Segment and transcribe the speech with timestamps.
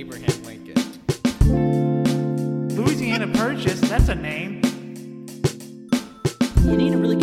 [0.00, 0.80] Abraham Lincoln.
[2.74, 4.62] Louisiana Purchase, that's a name.
[6.64, 7.19] You need a really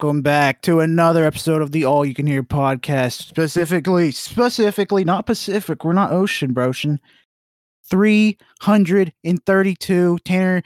[0.00, 3.20] Welcome back to another episode of the All You Can Hear podcast.
[3.20, 5.84] Specifically, specifically, not Pacific.
[5.84, 6.98] We're not ocean, brocean.
[7.90, 10.18] 332.
[10.24, 10.62] Tanner,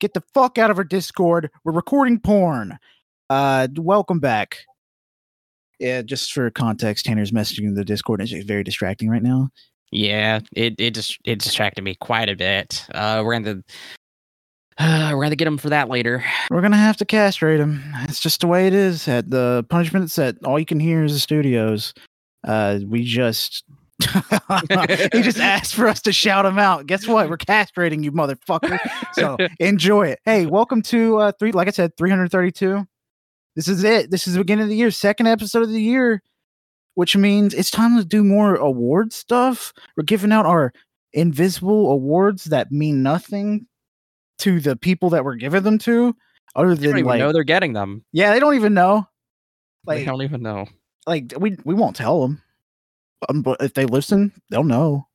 [0.00, 1.50] get the fuck out of our Discord.
[1.64, 2.78] We're recording porn.
[3.30, 4.58] Uh, welcome back.
[5.80, 9.48] Yeah, just for context, Tanner's messaging the Discord is very distracting right now.
[9.92, 12.86] Yeah, it it just it distracted me quite a bit.
[12.94, 13.62] Uh, we're gonna uh,
[14.80, 16.24] we're gonna get him for that later.
[16.50, 17.82] We're gonna have to castrate him.
[18.08, 19.06] It's just the way it is.
[19.06, 21.94] At the punishment set, all you can hear is the studios.
[22.46, 23.64] Uh, we just
[25.12, 26.86] he just asked for us to shout him out.
[26.86, 27.28] Guess what?
[27.28, 28.80] We're castrating you, motherfucker.
[29.12, 30.18] So enjoy it.
[30.24, 31.52] Hey, welcome to uh three.
[31.52, 32.84] Like I said, three hundred thirty-two.
[33.54, 34.10] This is it.
[34.10, 36.20] This is the beginning of the year, second episode of the year,
[36.94, 39.72] which means it's time to do more award stuff.
[39.96, 40.72] We're giving out our
[41.12, 43.68] invisible awards that mean nothing
[44.38, 46.14] to the people that we're giving them to,
[46.56, 48.04] other They don't than even like, know they're getting them.
[48.12, 49.06] yeah, they don't even know.
[49.86, 50.66] they don't even know.
[51.06, 52.42] like we we won't tell them,
[53.28, 55.06] um, but if they listen, they'll know.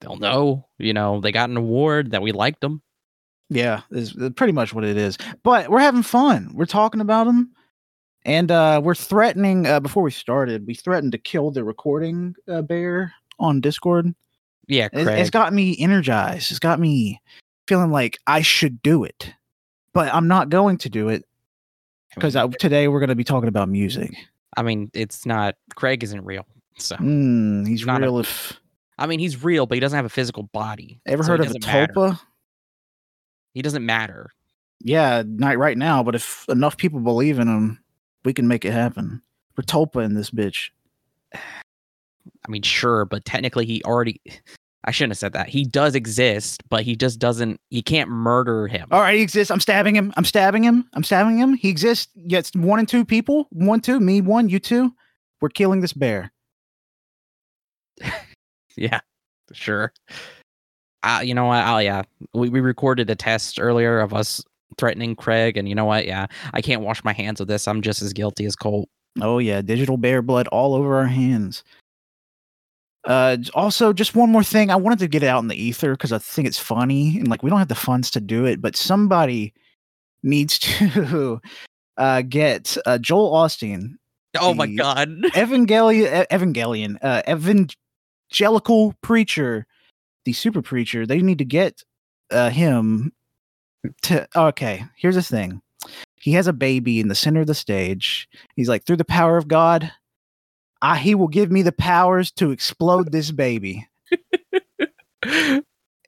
[0.00, 0.66] They'll know.
[0.78, 2.82] You know, they got an award that we liked them.
[3.48, 5.16] Yeah, is is pretty much what it is.
[5.42, 6.50] But we're having fun.
[6.54, 7.52] We're talking about them,
[8.24, 9.66] and uh, we're threatening.
[9.66, 14.12] Uh, before we started, we threatened to kill the recording uh, bear on Discord.
[14.68, 16.50] Yeah, It, it's got me energized.
[16.50, 17.20] It's got me
[17.66, 19.32] feeling like I should do it,
[19.92, 21.24] but I'm not going to do it
[22.14, 24.14] because today we're going to be talking about music.
[24.56, 25.56] I mean, it's not.
[25.74, 26.46] Craig isn't real.
[26.78, 28.18] So Mm, he's Not a- real.
[28.20, 28.58] if
[28.98, 31.00] I mean, he's real, but he doesn't have a physical body.
[31.06, 31.92] ever so heard he of a matter.
[31.92, 32.20] tulpa?
[33.52, 34.30] He doesn't matter.
[34.80, 37.82] Yeah, not right now, but if enough people believe in him,
[38.24, 39.22] we can make it happen.
[39.56, 40.70] We're tulpa in this bitch.
[41.34, 44.20] I mean, sure, but technically, he already.
[44.86, 45.48] I shouldn't have said that.
[45.48, 47.60] He does exist, but he just doesn't.
[47.70, 48.86] You can't murder him.
[48.92, 49.50] All right, he exists.
[49.50, 50.12] I'm stabbing him.
[50.16, 50.88] I'm stabbing him.
[50.94, 51.54] I'm stabbing him.
[51.54, 52.08] He exists.
[52.28, 53.48] Gets one and two people.
[53.50, 53.98] One, two.
[53.98, 54.48] Me, one.
[54.48, 54.92] You two.
[55.40, 56.32] We're killing this bear.
[58.76, 59.00] Yeah,
[59.52, 59.92] sure.
[61.02, 61.64] Uh, you know what?
[61.66, 62.02] Oh yeah,
[62.34, 64.44] we we recorded a test earlier of us
[64.76, 66.06] threatening Craig, and you know what?
[66.06, 67.66] Yeah, I can't wash my hands of this.
[67.66, 68.88] I'm just as guilty as Colt.
[69.20, 71.64] Oh yeah, digital bear blood all over our hands.
[73.06, 74.70] Uh, also, just one more thing.
[74.70, 77.28] I wanted to get it out in the ether because I think it's funny and
[77.28, 79.54] like we don't have the funds to do it, but somebody
[80.22, 81.40] needs to
[81.96, 83.94] uh get uh, Joel Osteen,
[84.40, 85.08] Oh my god!
[85.34, 89.66] Evangelion, Evangelion, uh, evangelical preacher,
[90.24, 91.06] the super preacher.
[91.06, 91.82] They need to get
[92.30, 93.12] uh him
[94.02, 94.26] to.
[94.36, 95.62] Okay, here's the thing.
[96.20, 98.28] He has a baby in the center of the stage.
[98.56, 99.92] He's like, through the power of God,
[100.82, 103.88] I, he will give me the powers to explode this baby.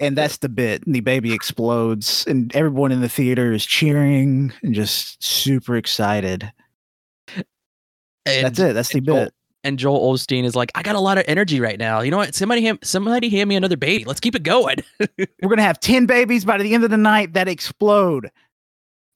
[0.01, 0.87] And that's the bit.
[0.87, 6.53] And the baby explodes, and everyone in the theater is cheering and just super excited.
[8.25, 8.75] And, that's it.
[8.75, 9.35] That's the Joel- bit.
[9.65, 12.01] And Joel Osteen is like, I got a lot of energy right now.
[12.01, 12.35] You know what?
[12.35, 14.05] Somebody, hand, somebody, hand me another baby.
[14.05, 14.77] Let's keep it going.
[15.19, 18.31] We're gonna have 10 babies by the end of the night that explode.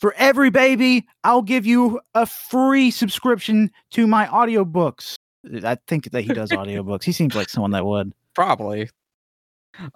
[0.00, 5.16] For every baby, I'll give you a free subscription to my audiobooks.
[5.64, 7.04] I think that he does audiobooks.
[7.04, 8.12] He seems like someone that would.
[8.34, 8.88] Probably.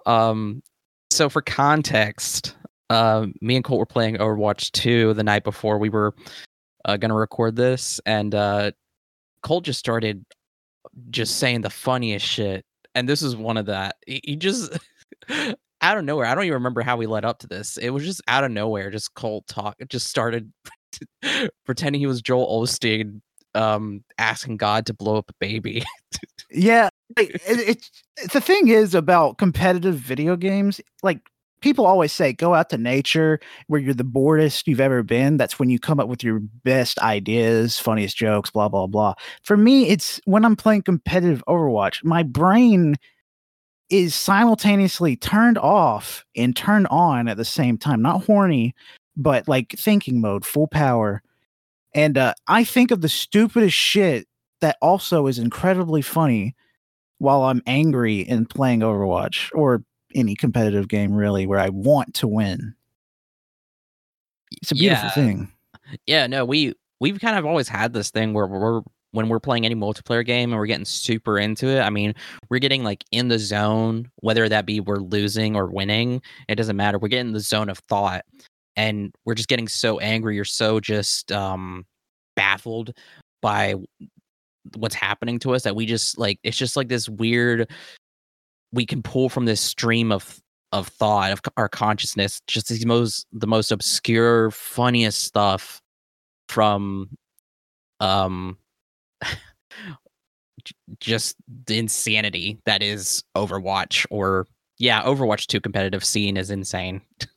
[0.05, 0.61] Um.
[1.09, 2.55] So for context,
[2.89, 6.13] um, me and Colt were playing Overwatch 2 the night before we were
[6.85, 8.71] uh, gonna record this, and uh,
[9.43, 10.25] Colt just started
[11.09, 12.65] just saying the funniest shit,
[12.95, 13.95] and this is one of that.
[14.05, 14.77] He, he just
[15.81, 16.25] out of nowhere.
[16.25, 17.77] I don't even remember how we led up to this.
[17.77, 18.89] It was just out of nowhere.
[18.89, 19.75] Just Colt talk.
[19.89, 20.51] Just started
[21.65, 23.21] pretending he was Joel Osteen,
[23.55, 25.83] um, asking God to blow up a baby.
[26.49, 26.89] Yeah.
[27.17, 27.91] Like, it, it's-
[28.31, 31.19] the thing is about competitive video games, like
[31.61, 35.37] people always say go out to nature where you're the boredest you've ever been.
[35.37, 39.13] That's when you come up with your best ideas, funniest jokes, blah blah blah.
[39.43, 42.95] For me, it's when I'm playing competitive Overwatch, my brain
[43.89, 48.01] is simultaneously turned off and turned on at the same time.
[48.01, 48.75] Not horny,
[49.15, 51.21] but like thinking mode, full power.
[51.97, 54.27] And uh, I think of the stupidest shit
[54.61, 56.55] that also is incredibly funny
[57.17, 59.83] while I'm angry in playing Overwatch or
[60.13, 62.75] any competitive game really where I want to win.
[64.51, 65.11] It's a beautiful Yeah.
[65.13, 65.51] thing.
[66.05, 69.65] Yeah, no, we we've kind of always had this thing where we're when we're playing
[69.65, 71.79] any multiplayer game and we're getting super into it.
[71.81, 72.13] I mean,
[72.49, 76.75] we're getting like in the zone, whether that be we're losing or winning, it doesn't
[76.75, 76.99] matter.
[76.99, 78.23] We're getting the zone of thought
[78.77, 81.85] and we're just getting so angry or so just um
[82.35, 82.93] baffled
[83.41, 83.75] by
[84.75, 87.69] what's happening to us that we just like it's just like this weird
[88.71, 90.39] we can pull from this stream of
[90.71, 95.81] of thought of our consciousness just these most the most obscure funniest stuff
[96.49, 97.09] from
[97.99, 98.57] um
[100.99, 101.35] just
[101.65, 104.45] the insanity that is overwatch or
[104.77, 107.01] yeah overwatch 2 competitive scene is insane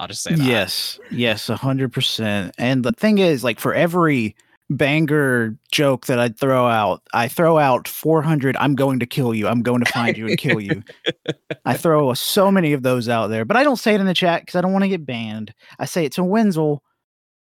[0.00, 2.54] i'll just say that Yes, yes, a hundred percent.
[2.58, 4.34] And the thing is, like for every
[4.70, 8.56] banger joke that I throw out, I throw out four hundred.
[8.56, 9.46] I'm going to kill you.
[9.48, 10.82] I'm going to find you and kill you.
[11.64, 14.14] I throw so many of those out there, but I don't say it in the
[14.14, 15.52] chat because I don't want to get banned.
[15.78, 16.82] I say it to Wenzel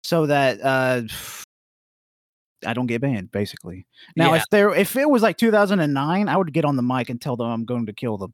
[0.03, 1.03] so that uh,
[2.67, 3.31] I don't get banned.
[3.33, 3.87] Basically,
[4.17, 4.41] now Yeah.
[4.43, 7.37] if there if it was like 2009, I would get on the mic and tell
[7.37, 8.33] them I'm going to kill them.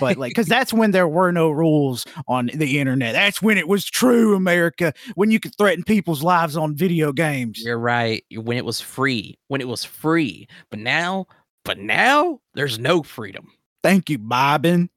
[0.00, 3.14] But like, because that's when there were no rules on the internet.
[3.14, 4.92] That's when it was true America.
[5.14, 7.62] When you could threaten people's lives on video games.
[7.64, 8.24] You're right.
[8.34, 11.26] When it was free, when it was free, but now,
[11.64, 13.50] but now there's no freedom.
[13.82, 14.88] Thank you, Biden.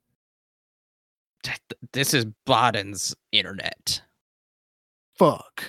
[1.94, 4.02] This is Biden's internet.
[5.18, 5.64] Fuck.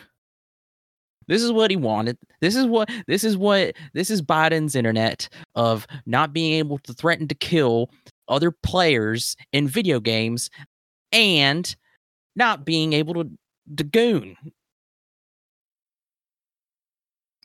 [1.28, 2.18] This is what he wanted.
[2.40, 6.92] This is what this is what this is Biden's internet of not being able to
[6.92, 7.90] threaten to kill
[8.28, 10.50] other players in video games
[11.12, 11.74] and
[12.34, 13.30] not being able to,
[13.76, 14.36] to goon.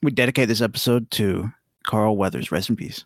[0.03, 1.51] We dedicate this episode to
[1.85, 2.51] Carl Weathers.
[2.51, 3.05] Rest in peace.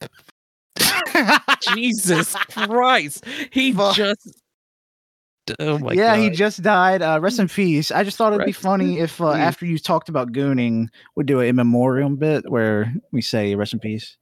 [1.74, 3.24] Jesus Christ.
[3.50, 3.96] He Fuck.
[3.96, 4.42] just
[5.58, 6.22] Oh my yeah, god.
[6.22, 7.02] he just died.
[7.02, 7.90] Uh, rest in peace.
[7.90, 11.40] I just thought it'd be funny if uh, after you talked about gooning, we do
[11.40, 14.16] a in memoriam bit where we say rest in peace.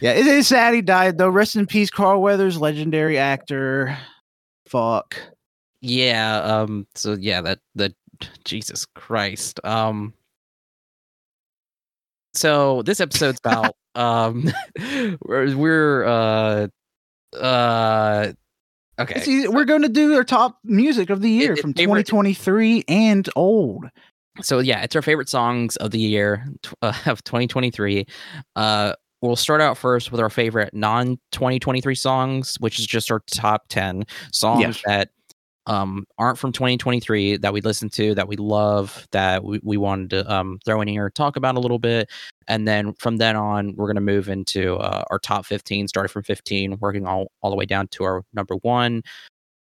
[0.00, 1.28] Yeah, it is sad he died though.
[1.28, 3.96] Rest in peace, Carl Weathers, legendary actor.
[4.66, 5.16] Fuck.
[5.80, 7.92] yeah um so yeah that that
[8.44, 10.14] jesus christ um
[12.32, 14.50] so this episode's about um
[15.22, 16.66] we're, we're uh
[17.38, 18.32] uh
[18.98, 22.06] okay See, we're going to do our top music of the year it's from favorite-
[22.06, 23.86] 2023 and old.
[24.42, 26.44] so yeah it's our favorite songs of the year
[26.82, 28.06] uh, of 2023
[28.56, 28.92] uh
[29.22, 33.62] we'll start out first with our favorite non 2023 songs which is just our top
[33.68, 34.82] 10 songs Yes.
[34.86, 35.10] that
[35.66, 40.10] um aren't from 2023 that we listened to that we love that we, we wanted
[40.10, 42.10] to um throw in here talk about a little bit
[42.48, 46.12] and then from then on we're going to move into uh, our top 15 starting
[46.12, 49.02] from 15 working all, all the way down to our number one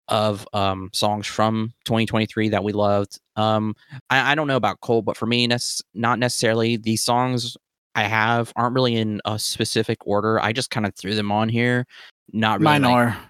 [0.08, 3.74] of um songs from 2023 that we loved um
[4.10, 5.60] I, I don't know about Colt, but for me, nec-
[5.94, 6.76] not necessarily.
[6.76, 7.56] These songs
[7.94, 10.40] I have aren't really in a specific order.
[10.40, 11.84] I just kind of threw them on here.
[12.32, 12.64] Not really.
[12.64, 13.27] Mine like- are.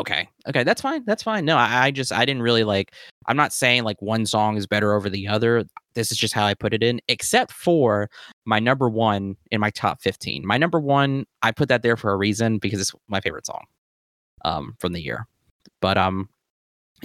[0.00, 0.28] Okay.
[0.48, 1.04] Okay, that's fine.
[1.06, 1.44] That's fine.
[1.44, 2.92] No, I, I just I didn't really like.
[3.26, 5.64] I'm not saying like one song is better over the other.
[5.94, 7.00] This is just how I put it in.
[7.08, 8.10] Except for
[8.44, 10.46] my number one in my top 15.
[10.46, 13.64] My number one, I put that there for a reason because it's my favorite song,
[14.44, 15.26] um, from the year.
[15.80, 16.28] But um,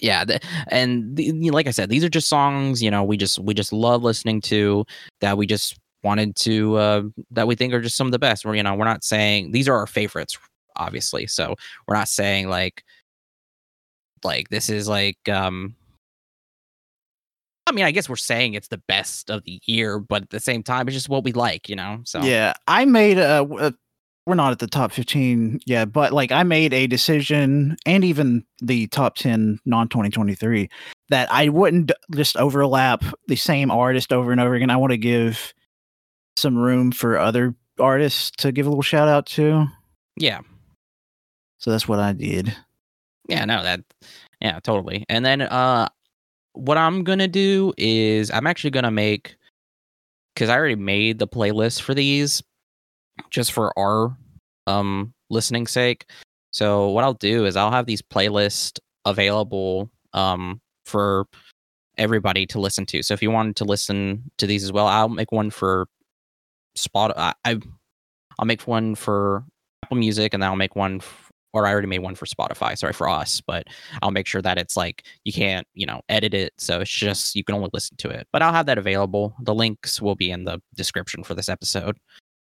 [0.01, 0.24] yeah
[0.69, 1.19] and
[1.51, 4.39] like i said these are just songs you know we just we just love listening
[4.39, 4.86] to
[5.22, 8.46] that we just wanted to uh that we think are just some of the best
[8.46, 10.38] we're you know we're not saying these are our favorites
[10.79, 11.55] obviously so
[11.88, 12.83] we're not saying like
[14.24, 15.75] like this is like um
[17.67, 20.39] i mean i guess we're saying it's the best of the year but at the
[20.39, 23.43] same time it's just what we like you know so Yeah, I made a.
[23.43, 23.74] a
[24.25, 28.43] we're not at the top 15 yet, but like I made a decision and even
[28.62, 30.69] the top 10 non 2023
[31.09, 34.69] that I wouldn't just overlap the same artist over and over again.
[34.69, 35.51] I want to give
[36.38, 39.65] some room for other artists to give a little shout out to.
[40.15, 40.41] yeah
[41.59, 42.55] So that's what I did.
[43.27, 43.81] Yeah, no, that
[44.41, 45.05] yeah, totally.
[45.09, 45.87] And then uh
[46.53, 49.35] what I'm gonna do is I'm actually gonna make
[50.33, 52.41] because I already made the playlist for these
[53.29, 54.17] just for our
[54.67, 56.05] um listening sake.
[56.51, 61.27] So what I'll do is I'll have these playlists available um for
[61.97, 63.03] everybody to listen to.
[63.03, 65.87] So if you wanted to listen to these as well, I'll make one for
[66.75, 67.59] Spot I, I
[68.39, 69.43] I'll make one for
[69.83, 72.77] Apple Music and then I'll make one f- or I already made one for Spotify.
[72.77, 73.65] Sorry for us, but
[74.01, 76.53] I'll make sure that it's like you can't, you know, edit it.
[76.58, 78.27] So it's just you can only listen to it.
[78.32, 79.34] But I'll have that available.
[79.41, 81.98] The links will be in the description for this episode.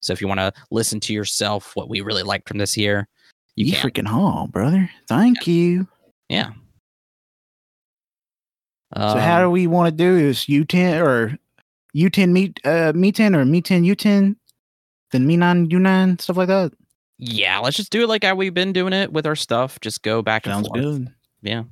[0.01, 3.07] So if you want to listen to yourself what we really liked from this year,
[3.55, 3.89] you, You can.
[3.91, 4.89] freaking haul, brother.
[5.07, 5.87] Thank you.
[6.29, 6.51] yeah.
[8.95, 10.45] So how Um, do we want to do this?
[10.45, 11.37] U10 or
[11.95, 14.35] U10 meet uh me 10 or me 10 U10?
[15.11, 16.73] Then me 9 U9 stuff like that.
[17.21, 19.79] Yeah, let's just do it like how we've been doing it with our stuff.
[19.79, 20.81] Just go back and Sounds forth.
[20.81, 21.07] good.
[21.43, 21.63] Yeah.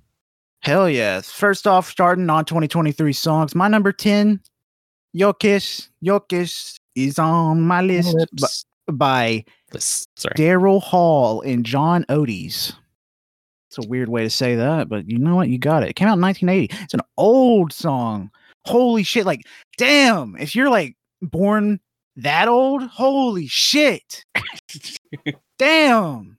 [0.62, 1.32] Hell yes.
[1.32, 3.56] First off, starting on 2023 songs.
[3.56, 4.40] My number 10,
[5.14, 9.44] Your Kiss, Your Kiss is on my list b- by
[9.78, 10.36] sorry.
[10.36, 12.74] Daryl Hall and John Oates.
[13.70, 15.50] It's a weird way to say that, but you know what?
[15.50, 15.90] You got it.
[15.90, 16.84] It came out in 1980.
[16.84, 18.30] It's an old song.
[18.66, 19.26] Holy shit.
[19.26, 19.42] Like,
[19.78, 21.80] damn, if you're like born
[22.18, 24.26] that old, holy shit.
[25.58, 26.38] damn.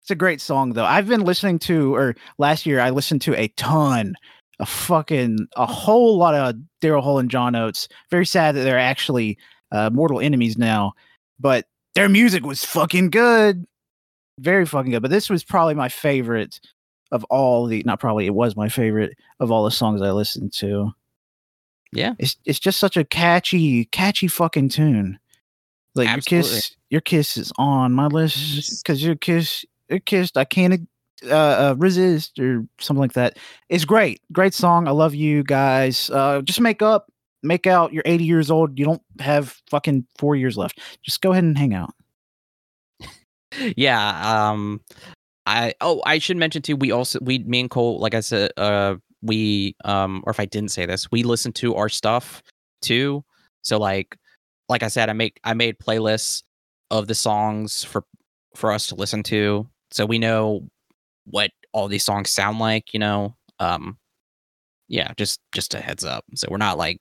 [0.00, 0.84] It's a great song, though.
[0.84, 4.14] I've been listening to, or last year, I listened to a ton,
[4.58, 7.88] a fucking, a whole lot of Daryl Hall and John Oates.
[8.10, 9.38] Very sad that they're actually
[9.70, 10.92] uh, mortal enemies now,
[11.38, 13.64] but their music was fucking good.
[14.40, 15.02] Very fucking good.
[15.02, 16.58] But this was probably my favorite
[17.12, 20.52] of all the not probably it was my favorite of all the songs I listened
[20.54, 20.90] to.
[21.92, 22.14] Yeah.
[22.18, 25.18] It's it's just such a catchy, catchy fucking tune.
[25.94, 30.44] Like your kiss your kiss is on my list because your kiss your kiss I
[30.44, 30.88] can't
[31.24, 33.38] uh, uh resist or something like that.
[33.68, 34.20] It's great.
[34.32, 34.88] Great song.
[34.88, 36.08] I love you guys.
[36.10, 38.78] Uh just make up, make out you're 80 years old.
[38.78, 40.80] You don't have fucking four years left.
[41.02, 41.92] Just go ahead and hang out.
[43.76, 44.80] yeah um
[45.46, 48.50] i oh i should mention too we also we me and Colt like i said
[48.56, 52.42] uh we um or if i didn't say this we listen to our stuff
[52.80, 53.24] too.
[53.62, 54.16] So like
[54.68, 56.42] like i said i make i made playlists
[56.90, 58.04] of the songs for
[58.54, 59.66] for us to listen to.
[59.92, 60.68] So we know
[61.24, 63.36] what all these songs sound like you know?
[63.58, 63.96] Um
[64.88, 66.24] yeah just just a heads up.
[66.34, 67.00] So we're not like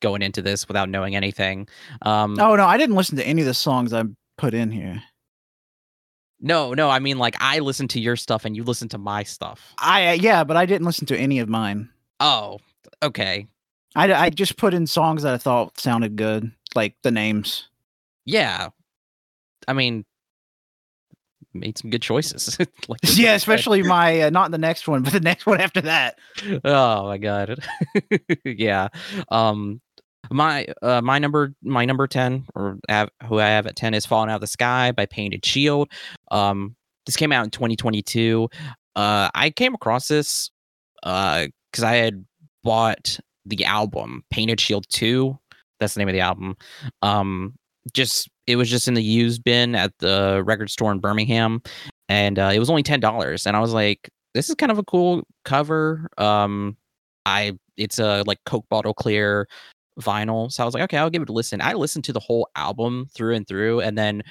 [0.00, 1.66] going into this without knowing anything.
[2.02, 4.04] Um Oh no, I didn't listen to any of the songs I
[4.36, 5.02] put in here.
[6.40, 9.22] No, no, I mean like I listen to your stuff and you listen to my
[9.22, 9.74] stuff.
[9.78, 11.88] I uh, yeah, but I didn't listen to any of mine.
[12.20, 12.58] Oh,
[13.02, 13.46] okay.
[13.94, 17.68] I I just put in songs that I thought sounded good, like the names.
[18.26, 18.70] Yeah.
[19.66, 20.04] I mean
[21.54, 22.58] made some good choices.
[22.88, 26.18] like yeah, especially my uh, not the next one, but the next one after that.
[26.64, 27.58] Oh my god.
[28.44, 28.88] yeah.
[29.28, 29.80] Um
[30.30, 34.06] my uh my number my number 10 or have, who I have at 10 is
[34.06, 35.90] Falling Out of the Sky by Painted Shield.
[36.30, 36.76] Um
[37.06, 38.48] this came out in 2022.
[38.96, 40.50] Uh I came across this
[41.02, 42.24] uh cuz I had
[42.62, 45.38] bought the album Painted Shield 2.
[45.80, 46.56] That's the name of the album.
[47.02, 47.54] Um
[47.92, 51.62] just it was just in the used bin at the record store in Birmingham
[52.08, 54.84] and uh, it was only $10 and I was like this is kind of a
[54.84, 56.08] cool cover.
[56.18, 56.76] Um
[57.26, 59.48] I it's a like Coke bottle clear
[60.00, 60.50] vinyl.
[60.50, 61.60] So I was like, okay, I'll give it a listen.
[61.60, 64.22] I listened to the whole album through and through, and then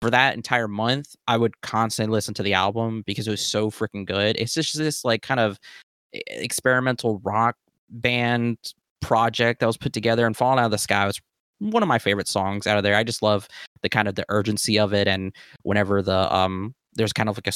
[0.00, 3.70] for that entire month, I would constantly listen to the album because it was so
[3.70, 4.36] freaking good.
[4.36, 5.58] It's just this like kind of
[6.12, 7.56] experimental rock
[7.88, 8.58] band
[9.00, 11.20] project that was put together, and Falling Out of the Sky was
[11.58, 12.96] one of my favorite songs out of there.
[12.96, 13.46] I just love
[13.82, 17.46] the kind of the urgency of it, and whenever the um there's kind of like
[17.46, 17.52] a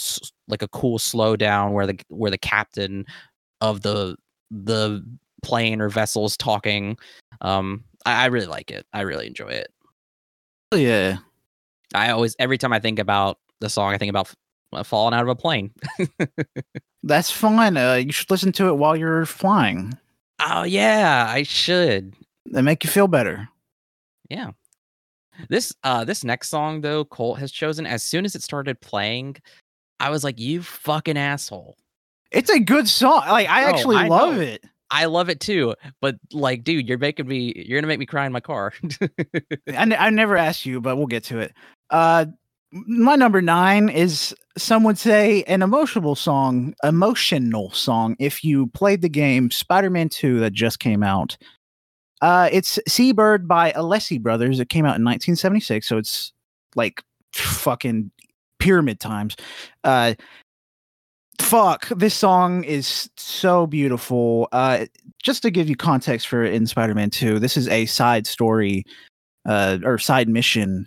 [0.49, 3.05] like a cool slowdown where the where the captain
[3.61, 4.17] of the
[4.51, 5.05] the
[5.47, 6.97] plane or vessels talking
[7.41, 9.69] um I, I really like it i really enjoy it
[10.75, 11.19] Yeah,
[11.95, 14.35] i always every time i think about the song i think about
[14.75, 15.71] f- falling out of a plane
[17.05, 17.77] that's fine.
[17.77, 19.93] Uh, you should listen to it while you're flying.
[20.41, 22.15] oh yeah i should
[22.51, 23.49] They make you feel better.
[24.29, 24.51] yeah
[25.49, 29.37] this uh this next song though colt has chosen as soon as it started playing
[30.01, 31.77] i was like you fucking asshole
[32.33, 33.23] It's a good song.
[33.29, 34.41] Like I No, actually I love know.
[34.41, 34.65] it.
[34.91, 38.27] I love it too but like dude you're making me you're gonna make me cry
[38.27, 38.73] in my car
[39.69, 41.53] I, I never asked you, but we'll get to it.
[41.91, 42.27] Uh,
[42.73, 48.17] my number nine is some would say an emotional song, emotional song.
[48.19, 51.37] If you played the game Spider-Man Two that just came out,
[52.21, 54.61] uh, it's Seabird by Alessi Brothers.
[54.61, 56.33] It came out in 1976, so it's
[56.75, 57.03] like
[57.33, 58.11] fucking
[58.59, 59.37] pyramid times.
[59.85, 60.15] Uh,
[61.41, 64.49] fuck, this song is so beautiful.
[64.53, 64.87] Uh,
[65.23, 68.85] just to give you context for in Spider-Man Two, this is a side story
[69.45, 70.87] uh, or side mission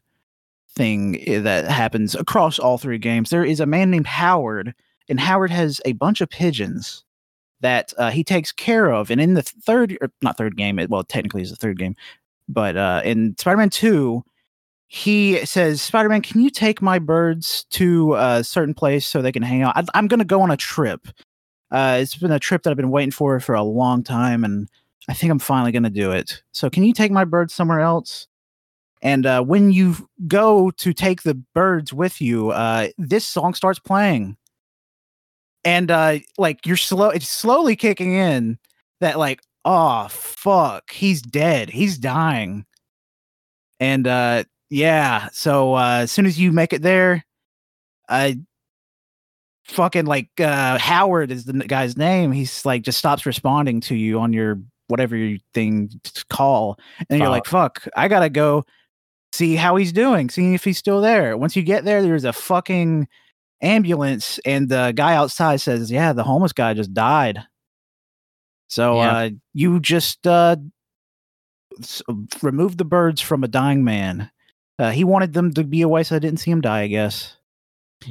[0.72, 3.30] thing that happens across all three games.
[3.30, 4.74] There is a man named Howard,
[5.10, 7.04] and Howard has a bunch of pigeons
[7.62, 9.12] that uh, he takes care of.
[9.12, 11.96] And in the third, or not third game, well, technically it's the third game,
[12.48, 14.24] but uh, in Spider-Man Two,
[14.92, 19.32] he says, Spider Man, can you take my birds to a certain place so they
[19.32, 19.78] can hang out?
[19.78, 21.08] I, I'm going to go on a trip.
[21.70, 24.68] Uh, it's been a trip that I've been waiting for for a long time, and
[25.08, 26.42] I think I'm finally going to do it.
[26.54, 28.28] So, can you take my birds somewhere else?
[29.04, 33.78] And uh, when you go to take the birds with you, uh, this song starts
[33.78, 34.38] playing,
[35.64, 38.58] and uh, like you're slow, it's slowly kicking in
[39.02, 42.66] that like, oh fuck, he's dead, he's dying,
[43.80, 45.30] and uh, yeah.
[45.32, 47.26] So uh, as soon as you make it there,
[48.08, 48.40] I
[49.66, 52.32] fucking like uh, Howard is the guy's name.
[52.32, 57.20] He's like just stops responding to you on your whatever your thing to call, and
[57.20, 58.66] you're like, "Fuck, I gotta go
[59.32, 62.34] see how he's doing, see if he's still there." Once you get there, there's a
[62.34, 63.08] fucking
[63.62, 67.44] ambulance, and the guy outside says, "Yeah, the homeless guy just died."
[68.70, 69.18] So Yeah.
[69.18, 70.56] uh, you just uh,
[72.42, 74.32] remove the birds from a dying man.
[74.80, 77.36] Uh, he wanted them to be away so I didn't see him die, I guess.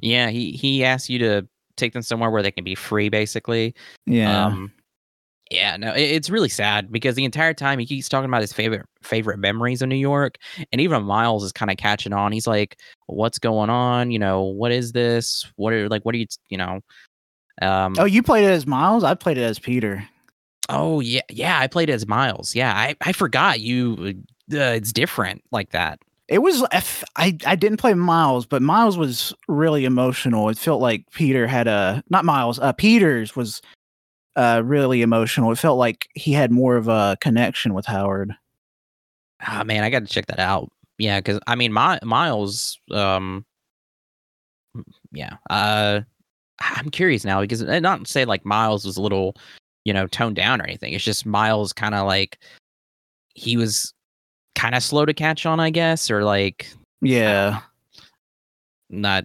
[0.03, 3.75] Yeah, he he asked you to take them somewhere where they can be free, basically.
[4.07, 4.47] Yeah.
[4.47, 4.71] Um,
[5.51, 8.53] yeah, no, it, it's really sad because the entire time he keeps talking about his
[8.53, 10.37] favorite favorite memories of New York,
[10.71, 12.33] and even Miles is kind of catching on.
[12.33, 14.11] He's like, "What's going on?
[14.11, 15.51] You know, what is this?
[15.57, 16.05] What are like?
[16.05, 16.27] What are you?
[16.51, 16.81] You know?"
[17.63, 19.05] Um, oh, you played it as Miles?
[19.05, 20.07] I played it as Peter.
[20.69, 21.59] oh yeah, yeah.
[21.59, 22.55] I played as Miles.
[22.55, 24.23] Yeah, I I forgot you.
[24.53, 25.99] Uh, it's different like that.
[26.29, 26.63] It was
[27.17, 30.49] I I didn't play Miles, but Miles was really emotional.
[30.51, 33.63] It felt like Peter had a not Miles, uh Peters was
[34.37, 35.51] uh really emotional.
[35.53, 38.35] It felt like he had more of a connection with Howard.
[39.47, 40.71] Ah man, I got to check that out.
[40.99, 42.79] Yeah, because I mean, my Miles.
[42.91, 43.45] Um,
[45.13, 45.37] yeah.
[45.49, 46.01] Uh,
[46.61, 49.35] I'm curious now because uh, not say like Miles was a little,
[49.85, 50.93] you know, toned down or anything.
[50.93, 52.39] It's just Miles kind of like
[53.35, 53.95] he was
[54.59, 57.61] kind of slow to catch on, I guess, or like Yeah.
[58.91, 59.25] not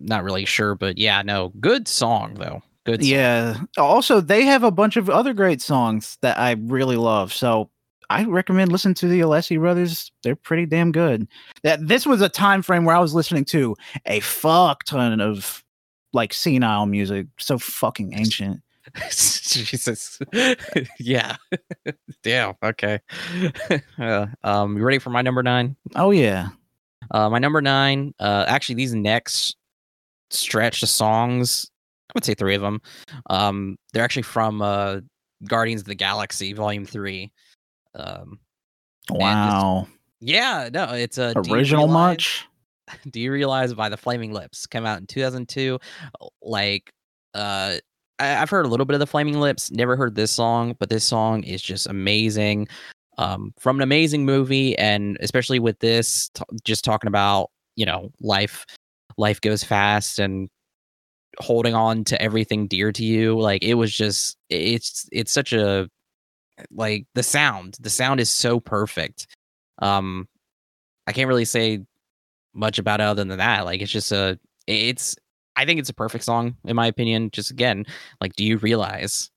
[0.00, 0.74] not really sure.
[0.74, 2.62] But yeah, no, good song though.
[2.84, 3.02] Good.
[3.02, 3.10] Song.
[3.10, 3.56] Yeah.
[3.78, 7.32] Also, they have a bunch of other great songs that I really love.
[7.32, 7.70] So
[8.10, 10.12] I recommend listening to the Alessi brothers.
[10.22, 11.26] They're pretty damn good.
[11.64, 13.74] That this was a time frame where I was listening to
[14.06, 15.64] a fuck ton of
[16.12, 17.26] like senile music.
[17.38, 18.60] So fucking ancient.
[19.10, 20.18] Jesus.
[20.98, 21.36] yeah.
[22.22, 22.54] Damn.
[22.62, 23.00] Okay.
[23.98, 25.76] uh, um, you ready for my number nine?
[25.94, 26.48] Oh yeah.
[27.10, 28.14] Uh, my number nine.
[28.18, 29.56] Uh, actually, these next
[30.30, 31.70] stretch of songs,
[32.10, 32.80] I would say three of them.
[33.30, 35.00] Um, they're actually from uh,
[35.46, 37.32] Guardians of the Galaxy Volume Three.
[37.94, 38.38] Um,
[39.08, 39.86] Wow.
[40.20, 42.46] yeah, no, it's a Original Realize- much?
[43.10, 45.78] Do you realize by the Flaming Lips came out in 2002?
[46.42, 46.92] Like,
[47.34, 47.76] uh,
[48.18, 49.70] I've heard a little bit of the Flaming Lips.
[49.70, 52.68] Never heard this song, but this song is just amazing.
[53.18, 58.10] Um, from an amazing movie, and especially with this, t- just talking about you know
[58.20, 58.64] life,
[59.16, 60.48] life goes fast, and
[61.38, 63.38] holding on to everything dear to you.
[63.38, 65.88] Like it was just, it's it's such a
[66.70, 67.76] like the sound.
[67.80, 69.26] The sound is so perfect.
[69.80, 70.28] Um,
[71.06, 71.80] I can't really say
[72.54, 73.64] much about it other than that.
[73.64, 75.16] Like it's just a it's
[75.56, 77.30] I think it's a perfect song in my opinion.
[77.32, 77.86] Just again,
[78.20, 79.30] like do you realize?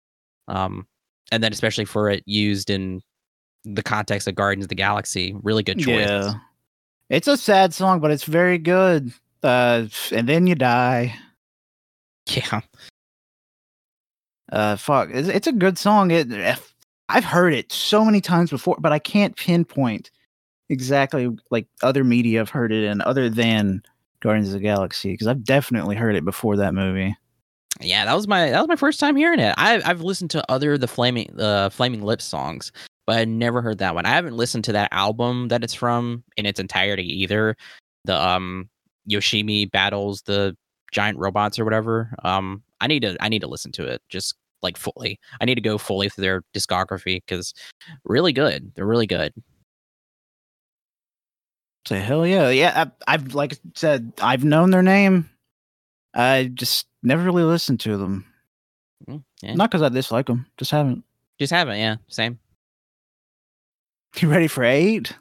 [0.47, 0.88] Um
[1.32, 3.01] and then especially for it used in
[3.65, 6.08] the context of Guardians of the Galaxy, really good choice.
[6.08, 6.34] Yeah.
[7.10, 9.12] It's a sad song, but it's very good.
[9.41, 11.15] Uh, and then you die.
[12.29, 12.62] Yeah.
[14.51, 16.12] Uh, fuck, it's, it's a good song.
[16.12, 16.27] It,
[17.10, 20.12] I've heard it so many times before, but I can't pinpoint
[20.69, 23.84] exactly like other media I've heard it in, other than
[24.21, 27.15] Guardians of the Galaxy, because I've definitely heard it before that movie.
[27.82, 29.53] Yeah, that was my that was my first time hearing it.
[29.58, 32.71] I I've listened to other the flaming uh flaming lips songs,
[33.08, 34.05] but I never heard that one.
[34.05, 37.55] I haven't listened to that album that it's from in its entirety either.
[38.05, 38.69] The um
[39.10, 40.55] Yoshimi battles the
[40.91, 42.13] giant robots or whatever.
[42.23, 45.17] Um I need to I need to listen to it just like fully.
[45.39, 47.53] I need to go fully through their discography because
[48.03, 48.73] really good.
[48.75, 49.34] They're really good.
[51.88, 52.86] Say hell yeah, yeah.
[53.08, 55.30] I, I've like I said, I've known their name.
[56.13, 58.26] I just never really listened to them.
[59.10, 59.54] Mm, Yeah.
[59.56, 61.04] Not because I dislike them, just haven't.
[61.39, 61.96] Just haven't, yeah.
[62.08, 62.39] Same.
[64.20, 65.13] You ready for eight?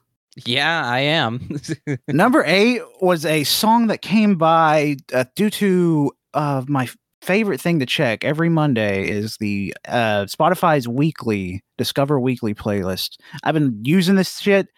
[0.45, 1.59] Yeah, I am.
[2.09, 6.89] Number eight was a song that came by uh, due to uh, my
[7.23, 13.19] favorite thing to check every Monday is the uh, Spotify's weekly Discover Weekly playlist.
[13.43, 14.69] I've been using this shit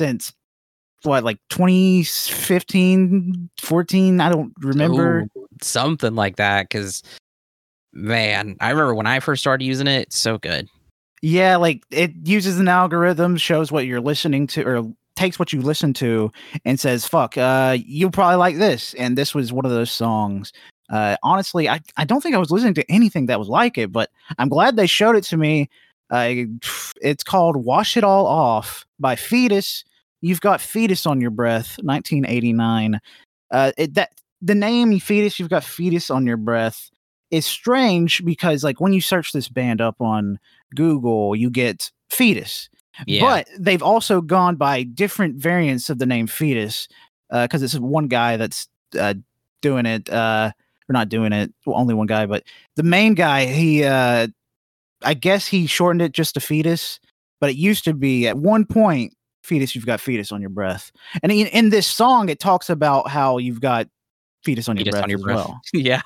[0.00, 0.32] since
[1.04, 4.20] what, like 2015, 14?
[4.20, 5.26] I don't remember.
[5.36, 7.02] Ooh, something like that because
[7.92, 10.66] man i remember when i first started using it it's so good
[11.22, 15.60] Yeah, like it uses an algorithm, shows what you're listening to or takes what you
[15.60, 16.32] listen to
[16.64, 20.50] and says, "Fuck, uh, you'll probably like this." And this was one of those songs.
[20.88, 23.92] Uh, honestly, I, I don't think I was listening to anything that was like it,
[23.92, 24.08] but
[24.38, 25.68] I'm glad they showed it to me.
[26.10, 26.32] Uh,
[27.02, 29.84] it's called "Wash It All Off" by Fetus.
[30.20, 33.00] You've got fetus on your breath, 1989.
[33.50, 34.10] Uh, it, that
[34.42, 36.90] the name fetus, you've got fetus on your breath
[37.30, 40.38] is strange because like when you search this band up on
[40.74, 42.68] Google, you get fetus.
[43.06, 43.20] Yeah.
[43.20, 46.88] But they've also gone by different variants of the name fetus
[47.30, 49.14] because it's one guy that's uh,
[49.62, 50.10] doing it.
[50.10, 50.52] Uh,
[50.90, 52.42] or not doing it, well, only one guy, but
[52.74, 54.26] the main guy, he, uh,
[55.02, 56.98] I guess he shortened it just to fetus,
[57.40, 60.92] but it used to be at one point, fetus, you've got fetus on your breath.
[61.22, 63.88] And in, in this song, it talks about how you've got
[64.44, 65.36] fetus on your Fetus breath on your as breath.
[65.36, 65.60] well.
[65.72, 66.00] yeah.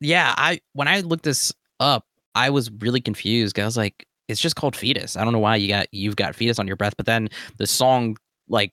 [0.00, 3.58] yeah, I when I looked this up, I was really confused.
[3.58, 5.16] I was like, it's just called fetus.
[5.16, 7.66] I don't know why you got you've got fetus on your breath, but then the
[7.66, 8.16] song
[8.48, 8.72] like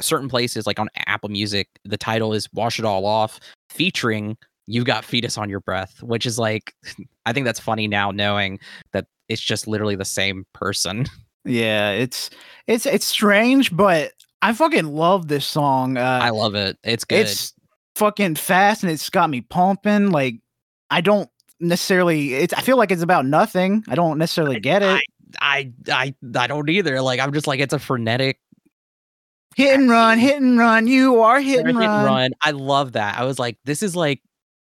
[0.00, 4.84] certain places like on Apple Music, the title is Wash It All Off featuring You've
[4.84, 6.74] Got Fetus on Your Breath, which is like
[7.26, 8.58] I think that's funny now knowing
[8.92, 11.06] that it's just literally the same person.
[11.44, 12.30] Yeah, it's
[12.66, 15.96] it's it's strange, but I fucking love this song.
[15.96, 16.78] Uh, I love it.
[16.84, 17.20] It's good.
[17.20, 17.54] it's
[17.96, 20.10] fucking fast and it's got me pumping.
[20.10, 20.36] Like
[20.90, 21.28] I don't
[21.60, 22.34] necessarily.
[22.34, 23.84] It's I feel like it's about nothing.
[23.88, 25.00] I don't necessarily get it.
[25.40, 27.00] I I I don't either.
[27.00, 28.38] Like I'm just like it's a frenetic
[29.56, 30.86] hit and run, hit and run.
[30.86, 32.04] You are hit hit and run.
[32.04, 32.32] run.
[32.42, 33.18] I love that.
[33.18, 34.20] I was like, this is like,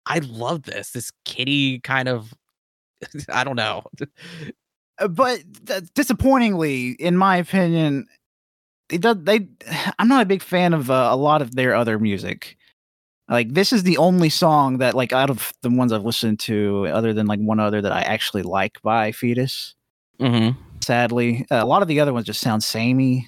[0.06, 0.90] I love this.
[0.90, 2.34] This kitty kind of,
[3.28, 3.84] I don't know.
[5.00, 8.06] Uh, But th- disappointingly, in my opinion,
[8.90, 9.16] it does.
[9.22, 9.48] They.
[9.98, 12.56] I'm not a big fan of uh, a lot of their other music.
[13.28, 16.88] Like this is the only song that, like, out of the ones I've listened to,
[16.88, 19.74] other than like one other that I actually like by Fetus.
[20.20, 20.60] Mm-hmm.
[20.82, 21.46] sadly.
[21.50, 23.26] Uh, a lot of the other ones just sound samey,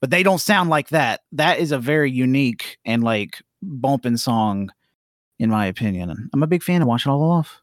[0.00, 1.20] but they don't sound like that.
[1.30, 4.70] That is a very unique and like bumping song,
[5.38, 6.30] in my opinion.
[6.32, 7.61] I'm a big fan of Wash It All Off.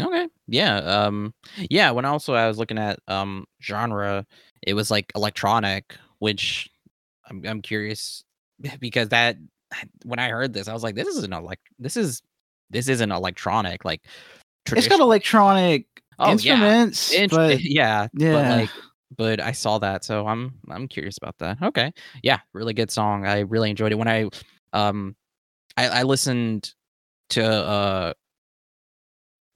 [0.00, 0.28] Okay.
[0.46, 0.76] Yeah.
[0.78, 1.34] Um.
[1.56, 1.90] Yeah.
[1.90, 4.26] When also I was looking at um genre,
[4.62, 6.68] it was like electronic, which
[7.28, 8.24] I'm I'm curious
[8.80, 9.36] because that
[10.04, 11.62] when I heard this, I was like, this isn't elect.
[11.78, 12.22] This is
[12.70, 13.84] this isn't electronic.
[13.84, 14.02] Like
[14.72, 15.86] It's got electronic
[16.18, 16.32] Oh, yeah.
[16.32, 18.54] instruments, Int- but yeah, But yeah.
[18.56, 18.70] like,
[19.16, 21.58] but I saw that, so I'm I'm curious about that.
[21.62, 23.24] Okay, yeah, really good song.
[23.26, 24.28] I really enjoyed it when I
[24.72, 25.14] um
[25.76, 26.74] I, I listened
[27.30, 28.12] to uh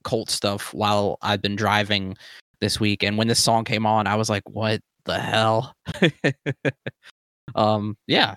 [0.02, 2.16] Colt stuff while I've been driving
[2.60, 5.74] this week, and when this song came on, I was like, what the hell?
[7.54, 8.36] um, yeah.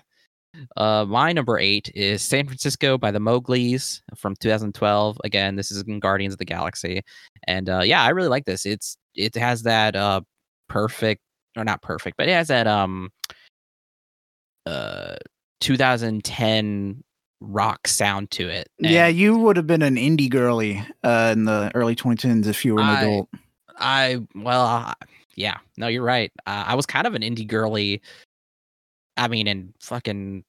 [0.76, 5.20] Uh, my number eight is San Francisco by the Mowgli's from 2012.
[5.24, 7.02] Again, this is in Guardians of the Galaxy,
[7.46, 8.64] and uh, yeah, I really like this.
[8.64, 10.22] It's it has that uh
[10.68, 11.22] perfect
[11.56, 13.10] or not perfect, but it has that um
[14.64, 15.16] uh
[15.60, 17.02] 2010
[17.40, 18.68] rock sound to it.
[18.78, 22.74] yeah, you would have been an indie girly uh, in the early 2010s if you
[22.74, 23.28] were an I- adult.
[23.78, 24.94] I well, uh,
[25.34, 26.32] yeah, no, you're right.
[26.46, 28.00] Uh, I was kind of an indie girly.
[29.18, 30.44] I mean, and fucking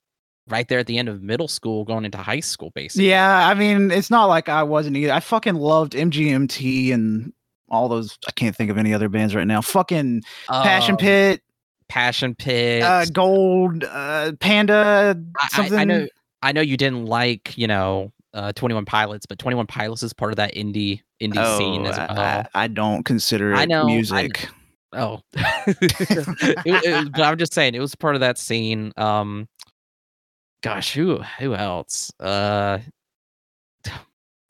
[0.48, 3.10] right there at the end of middle school, going into high school, basically.
[3.10, 5.12] Yeah, I mean, it's not like I wasn't either.
[5.12, 7.34] I fucking loved MGMT and
[7.70, 8.18] all those.
[8.28, 9.60] I can't think of any other bands right now.
[9.62, 11.42] Fucking Passion Um, Pit,
[11.90, 12.82] Passion Pit.
[12.84, 15.80] uh, Gold, uh, Panda, I- I, something.
[15.80, 16.08] I know,
[16.42, 20.04] I know you didn't like, you know, uh, Twenty One Pilots, but Twenty One Pilots
[20.04, 22.48] is part of that indie indie scene as Oh, I- well.
[22.54, 24.48] I, I don't consider it I know, I music.
[24.94, 28.94] Oh, It- it- but I'm just saying it was part of that scene.
[28.98, 29.48] Um,
[30.62, 32.12] gosh, who who else?
[32.20, 32.80] Uh,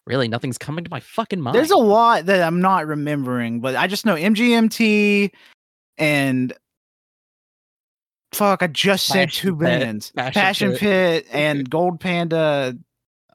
[0.05, 1.55] really, nothing's coming to my fucking mind.
[1.55, 5.31] There's a lot that I'm not remembering, but I just know MGMT
[5.97, 6.53] and
[8.31, 8.61] fuck.
[8.63, 10.79] I just said two Pit, bands: Passion Passion, Pit.
[10.79, 11.27] Pit.
[11.31, 12.77] and Gold Panda.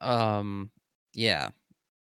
[0.01, 0.69] um,
[1.13, 1.49] yeah,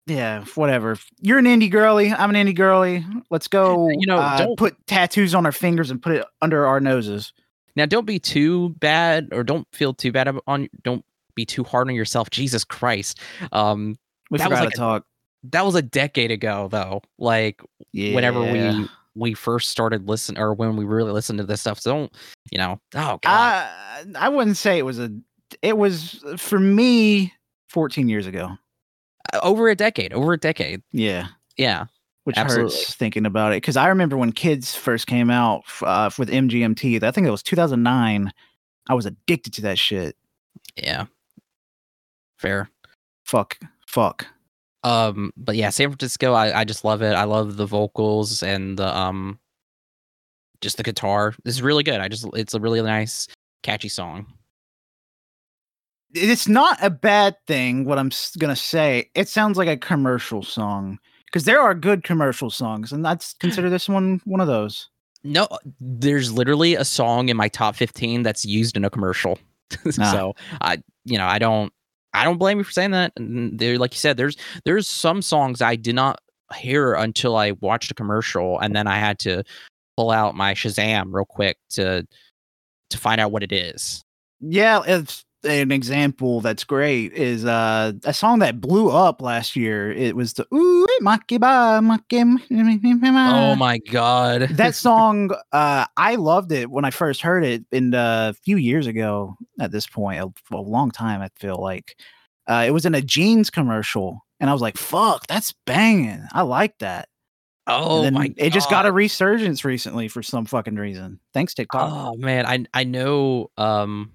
[0.06, 0.96] Yeah, whatever.
[1.20, 2.12] You're an indie girly.
[2.12, 3.04] I'm an indie girly.
[3.30, 3.88] Let's go.
[3.88, 7.32] You know, uh, don't- put tattoos on our fingers and put it under our noses.
[7.76, 10.68] Now, don't be too bad, or don't feel too bad on.
[10.82, 12.30] Don't be too hard on yourself.
[12.30, 13.20] Jesus Christ.
[13.52, 13.98] Um,
[14.30, 15.06] We That was forgot like to a- talk.
[15.50, 17.02] that was a decade ago, though.
[17.18, 17.60] Like
[17.92, 18.14] Yeah.
[18.14, 21.80] whenever we we first started listening, or when we really listened to this stuff.
[21.80, 22.12] So don't,
[22.50, 22.80] you know.
[22.94, 23.24] Oh God.
[23.24, 25.10] I I wouldn't say it was a.
[25.62, 27.32] It was uh, for me
[27.68, 28.50] 14 years ago.
[29.32, 30.12] Uh, over a decade.
[30.12, 30.82] Over a decade.
[30.92, 31.28] Yeah.
[31.56, 31.86] Yeah.
[32.24, 32.74] which Absolutely.
[32.74, 37.02] hurts thinking about it because I remember when Kids first came out uh, with MGMT.
[37.02, 38.32] I think it was 2009.
[38.88, 40.16] I was addicted to that shit.
[40.76, 41.06] Yeah.
[42.38, 42.70] Fair.
[43.24, 44.26] Fuck, fuck.
[44.86, 47.14] Um, but yeah, San Francisco, I, I just love it.
[47.14, 49.40] I love the vocals and the um
[50.60, 51.34] just the guitar.
[51.42, 52.00] This is really good.
[52.00, 53.26] I just it's a really nice,
[53.64, 54.26] catchy song.
[56.14, 57.84] It's not a bad thing.
[57.84, 62.48] What I'm gonna say, it sounds like a commercial song because there are good commercial
[62.48, 64.88] songs, and that's consider this one one of those.
[65.24, 65.48] No,
[65.80, 69.40] there's literally a song in my top 15 that's used in a commercial.
[69.72, 69.90] Ah.
[70.12, 71.72] so I, you know, I don't,
[72.16, 73.12] I don't blame you for saying that.
[73.16, 76.20] And there, like you said, there's, there's some songs I did not
[76.54, 79.44] hear until I watched a commercial, and then I had to
[79.96, 82.06] pull out my Shazam real quick to,
[82.90, 84.02] to find out what it is.
[84.40, 89.90] Yeah, it's an example that's great is uh, a song that blew up last year.
[89.92, 92.06] It was the Ooh Makeba Maki
[93.52, 97.94] oh my god, that song uh i loved it when i first heard it in
[97.94, 101.96] uh, a few years ago at this point a, a long time i feel like.
[102.48, 106.22] Uh it was in a jeans commercial and i was like fuck that's banging.
[106.32, 107.08] I like that.
[107.68, 111.18] Oh my, it just got a resurgence recently for some fucking reason.
[111.34, 111.90] Thanks tiktok.
[111.92, 114.12] Oh man, I I know um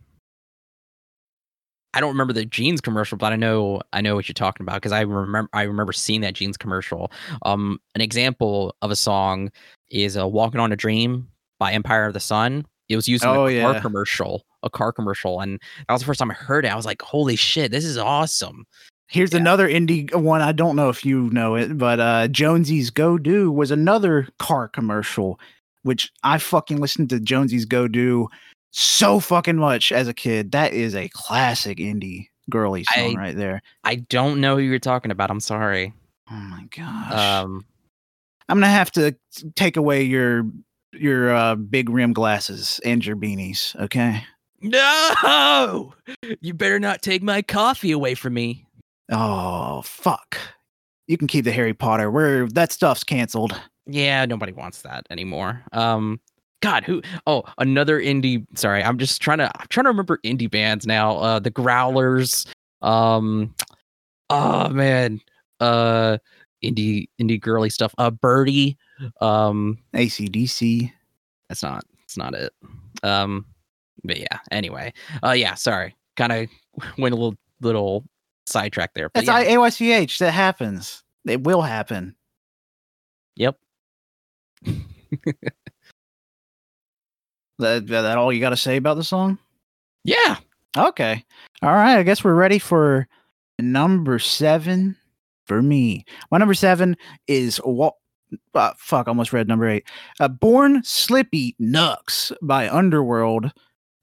[1.94, 4.76] I don't remember the jeans commercial, but I know I know what you're talking about
[4.76, 7.12] because I remember I remember seeing that jeans commercial.
[7.44, 9.52] Um an example of a song
[9.90, 11.28] is uh, Walking on a Dream
[11.60, 12.66] by Empire of the Sun.
[12.90, 13.80] It was used in Oh, a car yeah.
[13.80, 16.72] commercial, a car commercial, and that was the first time I heard it.
[16.72, 18.66] I was like, "Holy shit, this is awesome!"
[19.12, 19.40] here's yeah.
[19.40, 23.52] another indie one i don't know if you know it but uh Jónsi's go do
[23.52, 25.38] was another car commercial
[25.84, 28.28] which i fucking listened to Jónsi's go do
[28.72, 33.36] so fucking much as a kid that is a classic indie girly song I- right
[33.36, 35.30] there I don't know who you're talking about.
[35.30, 35.94] I'm sorry.
[36.30, 37.12] oh my gosh
[37.44, 37.66] Um,
[38.50, 39.16] i'm gonna have to
[39.56, 40.44] take away your
[40.94, 44.24] your uh big rim glasses and your beanies okay
[44.62, 45.94] no,
[46.40, 48.66] you better not take my coffee away from me.
[49.12, 50.38] oh fuck
[51.08, 55.64] you can keep the harry potter where that stuff's canceled Yeah, nobody wants that anymore.
[55.74, 56.20] Um
[56.62, 60.50] God, who oh, another indie sorry, I'm just trying to I'm trying to remember indie
[60.50, 61.18] bands now.
[61.18, 62.46] Uh the Growlers,
[62.82, 63.54] um
[64.30, 65.20] oh man,
[65.60, 66.18] uh
[66.64, 67.94] indie indie girly stuff.
[67.98, 68.78] Uh Birdie,
[69.20, 70.92] um acdc
[71.50, 72.54] that's not That's not it.
[73.04, 73.46] Um
[74.04, 74.94] but yeah, anyway.
[75.24, 75.96] Uh yeah, sorry.
[76.18, 76.48] Kind of
[76.98, 78.06] went a little little
[78.46, 79.10] sidetrack there.
[79.14, 79.36] That's yeah.
[79.36, 82.16] I- aych that happens it will happen
[83.36, 83.58] yep.
[87.62, 89.38] that, that all you got to say about the song
[90.04, 90.38] Yeah.
[90.78, 91.24] Okay.
[91.62, 91.98] All right.
[91.98, 93.08] I guess we're ready for
[93.60, 94.96] number seven
[95.46, 96.06] for me.
[96.32, 96.96] My number seven
[97.28, 97.96] is what?
[98.54, 99.84] Uh, fuck, almost read number eight.
[100.20, 103.46] Uh, Born Slippy Nuxx by Underworld,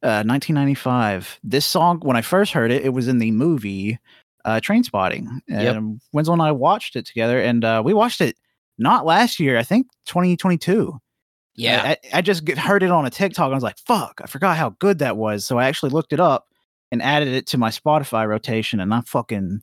[0.02, 1.40] uh, 1995.
[1.42, 3.98] This song, when I first heard it, it was in the movie
[4.44, 5.26] uh, Trainspotting.
[5.48, 5.76] Yep.
[5.76, 8.36] And Wenzel and I watched it together, and uh, we watched it
[8.76, 10.98] not last year, I think 2022.
[11.58, 11.82] Yeah.
[12.12, 13.46] I, I just get, heard it on a TikTok.
[13.46, 15.44] And I was like, fuck, I forgot how good that was.
[15.44, 16.46] So I actually looked it up
[16.92, 18.78] and added it to my Spotify rotation.
[18.78, 19.62] And I fucking,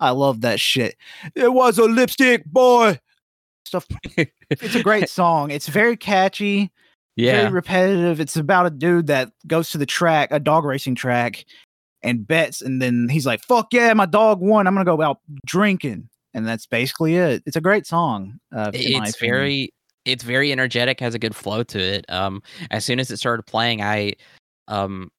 [0.00, 0.96] I love that shit.
[1.34, 3.00] It was a lipstick boy.
[3.64, 3.86] Stuff.
[4.50, 5.50] It's a great song.
[5.50, 6.70] It's very catchy,
[7.16, 7.48] very yeah.
[7.48, 8.20] repetitive.
[8.20, 11.46] It's about a dude that goes to the track, a dog racing track,
[12.02, 12.60] and bets.
[12.60, 14.66] And then he's like, fuck yeah, my dog won.
[14.66, 16.10] I'm going to go out drinking.
[16.34, 17.42] And that's basically it.
[17.46, 18.40] It's a great song.
[18.54, 19.72] Uh, it's very
[20.04, 23.42] it's very energetic has a good flow to it um as soon as it started
[23.44, 24.12] playing i
[24.68, 25.10] um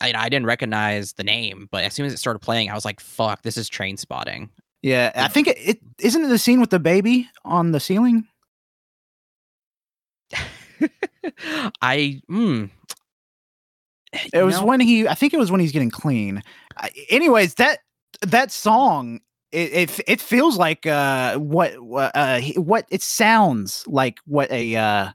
[0.00, 2.84] I, I didn't recognize the name but as soon as it started playing i was
[2.84, 4.48] like fuck this is trainspotting
[4.82, 8.28] Yeah, I think it, it isn't it the scene with the baby on the ceiling.
[11.82, 12.70] i mm,
[14.32, 16.42] It was know, when he, I think it was when he's getting clean.
[17.10, 17.80] Anyways, that
[18.22, 19.20] that song,
[19.52, 24.76] it it, it feels like uh what what, uh what it sounds like what a
[24.76, 25.08] uh,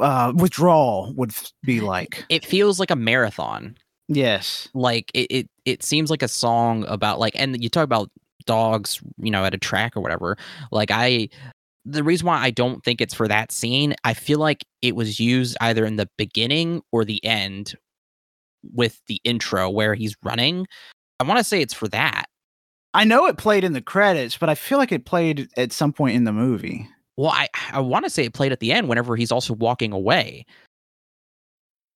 [0.00, 1.32] uh withdrawal would
[1.64, 2.24] be like.
[2.28, 3.76] it feels like a marathon
[4.08, 4.68] Yes.
[4.72, 8.10] like it, it it seems like a song about like and you talk about
[8.46, 10.36] dogs you know at a track or whatever
[10.72, 11.28] like i
[11.84, 15.20] the reason why i don't think it's for that scene i feel like it was
[15.20, 17.74] used either in the beginning or the end
[18.72, 20.66] with the intro where he's running
[21.20, 22.24] i want to say it's for that
[22.94, 25.92] I know it played in the credits, but I feel like it played at some
[25.92, 26.88] point in the movie.
[27.16, 29.92] well i i want to say it played at the end whenever he's also walking
[29.92, 30.46] away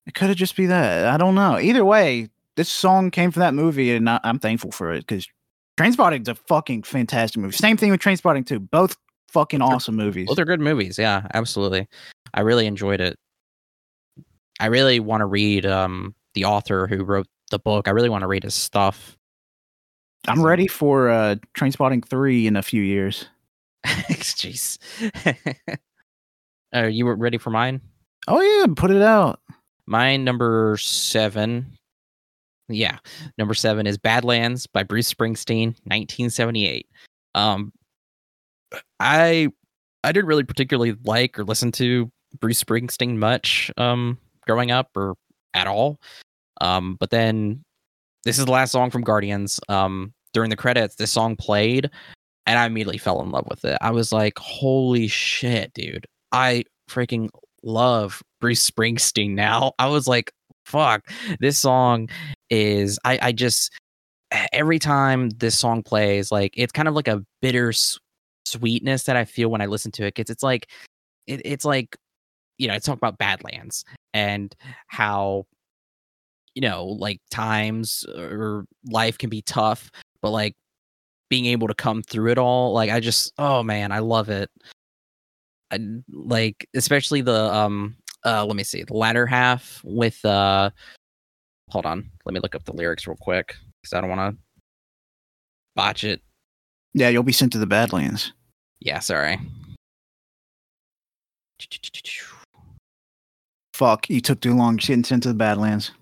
[0.07, 1.07] It could have just be that.
[1.07, 1.59] I don't know.
[1.61, 5.27] Either way, this song came from that movie, and I, I'm thankful for it because
[5.79, 7.57] Trainspotting's a fucking fantastic movie.
[7.57, 8.59] Same thing with Trainspotting too.
[8.59, 8.97] Both
[9.29, 10.27] fucking awesome movies.
[10.27, 10.99] Both are good movies.
[10.99, 11.87] Yeah, absolutely.
[12.35, 13.17] I really enjoyed it.
[14.59, 17.87] I really want to read um the author who wrote the book.
[17.87, 19.17] I really want to read his stuff.
[20.29, 23.27] I'm ready for uh, Trainspotting three in a few years.
[23.87, 24.79] Jeez.
[26.75, 27.81] uh, you were ready for mine?
[28.29, 29.41] Oh yeah, put it out.
[29.87, 31.77] Mine number seven,
[32.69, 32.99] yeah,
[33.37, 36.87] number seven is Badlands by Bruce Springsteen, 1978.
[37.35, 37.73] Um,
[39.01, 39.49] I
[40.05, 45.15] I didn't really particularly like or listen to Bruce Springsteen much um growing up or
[45.55, 46.01] at all.
[46.61, 47.65] Um, but then
[48.25, 49.61] this is the last song from Guardians.
[49.69, 51.91] Um, during the credits, this song played,
[52.47, 53.79] and I immediately fell in love with it.
[53.81, 56.07] I was like, "Holy shit, dude!
[56.33, 57.29] I freaking
[57.63, 60.33] love Bruce Springsteen now." I was like,
[60.65, 61.09] "Fuck,
[61.41, 62.09] this song
[62.51, 63.73] is." I I just
[64.53, 67.73] every time this song plays, like it's kind of like a bitter
[68.47, 70.15] sweetness that I feel when I listen to it.
[70.15, 70.69] Cause it's like
[71.27, 71.97] it, it's like
[72.59, 74.55] you know, it's talking about Badlands and
[74.87, 75.47] how
[76.55, 80.55] you know, like times or life can be tough, but like
[81.31, 84.51] being able to come through it all, like I just oh man, I love it.
[85.71, 85.79] I,
[86.11, 90.71] like especially the um uh let me see, the latter half with uh
[91.71, 94.43] hold on, let me look up the lyrics real quick cuz I don't want to
[95.75, 96.21] botch it.
[96.95, 98.33] Yeah, you'll be sent to the Badlands.
[98.81, 99.39] Yeah, sorry.
[103.73, 105.93] Fuck, you took too long getting sent to the Badlands.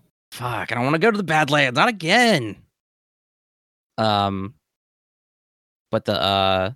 [0.40, 2.56] Fuck, I don't want to go to the Badlands, not again.
[3.98, 4.54] Um,
[5.90, 6.70] but the uh,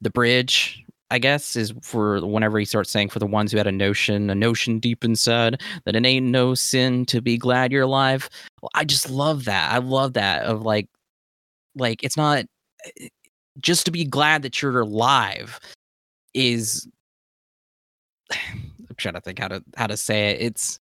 [0.00, 3.68] the bridge, I guess, is for whenever he starts saying for the ones who had
[3.68, 7.84] a notion, a notion deep inside that it ain't no sin to be glad you're
[7.84, 8.28] alive.
[8.60, 9.70] Well, I just love that.
[9.70, 10.88] I love that of like,
[11.76, 12.46] like it's not
[13.00, 13.06] eh,
[13.60, 15.60] just to be glad that you're alive
[16.34, 16.88] is
[18.32, 20.40] I'm trying to think how to how to say it.
[20.40, 20.80] It's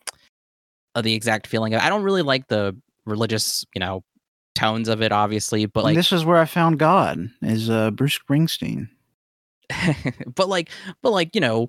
[0.94, 1.74] the exact feeling.
[1.74, 2.76] Of I don't really like the
[3.07, 4.03] religious, you know,
[4.55, 7.90] tones of it, obviously, but like and this is where I found God is uh,
[7.90, 8.88] Bruce Springsteen.
[10.35, 10.70] but like,
[11.03, 11.68] but like, you know,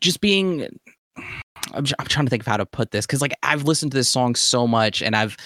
[0.00, 0.68] just being.
[1.74, 3.98] I'm, I'm trying to think of how to put this because like I've listened to
[3.98, 5.36] this song so much and I've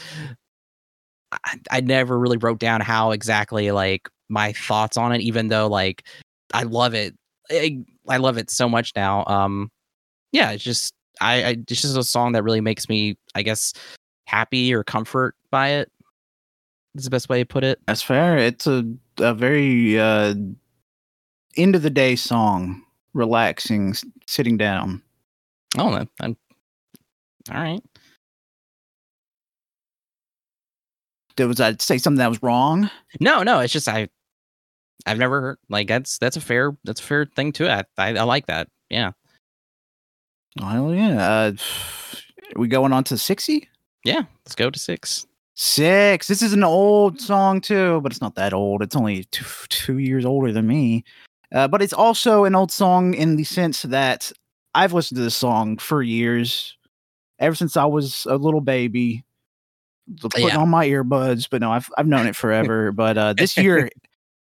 [1.33, 5.66] I, I never really wrote down how exactly like my thoughts on it, even though
[5.66, 6.07] like
[6.55, 7.14] I love it.
[7.50, 9.24] I, I love it so much now.
[9.26, 9.70] Um,
[10.33, 13.72] yeah, it's just I, I it's just a song that really makes me, I guess,
[14.26, 15.90] happy or comfort by it.
[16.94, 17.81] Is the best way to put it.
[17.87, 18.38] That's fair.
[18.38, 18.85] It's a
[19.18, 20.35] a very uh,
[21.57, 22.83] end of the day song,
[23.14, 23.94] relaxing,
[24.26, 25.02] sitting down.
[25.79, 26.37] Oh, I'm, I'm
[27.52, 27.83] all right.
[31.37, 32.90] Did was I say something that was wrong?
[33.20, 33.61] No, no.
[33.61, 34.09] It's just I,
[35.05, 37.87] I've never heard like that's that's a fair that's a fair thing to it.
[37.98, 38.68] I, I like that.
[38.88, 39.12] Yeah.
[40.60, 41.30] Well, yeah.
[41.30, 41.52] Uh,
[42.56, 43.68] we going on to sixty?
[44.04, 45.26] Yeah, let's go to six.
[45.54, 46.28] Six.
[46.28, 48.82] This is an old song too, but it's not that old.
[48.82, 51.04] It's only two, two years older than me.
[51.52, 54.30] Uh, but it's also an old song in the sense that
[54.74, 56.76] I've listened to this song for years,
[57.38, 59.24] ever since I was a little baby
[60.20, 60.58] putting Yeah.
[60.58, 62.92] on my earbuds, but no, I've I've known it forever.
[62.92, 63.88] but uh, this year,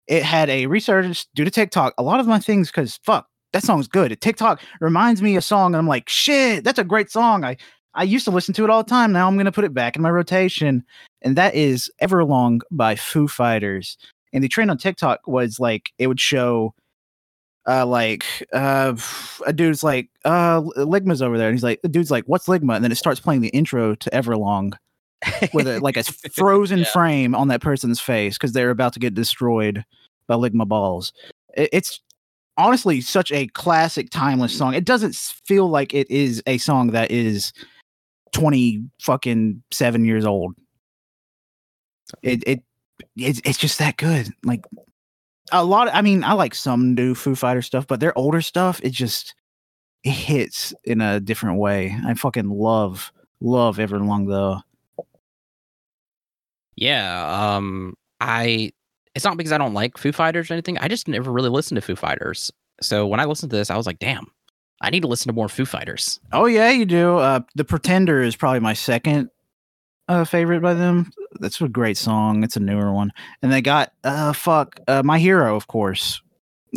[0.08, 1.94] it had a resurgence due to TikTok.
[1.98, 4.20] A lot of my things, because fuck, that song's good.
[4.20, 7.46] TikTok reminds me of a song, and I'm like, shit, that's a great song.
[7.46, 7.56] I
[7.94, 9.14] I used to listen to it all the time.
[9.14, 10.84] Now I'm gonna put it back in my rotation,
[11.22, 13.98] and that is Everlong by Foo Fighters.
[14.34, 16.74] And the trend on TikTok was like it would show.
[17.68, 18.96] Uh, like uh,
[19.48, 22.76] a dude's like, uh, Ligma's over there, and he's like, the dude's like, what's Ligma?
[22.76, 24.74] And then it starts playing the intro to Everlong,
[25.52, 26.86] with a, like a frozen Yeah.
[26.86, 29.84] frame on that person's face because they're about to get destroyed
[30.28, 31.12] by Ligma balls.
[31.58, 32.02] It- it's
[32.58, 34.74] honestly such a classic, timeless song.
[34.74, 37.54] It doesn't feel like it is a song that is
[38.32, 40.56] twenty fucking seven years old.
[42.22, 42.64] It it
[43.16, 44.30] it's, it's just that good.
[44.44, 44.66] Like
[45.52, 45.90] a lot.
[45.94, 49.36] I mean, I like some new Foo Fighter stuff, but their older stuff, it just
[50.04, 51.96] it hits in a different way.
[52.06, 54.62] I fucking love love Everlong though.
[56.76, 57.56] Yeah.
[57.56, 57.96] Um.
[58.20, 58.72] I.
[59.16, 60.78] It's not because I don't like Foo Fighters or anything.
[60.78, 62.52] I just never really listened to Foo Fighters.
[62.82, 64.28] So when I listened to this, I was like, damn,
[64.82, 66.20] I need to listen to more Foo Fighters.
[66.34, 67.18] Oh yeah, you do.
[67.18, 69.30] Uh, the Pretender is probably my second
[70.08, 71.12] uh, favorite by them.
[71.40, 72.44] That's a great song.
[72.44, 73.12] It's a newer one,
[73.42, 76.22] and they got uh, fuck, uh, my hero, of course,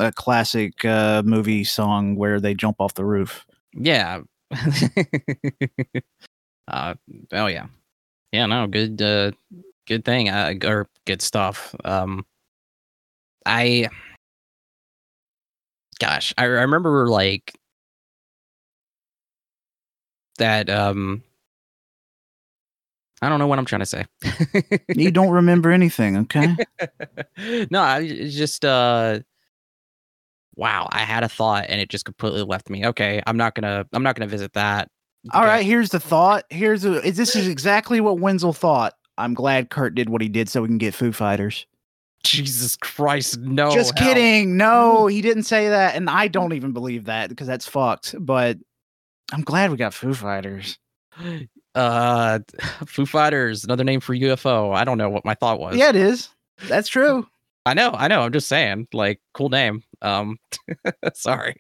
[0.01, 3.47] a classic uh, movie song where they jump off the roof.
[3.75, 4.21] Yeah.
[6.69, 6.95] uh.
[7.33, 7.67] Oh yeah.
[8.33, 8.47] Yeah.
[8.47, 8.67] No.
[8.67, 9.03] Good.
[9.03, 9.33] Uh.
[9.87, 10.29] Good thing.
[10.29, 10.55] Uh.
[10.65, 11.75] Or good stuff.
[11.85, 12.25] Um.
[13.49, 13.89] I.
[15.99, 17.53] Gosh, I, I remember like
[20.39, 20.71] that.
[20.71, 21.23] Um.
[23.21, 24.07] I don't know what I'm trying to say.
[24.95, 26.55] you don't remember anything, okay?
[27.71, 29.19] no, I just uh
[30.55, 32.87] wow, I had a thought and it just completely left me.
[32.87, 34.89] Okay, I'm not gonna I'm not gonna visit that.
[35.33, 35.51] All Okay.
[35.51, 36.45] right, here's the thought.
[36.51, 38.95] Here's a, this is exactly what Wenzel thought.
[39.19, 41.67] I'm glad Kurt did what he did so we can get Foo Fighters.
[42.25, 43.71] Jesus Christ, no.
[43.73, 44.09] Just hell.
[44.15, 44.57] kidding.
[44.57, 48.15] No, he didn't say that, and I don't even believe that because that's fucked.
[48.19, 48.59] But
[49.33, 50.79] I'm glad we got Foo Fighters.
[51.75, 52.41] Uh,
[52.87, 54.75] Foo Fighters, another name for UFO.
[54.75, 55.77] I don't know what my thought was.
[55.77, 56.29] Yeah, it is.
[56.67, 57.25] That's true.
[57.67, 58.23] I know, I know.
[58.23, 59.85] I'm just saying, like, cool name.
[60.03, 60.39] Um,
[61.15, 61.55] sorry.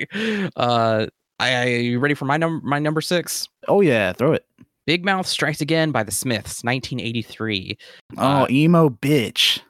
[0.56, 1.06] Uh,
[1.38, 2.66] I, I you ready for my number?
[2.66, 3.48] My number six.
[3.68, 4.44] Oh yeah, throw it.
[4.86, 7.78] Big Mouth Strikes Again by the Smiths, 1983.
[8.16, 9.61] Oh, Uh, emo bitch.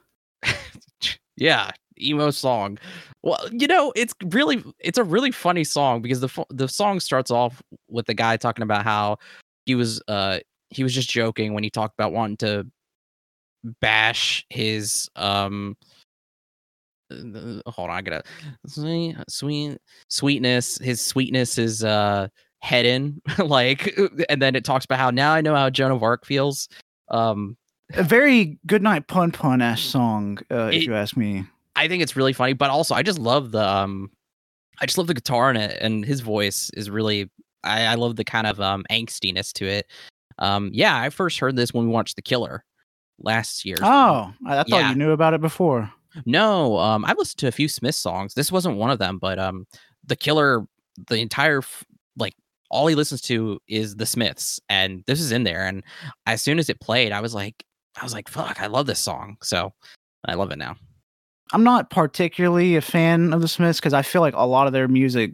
[1.39, 2.77] Yeah, emo song.
[3.23, 7.31] Well, you know, it's really it's a really funny song because the the song starts
[7.31, 9.17] off with the guy talking about how
[9.65, 12.67] he was uh he was just joking when he talked about wanting to
[13.81, 15.75] bash his um
[17.11, 18.23] uh, hold on, I gotta
[18.67, 19.77] sweet sweet
[20.09, 22.27] sweetness his sweetness is uh
[22.61, 23.97] head in like
[24.29, 26.67] and then it talks about how now I know how Joan of Arc feels.
[27.09, 27.57] Um
[27.95, 31.45] A very good night pun pun ash song, uh, if you ask me.
[31.75, 34.11] I think it's really funny, but also I just love the um
[34.81, 37.29] I just love the guitar in it and his voice is really
[37.63, 39.87] I, I love the kind of um angstiness to it.
[40.37, 42.63] Um yeah, I first heard this when we watched The Killer
[43.19, 43.77] last year.
[43.81, 44.89] Oh, I, I thought Yeah.
[44.89, 45.91] you knew about it before.
[46.25, 48.33] No, um I've listened to a few Smith songs.
[48.35, 49.65] This wasn't one of them, but um
[50.05, 50.65] The Killer
[51.07, 51.85] the entire f-
[52.17, 52.35] like
[52.69, 55.81] all he listens to is the Smiths and this is in there and
[56.27, 57.63] as soon as it played I was like
[57.99, 59.37] I was like fuck, I love this song.
[59.41, 59.73] So
[60.25, 60.75] I love it now.
[61.51, 64.73] I'm not particularly a fan of the Smiths because I feel like a lot of
[64.73, 65.33] their music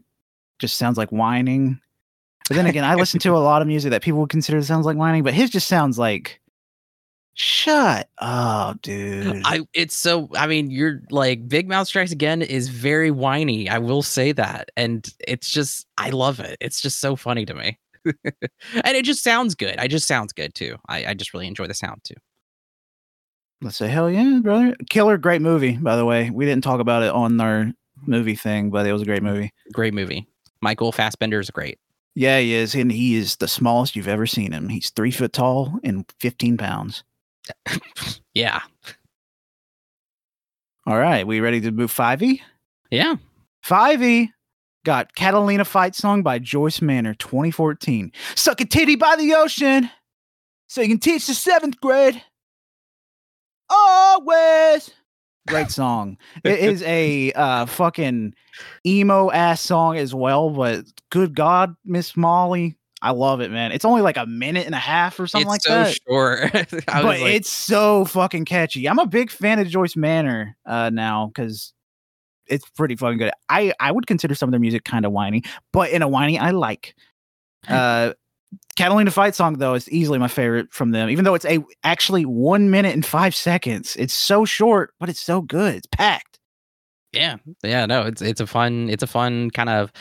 [0.59, 1.79] just sounds like whining.
[2.47, 4.85] But then again, I listen to a lot of music that people would consider sounds
[4.85, 6.39] like whining, but his just sounds like
[7.33, 9.41] shut up, dude.
[9.45, 13.67] I it's so I mean you're like Big Mouth Strikes Again is very whiny.
[13.67, 14.69] I will say that.
[14.77, 16.57] And it's just I love it.
[16.61, 17.79] It's just so funny to me.
[18.05, 19.77] and it just sounds good.
[19.77, 20.77] I just sounds good too.
[20.87, 22.15] I, I just really enjoy the sound too.
[23.65, 24.75] Let's say hell yeah, brother.
[24.91, 26.29] Killer, great movie, by the way.
[26.29, 27.71] We didn't talk about it on our
[28.05, 29.51] movie thing, but it was a great movie.
[29.73, 30.27] Great movie.
[30.61, 31.79] Michael Fassbender is great.
[32.13, 34.69] Yeah, he is, and he is the smallest you've ever seen him.
[34.69, 37.03] He's three foot tall and 15 pounds.
[38.35, 38.59] Yeah.
[40.85, 42.41] All right, we ready to move 5e?
[42.91, 43.15] Yeah.
[43.65, 44.27] 5e
[44.83, 48.11] got Catalina Fight Song by Joyce Manor 2014.
[48.35, 49.89] Suck a titty by the ocean
[50.67, 52.21] so you can teach the seventh grade.
[53.69, 54.91] Always.
[55.47, 56.17] Great song.
[56.43, 58.33] it is a uh, fucking
[58.85, 62.77] emo ass song as well, but good God, Miss Molly.
[63.01, 63.71] I love it, man.
[63.71, 65.89] It's only like a minute and a half or something like that.
[65.89, 66.69] it's like so that.
[66.71, 66.85] short.
[66.87, 68.89] But like, it's so fucking catchy.
[68.89, 71.73] I'm a big fan of Joyce Manor uh, now because
[72.47, 73.31] it's pretty fucking good.
[73.49, 76.39] I I would consider some of their music kind of whiny, but in a whiny
[76.39, 76.95] I like.
[77.67, 78.13] Uh,
[78.75, 82.25] Catalina Fight Song though is easily my favorite from them, even though it's a actually
[82.25, 83.95] one minute and five seconds.
[83.97, 85.75] It's so short, but it's so good.
[85.75, 86.39] It's packed.
[87.13, 87.37] yeah.
[87.63, 89.91] Yeah, no, it's it's a fun it's a fun kind of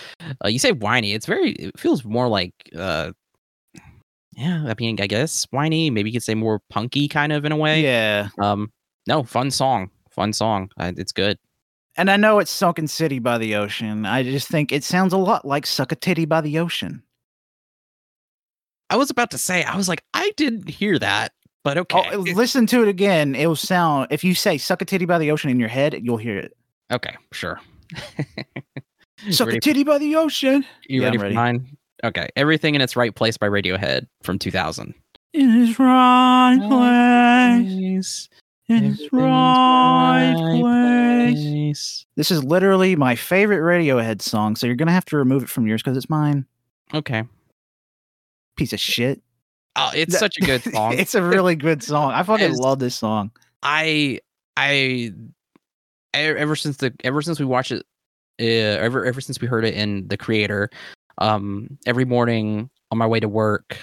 [0.45, 1.13] uh, you say whiny.
[1.15, 3.13] It's very it feels more like uh
[4.37, 5.91] yeah, I mean, I guess whiny.
[5.91, 7.83] Maybe you could say more punky kind of in a way.
[7.83, 8.73] Yeah, Um,
[9.07, 10.71] no, fun song, fun song.
[10.77, 11.39] Uh, it's good.
[11.97, 14.05] and I know it's Sunken City by the ocean.
[14.07, 17.05] I just think it sounds a lot like Suck a Titty by the ocean.
[18.91, 21.33] I was about to say, I was like, I didn't hear that,
[21.63, 23.35] but oh, okay, Oh, listen to it again.
[23.35, 25.99] It will sound if you say "suck a titty by the ocean" in your head,
[26.03, 26.57] you'll hear it.
[26.93, 27.61] okay, sure.
[29.31, 30.65] Suck ready a titty by the ocean.
[30.89, 31.77] You Yeah, ready I'm for mine?
[32.03, 34.93] Okay, everything in its right place by Radiohead from 2000.
[35.33, 38.29] In his right place.
[38.69, 41.35] In his right right place.
[41.35, 42.07] place.
[42.17, 45.67] This is literally my favorite Radiohead song, so you're gonna have to remove it from
[45.67, 46.45] yours because it's mine.
[46.93, 47.25] Okay.
[48.57, 49.23] Piece of shit.
[49.77, 50.95] Oh, it's such a good song.
[50.95, 52.13] it's a really good song.
[52.13, 53.31] I fucking It's- love this song.
[53.63, 54.21] I
[54.57, 55.13] I
[56.13, 57.85] ever since the ever since we watched it
[58.41, 58.45] uh,
[58.81, 60.69] ever ever since we heard it in the creator
[61.19, 63.77] um every morning on my way to work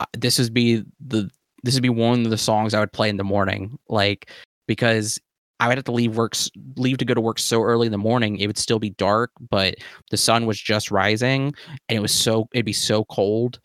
[0.00, 1.30] uh, this would be the
[1.62, 4.30] this would be one of the songs I would play in the morning like
[4.66, 5.18] because
[5.60, 7.92] I would have to leave work s- leave to go to work so early in
[7.92, 9.76] the morning it would still be dark but
[10.10, 11.54] the sun was just rising
[11.88, 13.60] and it was so it'd be so cold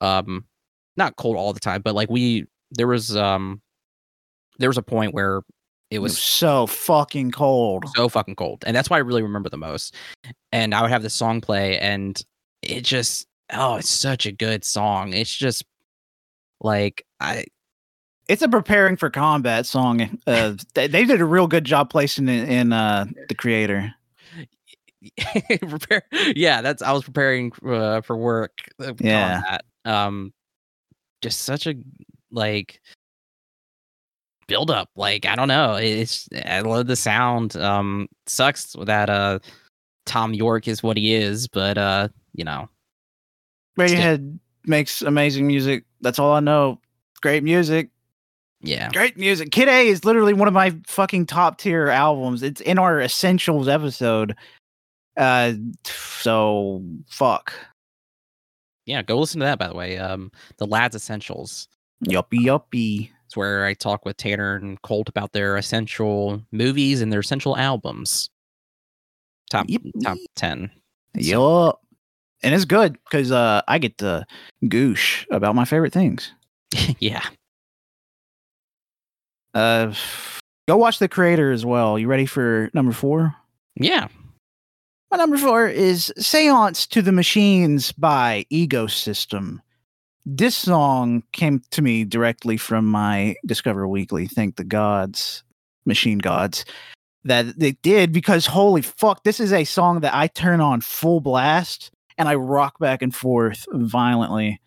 [0.00, 0.44] um
[0.96, 3.60] not cold all the time but like we there was um
[4.58, 7.84] there was a point where it It was was so fucking cold.
[7.94, 9.94] so fucking cold and that's why i really remember the most
[10.52, 12.20] and i would have this song play and
[12.62, 15.64] it just oh it's such a good song it's just
[16.60, 17.44] like i
[18.28, 20.18] It's a preparing for combat song.
[20.26, 23.94] Uh, they, they did a real good job placing it in uh, the creator.
[25.60, 26.02] prepare.
[26.34, 28.62] Yeah, that's I was preparing uh, for work.
[28.80, 29.42] uh, Yeah.
[29.48, 29.64] that.
[29.86, 30.32] Um,
[31.22, 31.74] just such a
[32.30, 32.80] like
[34.46, 34.90] build up.
[34.96, 35.74] Like I don't know.
[35.76, 37.56] It's I love the sound.
[37.56, 39.38] Um, sucks that uh
[40.06, 42.68] Thom Yorke is what he is, but uh, you know,
[43.78, 45.84] Radiohead makes amazing music.
[46.00, 46.80] That's all I know.
[47.20, 47.90] Great music.
[48.60, 49.50] yeah, Great music.
[49.50, 52.42] Kid A is literally one of my fucking top tier albums.
[52.42, 54.36] It's in our essentials episode.
[55.16, 57.52] Uh, so fuck.
[58.86, 59.02] Yeah.
[59.02, 59.58] Go listen to that.
[59.58, 61.68] By the way, um, the Lads Essentials.
[62.04, 63.10] Yuppie yuppie.
[63.26, 67.56] It's where I talk with Tanner and Colt about their essential movies and their essential
[67.56, 68.30] albums.
[69.50, 69.82] Top Yep.
[70.02, 70.70] top ten.
[71.14, 71.80] Yup.
[72.42, 74.26] And it's good because uh, I get to
[74.64, 76.32] goosh about my favorite things.
[77.00, 77.24] yeah.
[79.54, 79.94] Uh,
[80.68, 81.98] go watch the creator as well.
[81.98, 83.34] You ready for number four?
[83.74, 84.08] Yeah.
[85.10, 89.60] My number four is Seance to the Machines by Ecosystem.
[90.24, 95.44] This song came to me directly from my Discover Weekly, thank the gods,
[95.84, 96.64] machine gods,
[97.22, 101.20] that they did because holy fuck, this is a song that I turn on full
[101.20, 104.60] blast and I rock back and forth violently.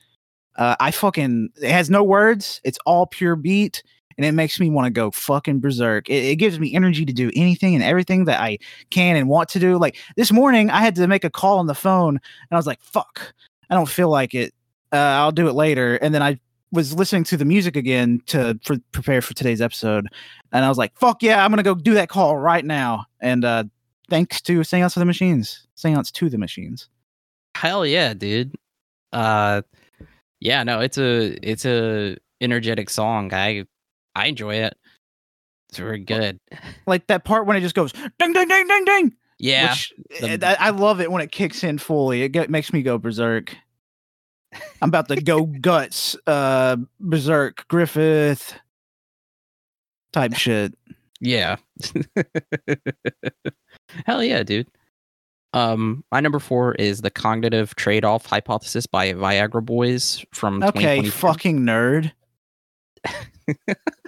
[0.56, 3.84] Uh, I fucking, it has no words, it's all pure beat,
[4.20, 6.10] and it makes me want to go fucking berserk.
[6.10, 8.58] It, it gives me energy to do anything and everything that I
[8.90, 9.78] can and want to do.
[9.78, 12.68] Like this morning, I had to make a call on the phone, and I was
[12.68, 13.34] like, "Fuck,
[13.70, 14.54] I don't feel like it.
[14.92, 16.38] Uh, I'll do it later." And then I
[16.74, 20.08] was listening to the music again to for, prepare for today's episode,
[20.52, 23.46] and I was like, "Fuck yeah, I'm gonna go do that call right now." And
[23.46, 23.64] uh,
[24.10, 26.90] thanks to Seance to the Machines, Seance to the Machines.
[27.56, 28.54] Hell yeah, dude.
[29.14, 29.62] Uh
[30.42, 33.34] yeah, no, it's a it's a energetic song.
[33.34, 33.66] I
[34.20, 34.78] I enjoy it.
[35.70, 36.40] It's very good.
[36.86, 39.16] Like that part when it just goes ding ding ding ding ding.
[39.38, 39.72] Yeah.
[39.72, 42.24] Which, the- I I love it when it kicks in fully.
[42.24, 43.56] It get, makes me go berserk.
[44.82, 48.56] I'm about to go guts, uh, berserk, Griffith
[50.12, 50.76] type shit.
[51.22, 51.58] Yeah.
[54.06, 54.68] Hell yeah, dude.
[55.54, 61.60] Um, my number four is the cognitive trade-off hypothesis by Viagra Boys from Okay, fucking
[61.62, 62.12] nerd.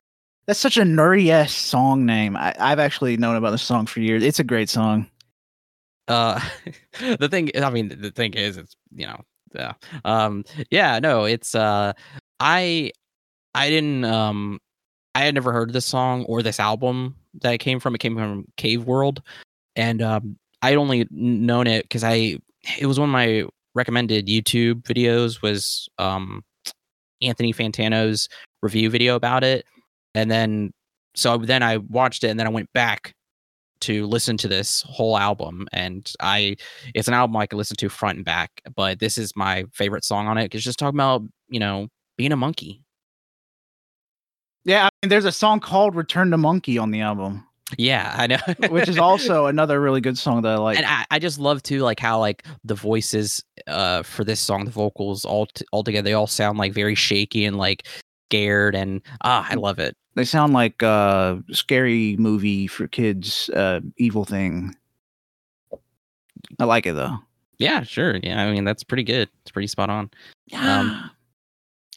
[0.52, 2.36] That's such a nerdy ass song name.
[2.36, 4.22] I, I've actually known about this song for years.
[4.22, 5.10] It's a great song.
[6.10, 6.42] Uh,
[7.00, 9.22] the thing, I mean, the thing is, it's you know,
[9.56, 11.94] yeah, um, yeah, no, it's uh,
[12.42, 12.92] I,
[13.56, 14.60] I didn't, um,
[15.16, 17.96] I had never heard this song or this album that it came from.
[17.96, 19.22] It came from Cave World,
[19.78, 22.40] and um, I'd only known it because I,
[22.78, 26.44] it was one of my recommended YouTube videos was um,
[27.22, 28.28] Anthony Fantano's
[28.62, 29.66] review video about it,
[30.16, 30.72] and then
[31.16, 33.14] so then I watched it, and then I went back
[33.82, 35.68] to listen to this whole album.
[35.74, 36.56] And i
[36.94, 40.06] it's an album i could listen to front and back but this is my favorite
[40.06, 41.88] song on it because just talking about you know
[42.18, 42.84] being a monkey.
[44.64, 47.44] Yeah, I mean, there's a song called "Return to Monkey" on the album,
[47.78, 48.38] yeah i know.
[48.70, 50.78] Which is also another really good song that I like.
[50.78, 54.66] and I, I just love too like how like the voices uh for this song
[54.66, 57.88] the vocals all t- all together they all sound like very shaky and like
[58.30, 63.80] scared and ah i love it They sound like uh scary movie for kids, uh
[63.98, 64.76] evil thing.
[66.60, 67.18] I like it though.
[67.60, 70.10] yeah sure yeah i mean that's pretty good it's pretty spot on
[70.54, 71.10] Um,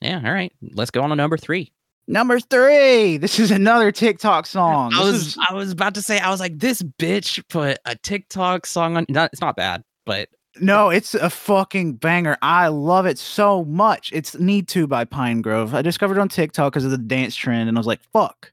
[0.01, 1.71] yeah all right let's go on to number three
[2.07, 3.17] Number three.
[3.17, 4.93] This is another TikTok song.
[4.93, 7.79] I This was is- I was about to say I was like this bitch put
[7.87, 9.07] a TikTok song on.
[9.09, 10.29] Not, it's not bad, but
[10.61, 12.37] no, it's a fucking banger.
[12.43, 14.11] I love it so much.
[14.13, 15.73] It's Need to by Pinegrove.
[15.73, 18.53] I discovered it on TikTok because of the dance trend, and I was like, fuck.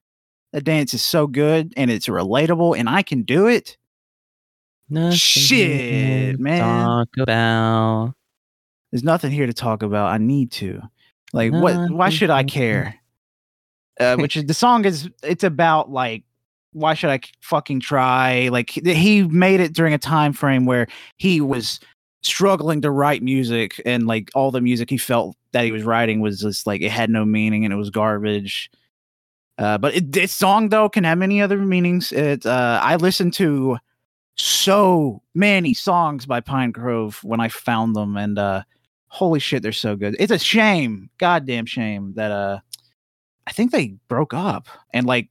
[0.54, 3.78] That dance is so good and it's relatable, and I can do it.
[4.90, 6.60] nothing Shit, man.
[6.60, 8.14] Talk about.
[8.92, 10.08] There's nothing here to talk about.
[10.08, 10.82] I need to.
[11.32, 11.90] Like, what?
[11.92, 12.96] Why should I care?
[14.00, 15.10] Uh, which is the song is.
[15.24, 16.24] It's about like,
[16.74, 18.50] why should I fucking try?
[18.50, 21.80] Like, he- made it during a time frame where he was
[22.24, 26.22] struggling to write music, and like all the music he felt that he was writing
[26.22, 28.70] was just like it had no meaning and it was garbage.
[29.58, 32.12] Uh, but it, this song though can have many other meanings.
[32.12, 32.46] It.
[32.46, 33.78] Uh, I listened to
[34.36, 38.64] so many songs by Pinegrove when I found them, and uh,
[39.08, 40.16] holy shit, they're so good.
[40.20, 42.60] It's a shame, goddamn shame that uh,
[43.46, 45.30] I think they broke up, and like,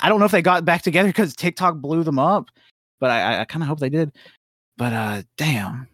[0.00, 2.46] I don't know if they got back together because TikTok blew them up,
[3.00, 4.12] but I, I, kind of hope they did.
[4.76, 5.86] But uh, damn,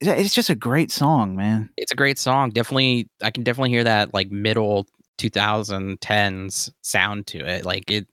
[0.00, 1.70] It's- it's just a great song, man.
[1.76, 2.50] It's a great song.
[2.50, 4.86] Definitely, I can definitely hear that like middle
[5.18, 7.64] 2010s sound to it.
[7.64, 8.06] Like it.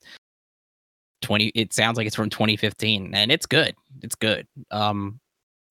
[1.22, 3.74] 20 it sounds like it's from 2015 and it's good.
[4.04, 4.46] It's good.
[4.70, 5.20] Um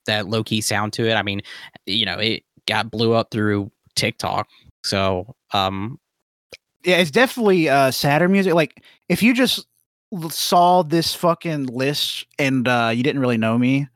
[0.07, 1.15] that low key sound to it.
[1.15, 1.43] I mean,
[1.87, 4.49] you know, it got blew up through TikTok.
[4.85, 6.01] So, um
[6.85, 8.55] yeah, it's definitely uh sadder music.
[8.55, 9.67] Like if you just
[10.31, 13.89] saw this fucking list and uh you didn't really know me,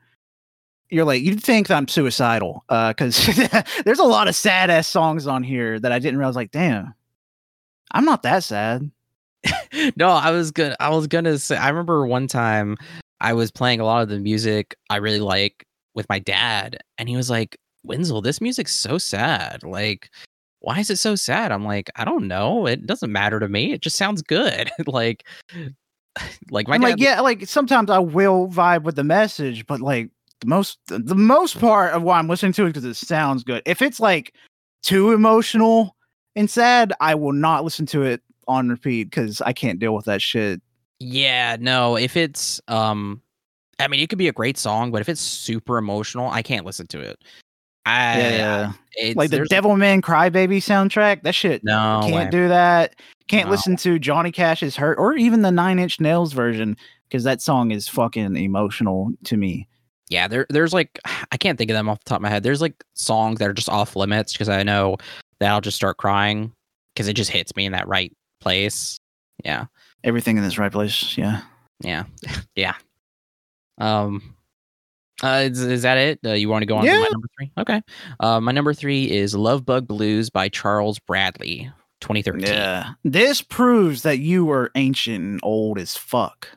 [0.89, 2.63] you're like you'd think I'm suicidal.
[2.69, 3.25] Uh cuz
[3.85, 6.93] there's a lot of sad ass songs on here that I didn't realize like, damn.
[7.91, 8.91] I'm not that sad.
[9.95, 10.75] no, I was good.
[10.79, 11.57] I was gonna say.
[11.57, 12.77] I remember one time
[13.21, 17.09] I was playing a lot of the music I really like with my dad, and
[17.09, 19.63] he was like, "Wenzel, this music's so sad.
[19.63, 20.09] Like,
[20.59, 22.65] why is it so sad?" I'm like, "I don't know.
[22.65, 23.73] It doesn't matter to me.
[23.73, 24.69] It just sounds good.
[24.87, 25.25] like,
[26.51, 26.87] like my I'm dad.
[26.89, 30.09] like, yeah, like sometimes I will vibe with the message, but like
[30.41, 33.61] the most the most part of why I'm listening to it because it sounds good.
[33.65, 34.33] If it's like
[34.83, 35.95] too emotional
[36.35, 40.05] and sad, I will not listen to it on repeat because I can't deal with
[40.05, 40.61] that shit.
[40.99, 41.95] Yeah, no.
[41.95, 43.21] If it's um,
[43.79, 46.65] I mean, it could be a great song, but if it's super emotional, I can't
[46.65, 47.19] listen to it.
[47.85, 51.23] I, Yeah, it's, like the Devilman Crybaby soundtrack.
[51.23, 52.29] That shit No, can't way.
[52.29, 52.95] do that.
[53.27, 53.51] Can't No.
[53.51, 56.75] listen to Johnny Cash's "Hurt" or even the Nine Inch Nails version
[57.07, 59.67] because that song is fucking emotional to me.
[60.09, 60.99] yeah there there's like
[61.31, 63.47] i can't think of them off the top of my head there's like songs that
[63.49, 64.97] are just off limits because i know
[65.39, 66.51] that i'll just start crying
[66.93, 68.11] because it just hits me in that right
[68.41, 68.97] place
[69.45, 69.65] yeah
[70.03, 71.17] Everything in this right place.
[71.17, 71.41] Yeah.
[71.81, 72.03] yeah
[72.55, 72.73] yeah
[73.79, 74.35] um
[75.23, 76.99] uh is, is that it uh, you want to go on to Yeah.
[76.99, 77.81] my number three okay
[78.19, 82.91] uh my number three is love bug blues by charles bradley 2013 Yeah.
[83.03, 86.47] This proves that you were ancient and old as fuck.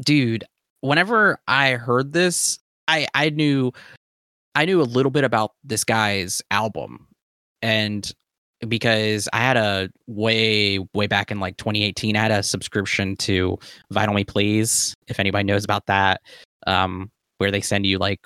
[0.00, 0.44] dude
[0.80, 3.72] whenever i heard this i i knew
[4.54, 7.06] i knew a little bit about this guy's album
[7.62, 8.12] and
[8.68, 13.56] because i had a way way back in like 2018 i had a subscription to
[13.92, 16.20] vinyl me please if anybody knows about that
[16.66, 18.20] um where they send you like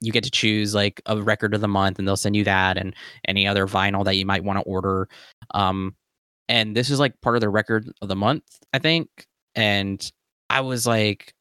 [0.00, 2.76] you get to choose like a record of the month and they'll send you that
[2.76, 2.94] and
[3.26, 5.08] any other vinyl that you might want to order
[5.54, 5.94] um
[6.48, 9.08] and this is like part of the record of the month i think
[9.54, 10.10] and
[10.50, 11.34] I was like,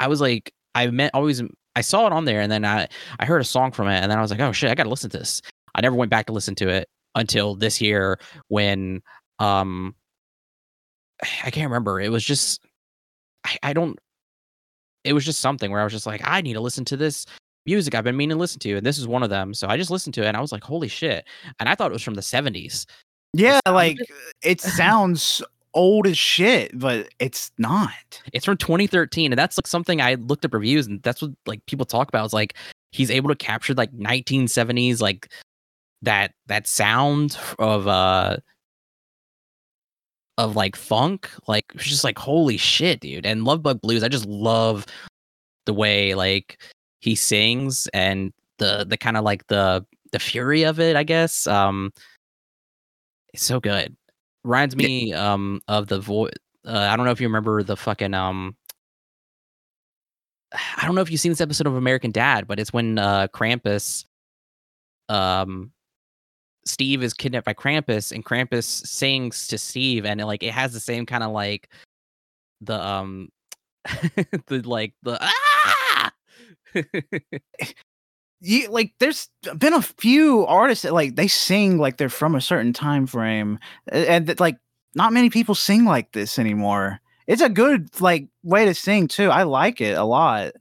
[0.00, 1.42] I was like, I meant always,
[1.76, 4.10] I saw it on there, and then I I heard a song from it, and
[4.10, 5.42] then I was like, oh shit, I gotta listen to this.
[5.74, 8.18] I never went back to listen to it until this year
[8.48, 9.02] when
[9.38, 9.94] um
[11.44, 12.00] I can't remember.
[12.00, 12.60] It was just
[13.44, 13.98] I, I don't.
[15.08, 17.26] It was just something where I was just like, I need to listen to this
[17.66, 19.54] music I've been meaning to listen to, and this is one of them.
[19.54, 21.26] So I just listened to it, and I was like, holy shit!
[21.60, 22.86] And I thought it was from the '70s.
[23.34, 23.98] Yeah, like
[24.42, 25.42] it sounds
[25.74, 28.22] old as shit, but it's not.
[28.32, 31.64] It's from 2013, and that's like something I looked up reviews, and that's what like
[31.66, 32.26] people talk about.
[32.26, 32.54] Is like
[32.92, 35.28] he's able to capture like 1970s like
[36.02, 38.38] that that sound of uh
[40.38, 41.28] of like funk.
[41.46, 43.26] Like it's just like holy shit, dude.
[43.26, 44.86] And Love Bug Blues, I just love
[45.66, 46.62] the way like
[47.00, 50.96] he sings and the the kind of like the the fury of it.
[50.96, 51.92] I guess um
[53.34, 53.94] it's so good.
[54.44, 54.86] Reminds Yeah.
[54.86, 56.32] me um of the voice.
[56.64, 58.56] Uh, I don't know if you remember the fucking um.
[60.76, 63.28] I don't know if you've seen this episode of American Dad, but it's when uh
[63.28, 64.04] Krampus,
[65.08, 65.72] um,
[66.68, 70.72] Steve is kidnapped by Krampus, and Krampus sings to Steve, and it, like it has
[70.72, 71.68] the same kind of like
[72.60, 73.28] the um,
[74.46, 76.12] the like the ah.
[78.40, 82.40] You like there's been a few artists that like they sing like they're from a
[82.40, 83.58] certain time frame
[83.90, 84.58] and that like
[84.94, 87.00] not many people sing like this anymore.
[87.26, 89.30] It's a good like way to sing too.
[89.30, 90.52] I like it a lot.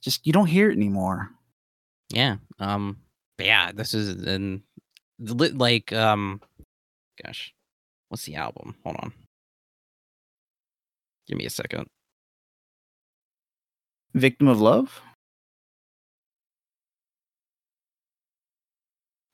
[0.00, 1.28] Just you don't hear it anymore.
[2.10, 2.96] yeah um
[3.36, 4.62] but yeah this is and
[5.18, 6.40] like um
[7.24, 7.52] gosh
[8.08, 8.74] what's the album?
[8.84, 9.12] Hold on.
[11.26, 11.86] Give me a second.
[14.14, 15.02] Victim of Love?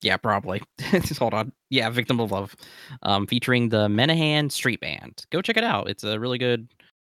[0.04, 0.62] yeah probably.
[0.92, 1.50] Just hold on.
[1.70, 2.54] Yeah victim of love.
[3.02, 5.24] Um featuring the menahan street band.
[5.30, 5.88] Go check it out.
[5.88, 6.68] It's a really good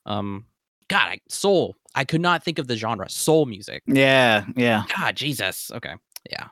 [0.06, 0.44] um
[0.88, 1.74] god I, soul.
[1.94, 3.08] I could not think of the genre.
[3.08, 3.82] Soul music.
[3.86, 4.84] Yeah, yeah.
[4.96, 5.70] god jesus.
[5.74, 5.94] Okay.
[6.30, 6.48] Yeah.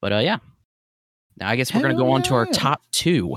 [0.00, 0.38] But uh yeah
[1.38, 3.36] now i guess we're gonna go on to our top two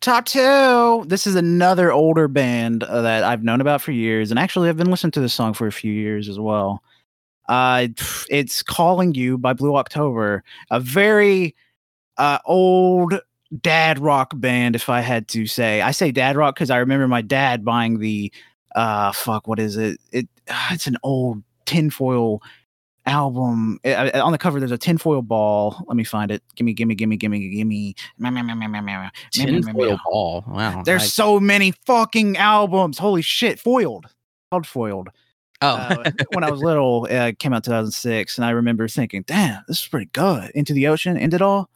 [0.00, 1.04] Top two.
[1.08, 4.76] This is another older band uh, that I've known about for years, and actually I've
[4.76, 6.84] been listening to this song for a few years as well.
[7.48, 7.88] Uh,
[8.30, 11.56] it's "Calling You" by Blue October, a very
[12.16, 13.18] uh, old
[13.60, 14.76] dad rock band.
[14.76, 17.98] If I had to say, I say dad rock because I remember my dad buying
[17.98, 18.32] the
[18.76, 19.98] uh, fuck, what is it?
[20.12, 22.40] It uh, it's an old tinfoil
[23.08, 23.80] album.
[23.84, 25.84] Eh, on the cover, there's a tinfoil ball.
[25.86, 26.42] Let me find it.
[26.54, 27.94] Gimme, gimme, gimme, gimme, gimme.
[29.32, 30.44] Tinfoil ball.
[30.46, 30.82] Wow.
[30.84, 31.06] There's I...
[31.06, 32.98] so many fucking albums.
[32.98, 33.58] Holy shit.
[33.58, 34.06] Foiled.
[34.50, 35.08] Called Foiled.
[35.60, 39.64] Oh, uh, when I was little, uh, came out 2006, and I remember thinking, "Damn,
[39.66, 41.68] this is pretty good." Into the ocean, end it all.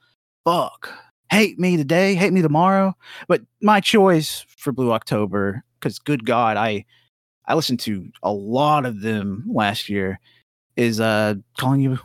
[0.44, 0.88] Fuck,
[1.30, 2.94] hate me today, hate me tomorrow.
[3.26, 6.84] But my choice for Blue October, because good God, I
[7.46, 10.20] I listened to a lot of them last year,
[10.76, 11.98] is uh calling you.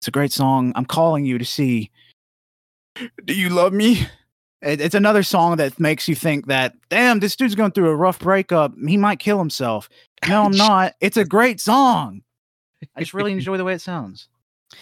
[0.00, 0.72] It's a great song.
[0.76, 1.90] I'm calling you to see.
[3.24, 4.06] Do you love me?
[4.62, 7.96] It- It's another song that makes you think that, damn, this dude's going through a
[7.96, 8.74] rough breakup.
[8.86, 9.88] He might kill himself.
[10.28, 10.94] No, I'm not.
[11.00, 12.22] It's a great song.
[12.96, 14.28] I just really enjoy the way it sounds.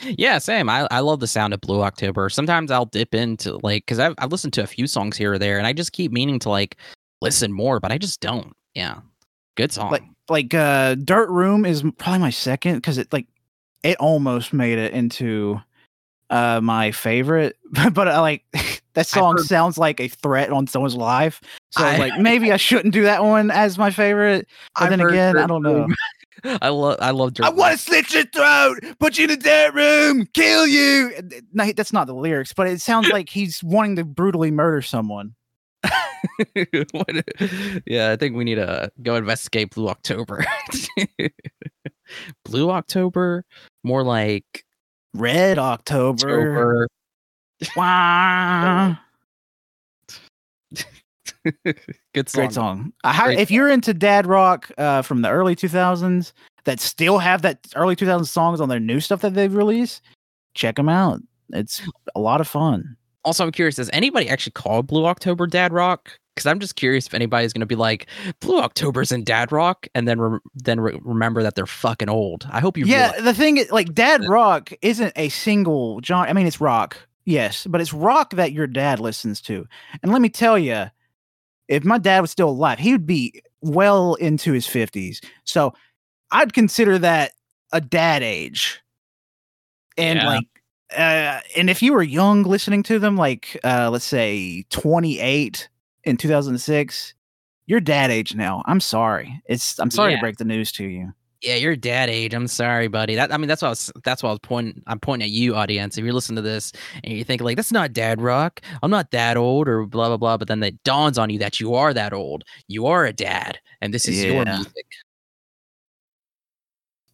[0.02, 0.68] Yeah, same.
[0.68, 2.28] I, I love the sound of Blue October.
[2.28, 5.38] Sometimes I'll dip into like because I've I've listened to a few songs here or
[5.38, 6.76] there, and I just keep meaning to like
[7.22, 8.52] listen more, but I just don't.
[8.74, 9.00] Yeah,
[9.56, 9.90] good song.
[9.90, 13.26] Like, like uh, Dirt Room is probably my second because it like
[13.82, 15.60] it almost made it into
[16.30, 17.56] uh my favorite,
[17.92, 18.44] but I like
[18.94, 21.40] that song heard- sounds like a threat on someone's life.
[21.70, 24.48] So I, like, maybe I shouldn't do that one as my favorite.
[24.74, 25.86] But I've then again, I don't know.
[26.62, 29.36] I love I love Dirt I want to slit your throat, put you in a
[29.36, 31.12] dirt room, kill you.
[31.18, 31.22] Uh,
[31.52, 35.34] No, that's not the lyrics, but it sounds like he's wanting to brutally murder someone.
[36.92, 37.24] What-
[37.86, 40.44] yeah, I think we need to go investigate Blue October.
[42.44, 43.44] Blue October,
[43.84, 44.64] more like
[45.14, 46.14] Red October.
[46.14, 46.88] October.
[47.76, 48.96] Wah.
[52.14, 52.40] Good song.
[52.40, 52.92] Great song.
[53.04, 56.32] I Great if you're into dad rock uh, from the early 2000s
[56.64, 60.02] that still have that early 2000s songs on their new stuff that they've released,
[60.54, 61.20] check them out.
[61.52, 61.82] It's
[62.14, 62.96] a lot of fun.
[63.24, 66.18] Also, I'm curious, does anybody actually call Blue October Dad Rock?
[66.38, 68.06] Because I'm just curious if anybody's going to be like,
[68.40, 72.46] Blue October's in Dad Rock, and then re- then re- remember that they're fucking old.
[72.50, 76.28] I hope you yeah, realize- the thing is, like, dad rock isn't a single genre.
[76.28, 79.66] I mean, it's rock, yes, but it's rock that your dad listens to.
[80.02, 80.86] And let me tell you,
[81.68, 85.22] if my dad was still alive, he would be well into his 50s.
[85.44, 85.74] So
[86.30, 87.32] I'd consider that
[87.72, 88.80] a dad age.
[89.96, 90.26] And Yeah.
[90.26, 90.46] like,
[90.96, 95.68] uh, and if you were young listening to them, like, uh, let's say 28
[96.08, 97.14] in 2006,
[97.66, 98.62] you're dad age now.
[98.66, 99.42] I'm sorry.
[99.46, 100.16] It's, I'm sorry Yeah.
[100.18, 101.12] to break the news to you.
[101.42, 102.34] yeah, you're dad age.
[102.34, 103.14] I'm sorry, buddy.
[103.14, 103.92] That I mean, that's why I was.
[104.04, 104.82] That's what I was pointing.
[104.88, 105.96] I'm pointing at you, audience.
[105.96, 106.72] If you're listening to this
[107.04, 108.60] and you think like, that's not Dad Rock.
[108.82, 110.36] I'm not that old, or blah blah blah.
[110.36, 112.42] But then it dawns on you that you are that old.
[112.66, 114.86] You are a dad, and this is your music.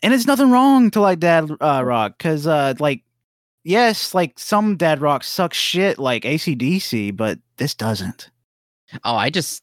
[0.03, 3.03] and it's nothing wrong to like dad uh, rock because uh like
[3.64, 8.30] yes like some dad rock sucks shit like acdc but this doesn't
[9.05, 9.62] Oh, I just,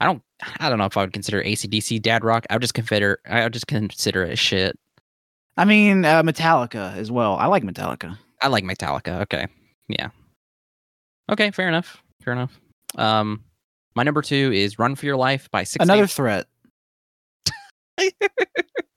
[0.00, 0.22] I don't,
[0.60, 2.46] I don't know if I would consider ACDC dad rock.
[2.50, 4.76] I would just consider, I would just consider it shit.
[5.56, 9.22] i mean uh, metallica as well i like metallica I like Metallica.
[9.22, 9.46] Okay,
[9.88, 10.08] yeah.
[11.32, 12.02] Okay, fair enough.
[12.22, 12.60] Fair enough.
[12.96, 13.42] Um,
[13.94, 15.82] my number two is "Run for Your Life" by Six.
[15.82, 16.46] another threat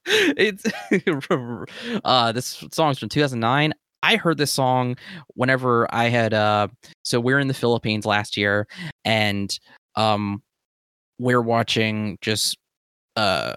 [0.05, 0.65] it's
[2.03, 4.95] uh this song's from 2009 i heard this song
[5.35, 6.67] whenever i had uh
[7.03, 8.67] so we're in the philippines last year
[9.05, 9.59] and
[9.95, 10.41] um
[11.19, 12.57] we're watching just
[13.15, 13.53] uh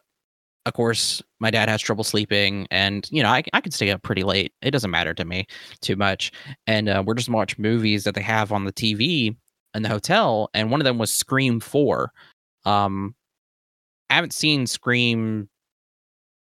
[0.67, 4.03] of course my dad has trouble sleeping and you know i, I could stay up
[4.03, 5.47] pretty late it doesn't matter to me
[5.81, 6.33] too much
[6.67, 9.37] and uh, we're just watching movies that they have on the tv
[9.75, 12.13] in the hotel and one of them was scream 4
[12.65, 13.15] um
[14.11, 15.49] i haven't seen scream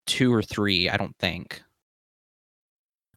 [0.06, 1.62] two or three, I don't think.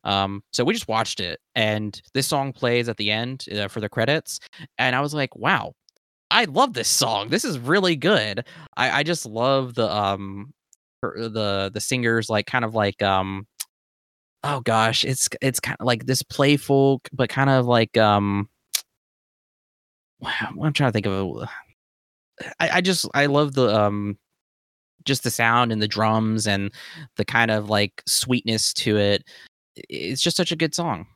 [0.08, 3.82] Um, so we just watched it, and this song plays at the end uh, for
[3.82, 4.40] the credits,
[4.78, 5.74] and I was like, "Wow,
[6.32, 7.30] I love this song.
[7.30, 8.46] This is really good."
[8.78, 10.54] I, I just love the um,
[11.02, 13.48] the the singers like kind of like um,
[14.44, 18.50] oh gosh, it's it's kind of like this playful, but kind of like um,
[20.26, 21.50] I'm trying to think of a.
[22.60, 24.18] I, I just I love the um
[25.06, 26.72] just the sound and the drums and
[27.18, 29.24] the kind of like sweetness to it.
[29.90, 31.08] It's just such a good song.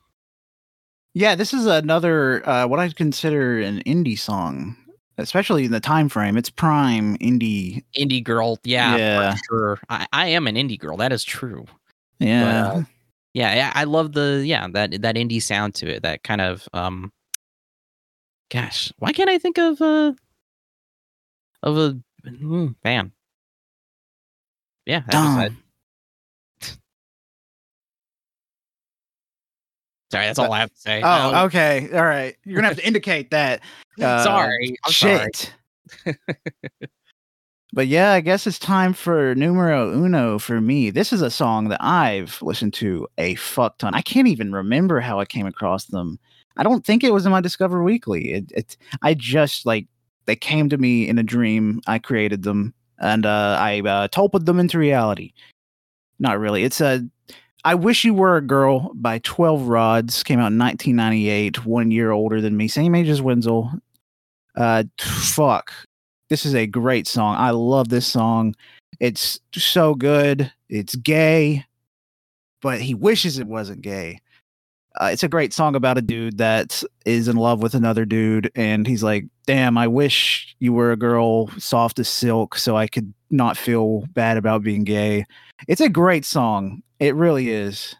[1.14, 4.78] yeah this is another uh what i'd consider an indie song
[5.18, 9.36] especially in the time frame it's prime indie Indie girl, yeah, Yeah.
[9.50, 9.78] sure.
[9.90, 10.96] I, I am an indie girl.
[10.96, 11.66] That is true.
[12.20, 12.82] yeah uh,
[13.34, 16.04] Yeah, I love the yeah that that indie sound to it.
[16.04, 17.12] That kind of um,
[18.50, 20.14] gosh, why can't I think of uh
[21.64, 23.12] of a mm, band?
[24.86, 25.52] Yeah, that's just it.
[25.52, 25.64] Dumb.
[30.12, 31.02] Sorry, that's all I have to say.
[31.02, 33.62] oh Um, okay all right you're gonna have to indicate that
[34.02, 35.30] uh, sorry, I'm sorry.
[35.34, 35.54] shit
[37.74, 40.90] But yeah, I guess it's time for numero uno for me.
[40.90, 43.96] This is a song that I've listened to a fuck ton.
[43.96, 46.20] I can't even remember how I came across them.
[46.58, 48.34] I don't think it was in my Discover Weekly.
[48.34, 49.88] It, it I just like
[50.26, 51.80] they came to me in a dream.
[51.88, 55.32] I created them and uh, I uh, them into reality.
[56.20, 56.66] Not really.
[56.66, 57.08] It's a
[57.64, 60.24] I Wish You Were a Girl by 12 Rods.
[60.24, 63.72] Came out in 1998, one year older than me, same age as Wenzel.
[64.56, 65.72] Uh, fuck.
[66.30, 67.36] This is a great song.
[67.36, 68.56] I love this song.
[69.00, 70.52] It's so good.
[70.70, 71.66] It's gay,
[72.62, 74.22] but he wishes it wasn't gay.
[75.00, 78.52] Uh, it's a great song about a dude that is in love with another dude,
[78.56, 82.88] and he's like, "Damn, I wish you were a girl, soft as silk, so I
[82.88, 85.26] could not feel bad about being gay."
[85.68, 86.84] It's a great song.
[87.00, 87.96] It really is.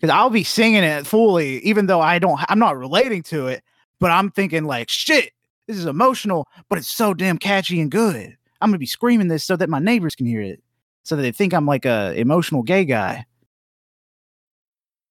[0.00, 3.62] Because I'll be singing it fully, even though I don't, I'm not relating to it,
[4.00, 5.32] but I'm thinking like, "Shit,
[5.66, 9.44] this is emotional, but it's so damn catchy and good." I'm gonna be screaming this
[9.44, 10.62] so that my neighbors can hear it,
[11.02, 13.26] so that they think I'm like a emotional gay guy,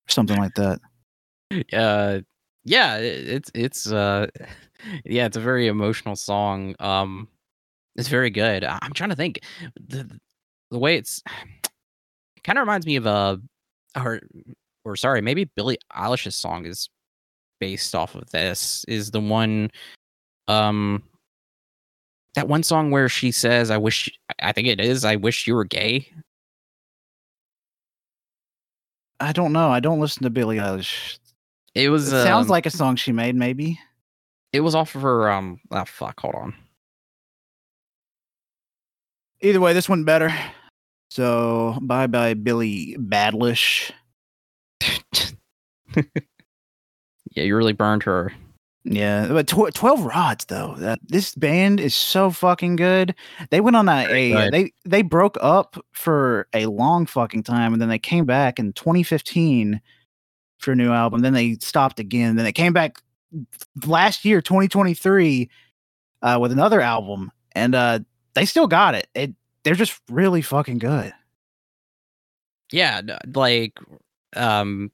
[0.07, 0.80] or something like that
[1.74, 2.20] uh
[2.66, 4.28] yeah it's it's uh
[5.06, 7.28] yeah it's a very emotional song um
[7.95, 8.64] it's very good.
[8.64, 9.41] I'm trying to think
[9.76, 10.10] the
[10.72, 11.22] the way it's
[12.43, 13.39] kind of reminds me of a
[13.95, 14.20] or
[14.84, 16.89] or sorry maybe billie eilish's song is
[17.60, 19.70] based off of this is the one
[20.47, 21.01] um
[22.36, 24.10] that one song where she says i wish
[24.41, 26.06] i think it is i wish you were gay.
[29.20, 31.18] I don't know i don't listen to billie eilish
[31.76, 32.07] it was.
[32.07, 33.80] It sounds um, like a song she made, maybe.
[34.51, 35.32] It was off of her.
[35.32, 35.59] Um.
[35.71, 36.19] Oh fuck.
[36.19, 36.53] Hold on.
[39.41, 40.34] Either way, this one better.
[41.11, 43.91] So, bye bye, Billy Badlish.
[45.95, 46.03] yeah,
[47.43, 48.32] you really burned her.
[48.86, 50.76] Yeah, but tw- twelve rods though.
[50.78, 53.15] That this band is so fucking good.
[53.49, 57.82] They went on a, a they they broke up for a long fucking time, and
[57.82, 59.80] then they came back in 2015
[60.64, 61.22] for a new album.
[61.22, 62.36] Then they stopped again.
[62.36, 62.99] Then they came back
[63.86, 65.49] last year, 2023,
[66.22, 67.99] uh, with another album, and uh,
[68.34, 69.07] they still got it.
[69.14, 69.34] It
[69.64, 71.14] they're just really fucking good.
[72.72, 73.01] Yeah,
[73.34, 73.78] like
[74.36, 74.91] um,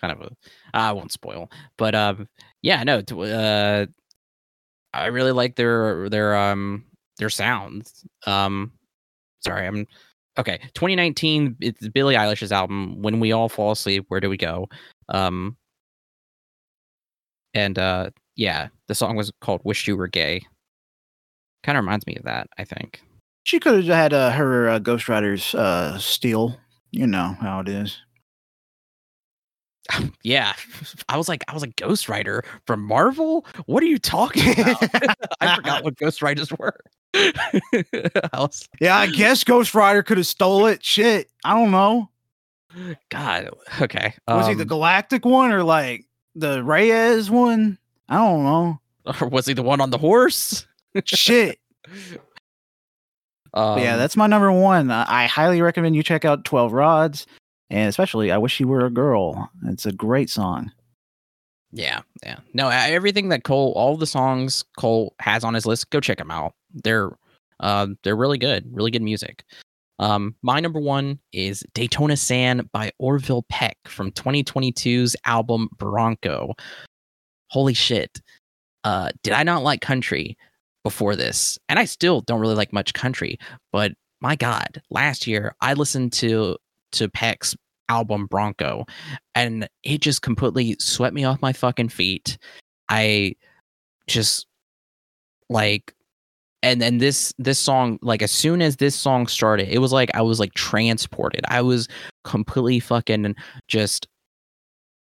[0.00, 0.36] kind of a
[0.74, 2.28] I won't spoil, but um,
[2.62, 3.86] yeah, no, uh,
[4.94, 6.84] I really like their their um
[7.18, 8.04] their sounds.
[8.26, 8.72] Um,
[9.40, 9.86] sorry, I'm
[10.38, 14.68] okay 2019 it's billie eilish's album when we all fall asleep where do we go?
[15.08, 15.56] Um
[17.54, 20.42] and uh yeah the song was called wish you were gay.
[21.62, 23.02] Kind of reminds me of that i think.
[23.44, 26.58] She could have had uh, her uh, ghostwriters uh steal
[26.90, 28.00] you know how it is
[30.22, 30.52] yeah.
[31.08, 33.46] I was like i was a ghostwriter from marvel?
[33.66, 35.16] What are you talking about?
[35.40, 36.78] I forgot what ghostwriters were.
[38.32, 40.82] Was, yeah i guess ghost rider could have stole it.
[40.84, 42.08] Shit i don't know.
[43.10, 47.78] God okay was um, he the um galactic one or like the reyes one?
[48.08, 48.80] I don't know.
[49.20, 50.66] Or was he the one on the horse?
[51.04, 51.58] Shit.
[53.52, 54.90] Um, yeah that's my number one.
[54.90, 57.26] I highly recommend you check out 12 rods
[57.72, 59.50] and especially I Wish You Were a Girl.
[59.66, 60.70] It's a great song.
[61.72, 62.38] Yeah, yeah.
[62.52, 66.30] No, everything that Colt, all the songs Colt has on his list, go check them
[66.30, 66.52] out.
[66.72, 67.10] They're
[67.60, 69.44] uh, they're really good, really good music.
[69.98, 76.54] Um, my number one is Daytona Sand by Orville Peck from 2022's album Bronco.
[77.48, 78.20] Holy shit.
[78.84, 80.36] Uh, did I not like country
[80.82, 81.58] before this?
[81.68, 83.38] And I still don't really like much country,
[83.72, 86.56] but my God, last year I listened to
[86.92, 87.56] to Peck's
[87.92, 88.86] album Bronco,
[89.34, 92.38] and it just completely swept me off my fucking feet.
[92.88, 93.34] I
[94.06, 94.46] just
[95.48, 95.94] like
[96.62, 100.10] and then this this song like as soon as this song started it was like
[100.14, 101.42] i was like transported.
[101.48, 101.88] I was
[102.24, 103.34] completely fucking
[103.68, 104.08] just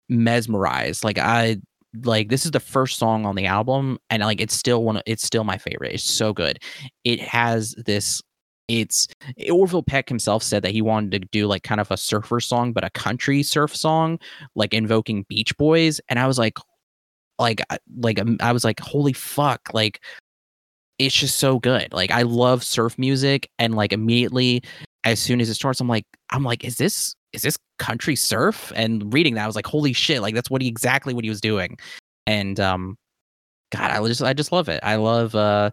[0.09, 1.03] mesmerized.
[1.03, 1.57] Like i
[2.03, 5.23] like this is the first song on the album and like it's still one it's
[5.23, 5.93] still my favorite.
[5.93, 6.59] It's so good.
[7.03, 8.21] It has this
[8.67, 9.07] it's
[9.49, 12.73] Orville Peck himself said that he wanted to do like kind of a surfer song,
[12.73, 14.19] but a country surf song,
[14.55, 16.01] like invoking Beach Boys.
[16.09, 16.57] And I was like,
[17.39, 17.61] like,
[17.97, 20.01] like um, I was like, holy fuck, like
[20.99, 21.93] it's just so good.
[21.93, 24.63] Like I love surf music, and like immediately
[25.03, 28.73] as soon as it starts, I'm like, I'm like, is this is this country surf?
[28.75, 31.29] And reading that, I was like, holy shit, like that's what he exactly what he
[31.29, 31.77] was doing.
[32.25, 32.97] And um,
[33.71, 34.79] God, I just I just love it.
[34.83, 35.71] I love uh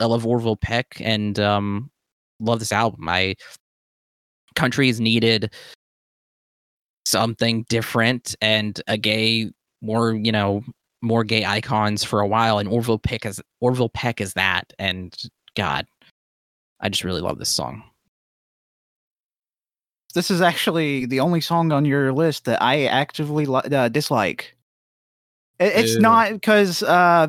[0.00, 1.90] I love Orville Peck and um,
[2.40, 3.08] love this album.
[3.08, 3.34] I
[4.54, 5.52] countries needed
[7.04, 10.64] something different and a gay, more you know,
[11.02, 14.72] more gay icons for a while, and Orville Peck is Orville Peck is that.
[14.78, 15.14] And
[15.54, 15.86] God,
[16.80, 17.82] I just really love this song.
[20.14, 24.56] This is actually the only song on your list that I actively li- uh, dislike.
[25.58, 26.00] It, it's Ew.
[26.00, 27.28] not because uh,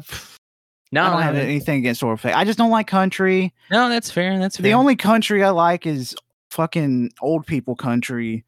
[0.92, 2.32] No, I don't have anything against Orphan.
[2.34, 3.54] I just don't like country.
[3.72, 4.40] no, that's fair.
[4.40, 4.64] That's fair.
[4.64, 6.16] The only country I like is
[6.52, 8.46] fucking old people country,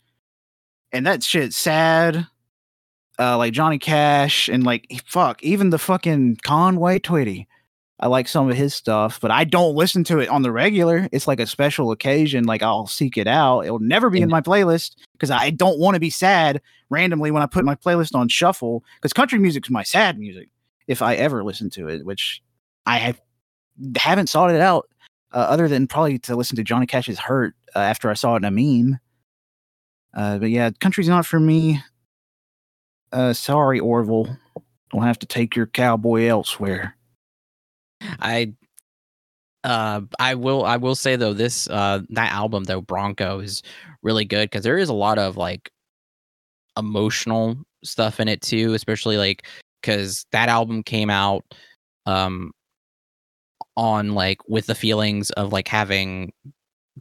[0.92, 2.28] and that shit's sad.
[3.18, 7.48] Uh, like Johnny Cash and like fuck, even the fucking Conway Twitty.
[8.00, 11.10] I like some of his stuff, but I don't listen to it on the regular.
[11.12, 12.46] It's like a special occasion.
[12.46, 13.66] Like I'll seek it out.
[13.66, 17.44] It'll never be in my playlist because I don't want to be sad randomly when
[17.44, 18.86] I put my playlist on shuffle.
[18.96, 20.48] Because country music's my sad music
[20.90, 22.42] if I ever listen to it, which
[22.86, 23.22] I have
[23.96, 24.90] haven't sought it out
[25.32, 28.38] uh, other than probably to listen to Johnny Cash's "Hurt" uh, after I saw it
[28.38, 29.00] in a meme.
[30.14, 31.80] Uh, but yeah, country's not for me.
[33.14, 34.36] Uh, sorry, Orville.
[34.92, 36.98] We'll have to take your cowboy elsewhere.
[38.20, 38.54] I
[39.64, 43.62] uh I will I will say though this uh that album though Bronco is
[44.02, 45.70] really good because there is a lot of like
[46.78, 49.46] emotional stuff in it too, especially like
[49.82, 51.44] because that album came out
[52.06, 52.52] um
[53.78, 56.32] on like with the feelings of like having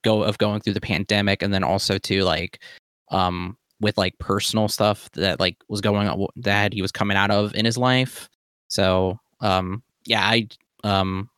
[0.03, 2.63] go of going through the pandemic and then also to like
[3.11, 7.31] um with like personal stuff that like was going on that he was coming out
[7.31, 8.29] of in his life.
[8.69, 10.49] So um yeah i
[10.85, 11.29] um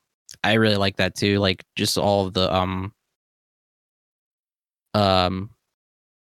[0.45, 2.93] i really like that too like just all the um
[4.95, 5.51] um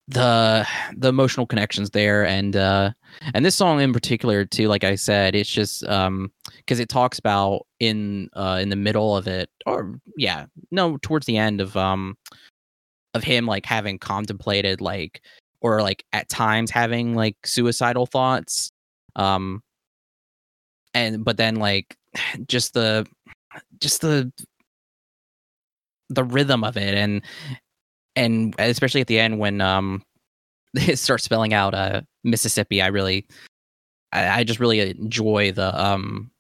[0.08, 2.26] the the emotional connections there.
[2.26, 2.92] And uh
[3.34, 7.20] and this song in particular too like i said it's just um because it talks
[7.20, 11.78] about in uh in the middle of it or yeah no towards the end of
[11.78, 12.18] um
[13.14, 15.22] of him like having contemplated like
[15.62, 18.72] or like at times having like suicidal thoughts
[19.16, 19.62] um
[20.94, 21.96] and but then like
[22.48, 23.06] just the
[23.80, 24.32] just the
[26.10, 26.94] the rhythm of it.
[26.94, 27.22] And
[28.16, 30.04] and especially at the end when um
[30.74, 33.28] it starts spelling out uh Mississippi, I really
[34.12, 36.32] I, I just really enjoy the um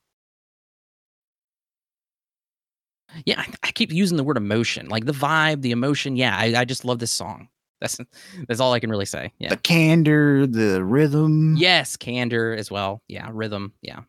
[3.25, 6.15] yeah, I, I keep using the word emotion, like the vibe, the emotion.
[6.15, 7.47] Yeah, I, I just love this song.
[7.83, 7.99] That's
[8.47, 9.33] that's all I can really say.
[9.39, 9.49] Yeah.
[9.49, 11.57] The candor, the rhythm.
[11.57, 13.01] Yes, candor as well.
[13.09, 13.73] Yeah, rhythm.
[13.81, 14.03] Yeah.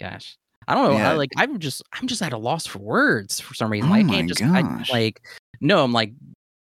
[0.00, 0.38] Gosh.
[0.66, 0.96] I don't know.
[0.96, 1.10] Yeah.
[1.10, 3.90] I like I'm just I'm just at a loss for words for some reason.
[3.90, 5.20] Oh I my can't just I, like
[5.60, 6.12] no, I'm like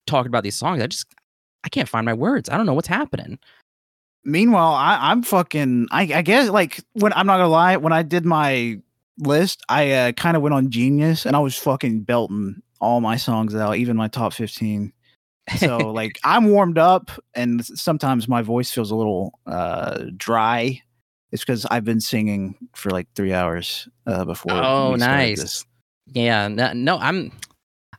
[0.05, 0.81] talking about these songs.
[0.81, 1.07] I just
[1.63, 2.49] I can't find my words.
[2.49, 3.39] I don't know what's happening.
[4.23, 5.87] Meanwhile, I, I'm fucking.
[5.91, 8.79] I, I guess like when I'm not gonna lie, when I did my
[9.19, 13.17] list, I uh, kind of went on Genius and I was fucking belting all my
[13.17, 14.91] songs out, even my top 15.
[15.57, 20.81] So like I'm warmed up, and sometimes my voice feels a little uh, dry.
[21.31, 24.53] It's because I've been singing for like three hours uh, before.
[24.53, 25.65] Oh, nice.
[26.07, 27.31] yeah, no, no, I'm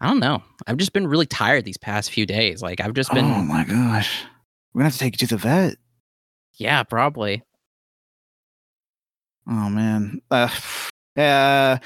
[0.01, 0.43] I don't know.
[0.67, 2.63] I've just been really tired these past few days.
[2.63, 4.25] Like I've just been Oh my gosh,
[4.73, 5.77] we're gonna have to take you to the vet.
[6.55, 7.43] yeah, probably.
[9.49, 10.21] Oh man.
[10.31, 10.49] Uh,
[11.17, 11.79] uh,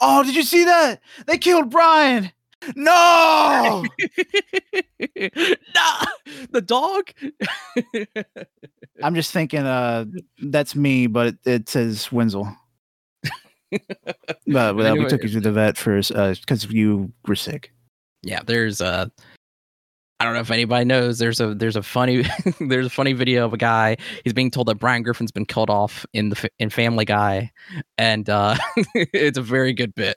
[0.00, 1.00] oh, did you see that?
[1.26, 2.30] They killed Brian.
[2.74, 3.84] No.
[5.16, 6.04] nah,
[6.50, 7.10] the dog.
[9.02, 9.60] I'm just thinking.
[9.60, 10.06] Uh,
[10.42, 12.54] that's me, but it, it says Wenzel.
[14.46, 17.72] well, we took you to the vet first because you were sick.
[18.22, 19.10] yeah there's a
[20.20, 22.24] i don't know if anybody knows there's a there's a funny
[22.60, 25.68] there's a funny video of a guy he's being told that brian griffin's been killed
[25.68, 27.50] off in the in family guy
[27.98, 28.56] and uh
[28.94, 30.16] it's a very good bit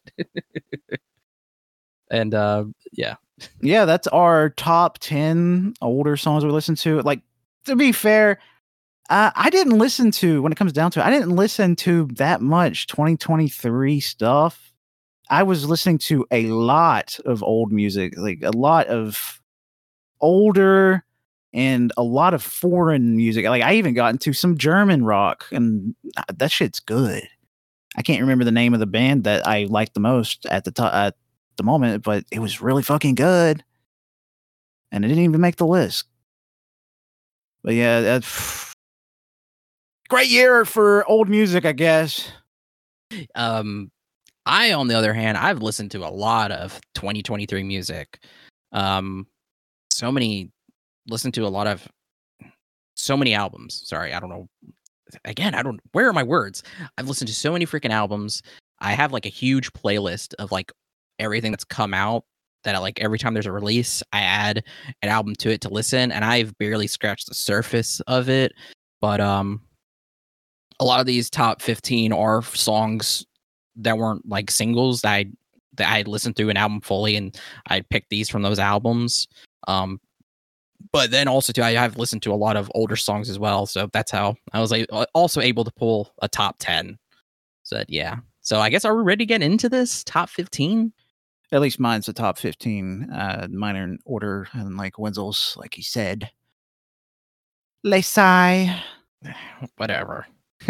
[2.12, 3.16] and uh yeah
[3.62, 7.02] Yeah, that's our top ten older songs we listen to.
[7.02, 7.22] Like
[7.66, 8.40] to be fair,
[9.10, 11.06] uh, I didn't listen to when it comes down to it.
[11.06, 14.74] I didn't listen to that much 2023 stuff.
[15.30, 19.42] I was listening to a lot of old music, like a lot of
[20.22, 21.04] older
[21.54, 23.46] and a lot of foreign music.
[23.46, 27.28] Like I even got into some German rock, and uh, that shit's good.
[27.96, 30.72] I can't remember the name of the band that I liked the most at the
[30.72, 31.16] time at
[31.58, 33.64] the moment, but it was really fucking good,
[34.92, 36.06] and it didn't even make the list.
[37.64, 38.69] But yeah, that's
[40.10, 42.32] great year for old music, I guess.
[43.36, 43.90] um
[44.46, 48.20] i on the other hand i've listened to a lot of 2023 music.
[48.72, 49.26] Um
[49.92, 50.52] so many
[51.08, 51.88] listened to a lot of
[52.96, 53.82] so many albums.
[53.86, 54.48] Sorry i don't know.
[55.26, 56.62] Again i don't where are my words?
[56.98, 58.42] I've listened to so many freaking albums.
[58.80, 60.72] I have like a huge playlist of like
[61.20, 62.24] everything that's come out
[62.64, 64.64] that I like every time there's a release i add
[65.02, 68.54] an album to it to listen and i've barely scratched the surface of it.
[69.02, 69.62] But um
[70.80, 73.26] a lot of these top 15 are songs
[73.76, 75.26] that weren't like singles that I
[75.74, 79.28] that I had listened through an album fully, and I picked these from those albums.
[79.68, 80.00] Um,
[80.92, 83.66] but then also too, I have listened to a lot of older songs as well,
[83.66, 86.98] so that's how I was like, also able to pull a top ten.
[87.64, 90.94] So yeah, so I guess are we ready to get into this top fifteen?
[91.52, 93.10] At least mine's the top fifteen.
[93.12, 96.30] Uh, mine are in order, and like Wenzel's, like he said.
[97.86, 98.82] Lesai.
[99.78, 100.28] Whatever.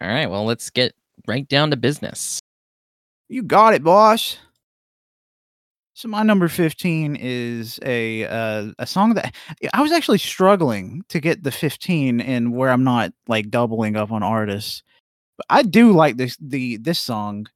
[0.00, 0.94] All right, well, let's get
[1.26, 2.40] right down to business.
[3.28, 4.38] You got it, boss.
[5.94, 9.32] So my number 15 is a uh, a song that
[9.72, 14.10] I was actually struggling to get the 15 in where I'm not like doubling up
[14.10, 14.82] on artists.
[15.36, 17.46] But I do like this the this song.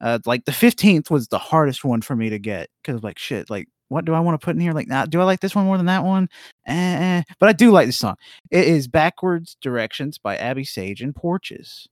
[0.00, 3.50] Uh, like the 15th was the hardest one for me to get because like shit,
[3.50, 4.72] like what do I want to put in here?
[4.72, 6.28] Like, now, do I like this one more than that one?
[6.66, 8.16] Eh, but I do like this song.
[8.50, 11.88] It is Backwards Directions by Abby Sage and Porches.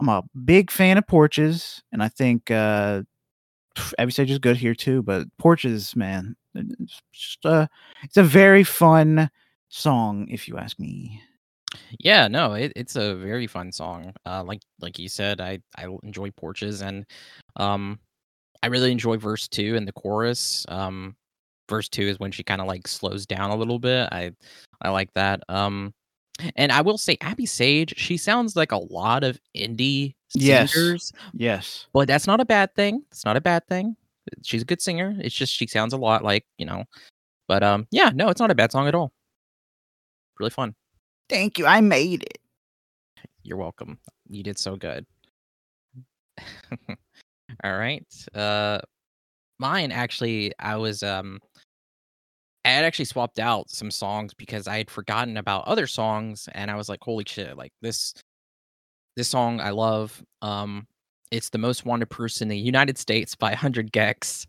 [0.00, 3.02] I'm a big fan of Porches, and I think uh,
[3.98, 5.02] Abby Sage is good here too.
[5.02, 7.66] But Porches, man, it's just uh,
[8.02, 9.30] it's a very fun
[9.68, 11.22] song, if you ask me.
[12.00, 14.12] Yeah, no, it, it's a very fun song.
[14.26, 17.06] Uh, like like you said, I I enjoy Porches, and
[17.56, 18.00] um,
[18.62, 20.66] I really enjoy verse two and the chorus.
[20.68, 21.16] Um,
[21.68, 24.08] verse two is when she kind of like slows down a little bit.
[24.12, 24.32] I
[24.82, 25.42] I like that.
[25.48, 25.94] Um,
[26.56, 30.72] and I will say, Abby Sage, she sounds like a lot of indie Yes.
[30.72, 31.86] singers, Yes.
[31.92, 33.02] but that's not a bad thing.
[33.10, 33.96] It's not a bad thing.
[34.42, 35.16] She's a good singer.
[35.20, 36.84] It's just she sounds a lot like you know.
[37.48, 39.12] But um, yeah, no, it's not a bad song at all.
[40.38, 40.74] Really fun.
[41.28, 41.66] Thank you.
[41.66, 42.38] I made it.
[43.42, 43.98] You're welcome.
[44.28, 45.04] You did so good.
[47.62, 48.04] All right.
[48.34, 48.80] Uh
[49.58, 51.40] mine actually I was um
[52.64, 56.70] I had actually swapped out some songs because I had forgotten about other songs and
[56.70, 58.14] I was like, holy shit, like this
[59.16, 60.22] this song I love.
[60.42, 60.86] Um
[61.30, 64.46] it's the most wanted person in the United States by 100 gecs.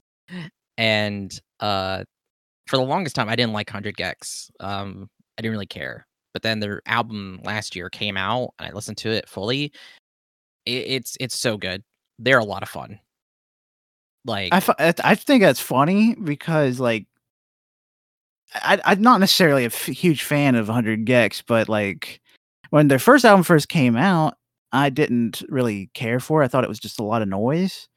[0.78, 2.04] And uh
[2.68, 4.50] for the longest time I didn't like 100 gecs.
[4.60, 6.08] Um I didn't really care.
[6.34, 9.74] But then their album last year came out and I listened to it fully.
[10.66, 11.84] It, it's it's so good.
[12.22, 13.00] They're a lot of fun.
[14.26, 17.08] Like I, I I think that's funny because like
[18.54, 22.22] I I'm not necessarily a f- huge fan of 100 gecs, but like
[22.70, 24.36] when their first album first came out,
[24.72, 26.42] I didn't really care for.
[26.42, 26.46] it.
[26.46, 27.88] I thought it was just a lot of noise.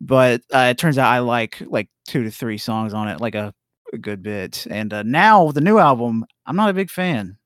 [0.00, 3.34] But uh, it turns out I like like two to three songs on it, like
[3.34, 3.52] a,
[3.92, 4.66] a good bit.
[4.70, 7.36] And uh, now with the new album, I'm not a big fan.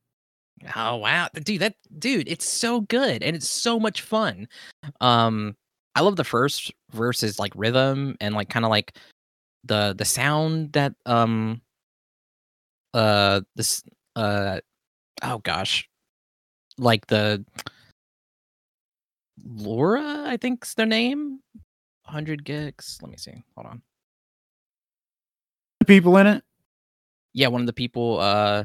[0.77, 4.47] Oh wow, dude, that dude, it's so good and it's so much fun.
[5.01, 5.57] Um,
[5.95, 8.97] I love the first verses like rhythm and like kind of like
[9.65, 11.61] the the sound that um
[12.95, 13.83] uh this
[14.17, 14.61] uh
[15.23, 15.89] oh gosh,
[16.79, 17.45] like the
[19.45, 21.41] Laura, I think's their name.
[22.05, 23.01] Hundred gecs.
[23.03, 23.43] Let me see.
[23.55, 23.83] Hold on.
[25.81, 26.45] The people in it,
[27.33, 28.21] Yeah, one of the people.
[28.21, 28.65] Uh,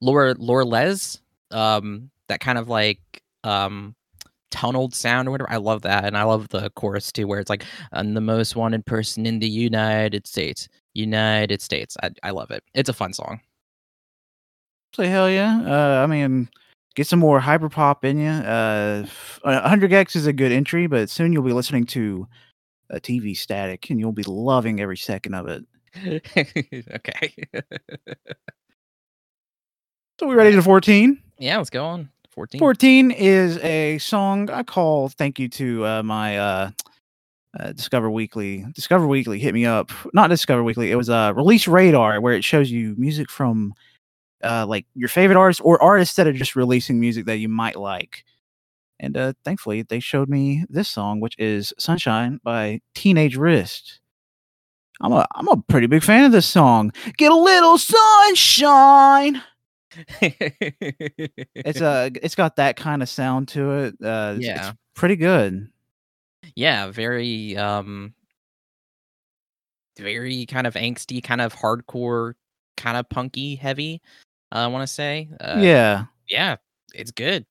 [0.00, 1.18] Laura Laura Les.
[1.50, 3.00] Um, that kind of like
[3.44, 3.94] um
[4.50, 5.50] tunneled sound or whatever.
[5.50, 8.56] I love that, and I love the chorus too, where it's like, "I'm the most
[8.56, 11.96] wanted person in the United States." United States.
[12.02, 12.62] I I love it.
[12.74, 13.40] It's a fun song.
[14.94, 15.60] say hell yeah.
[15.64, 16.48] Uh, I mean,
[16.94, 18.30] get some more hyper pop in you.
[18.30, 19.04] Uh,
[19.44, 22.26] uh, 100 gecs is a good entry, but soon you'll be listening to
[22.90, 25.64] a TV static, and you'll be loving every second of it.
[26.94, 27.34] okay.
[30.18, 31.22] So we ready to 14?
[31.38, 32.08] yeah, let's go on.
[32.36, 32.58] 14.
[32.58, 36.70] 14 is a song I call thank you to uh, my uh,
[37.58, 38.66] uh, Discover Weekly.
[38.74, 39.90] Discover Weekly hit me up.
[40.12, 40.92] Not Discover Weekly.
[40.92, 43.72] It was uh, Release Radar, where it shows you music from
[44.44, 47.76] uh, like your favorite artists or artists that are just releasing music that you might
[47.76, 48.22] like.
[49.00, 54.00] And uh, thankfully, they showed me this song, which is "Sunshine" by Teenage Wrist.
[55.00, 56.92] I'm a I'm a pretty big fan of this song.
[57.16, 59.42] Get a little sunshine.
[60.20, 63.96] It's a it's got that kind of sound to it.
[64.02, 64.68] Uh, Yeah.
[64.70, 65.68] it's pretty good.
[66.54, 68.14] yeah, very um
[69.98, 72.34] very kind of angsty, kind of hardcore,
[72.76, 74.02] kind of punky heavy.
[74.52, 75.28] uh, I want to say.
[75.40, 76.04] Uh, yeah.
[76.28, 76.56] yeah,
[76.94, 77.46] it's good.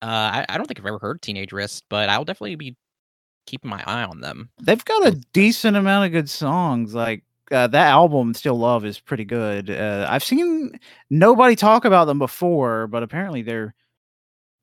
[0.00, 2.76] Uh, I, I don't think I've ever heard Teenage Wrist, but I'll definitely be
[3.46, 4.48] keeping my eye on them.
[4.62, 6.94] They've got a decent amount of good songs.
[6.94, 9.70] Like uh, that album, Still Love, is pretty good.
[9.70, 10.78] Uh, I've seen
[11.10, 13.74] nobody talk about them before, but apparently they're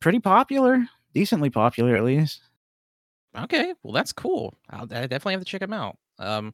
[0.02, 2.42] pretty popular, decently popular at least.
[3.38, 4.54] Okay, well that's cool.
[4.70, 5.98] I'll I definitely have to check them out.
[6.20, 6.54] Um,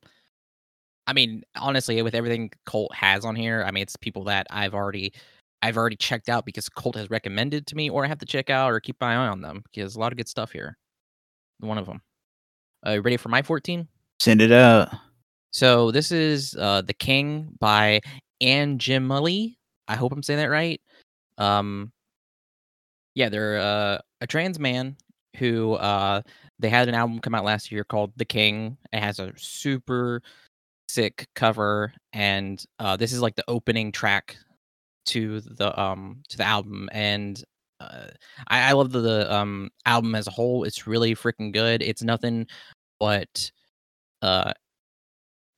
[1.08, 4.74] I mean, honestly, with everything Colt has on here, I mean, it's people that I've
[4.74, 5.14] already
[5.62, 8.49] I've already checked out because Colt has recommended to me, or I have to check
[8.49, 10.78] out or keep my eye on them because a lot of good stuff here.
[11.60, 12.02] One of them.
[12.86, 13.88] Uh, you ready for my 14?
[14.20, 14.90] Send it out.
[15.52, 18.02] So this is uh, The King by
[18.41, 19.56] Anjimile.
[19.88, 20.82] I hope I'm saying that right.
[21.38, 21.91] Um,
[23.15, 24.95] yeah, they're uh, a trans man
[25.38, 26.22] who uh,
[26.60, 28.78] they had an album come out last year called The King.
[28.94, 30.22] It has a super
[30.88, 34.38] sick cover, and uh, this is like the opening track
[35.07, 36.88] to the um to the album.
[36.91, 37.44] And
[37.80, 38.07] uh,
[38.48, 40.64] I, I love the, the um album as a whole.
[40.64, 41.82] It's really freaking good.
[41.82, 42.48] It's nothing
[42.99, 43.52] but
[44.22, 44.53] uh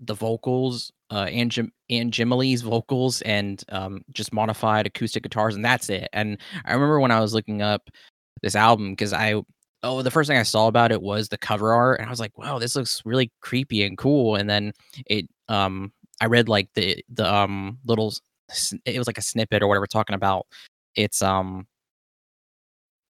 [0.06, 5.66] the vocals, uh, and Jim and Jimali's vocals, and um, just modified acoustic guitars, and
[5.66, 6.10] that's it.
[6.14, 7.90] And I remember when I was looking up
[8.42, 9.42] this album because I
[9.84, 12.20] oh the first thing I saw about it was the cover art, and I was
[12.20, 14.36] like, wow, this looks really creepy and cool.
[14.36, 14.74] And then
[15.08, 18.14] it um I read like the the um little
[18.86, 20.46] it was like a snippet or whatever talking about
[20.96, 21.68] it's um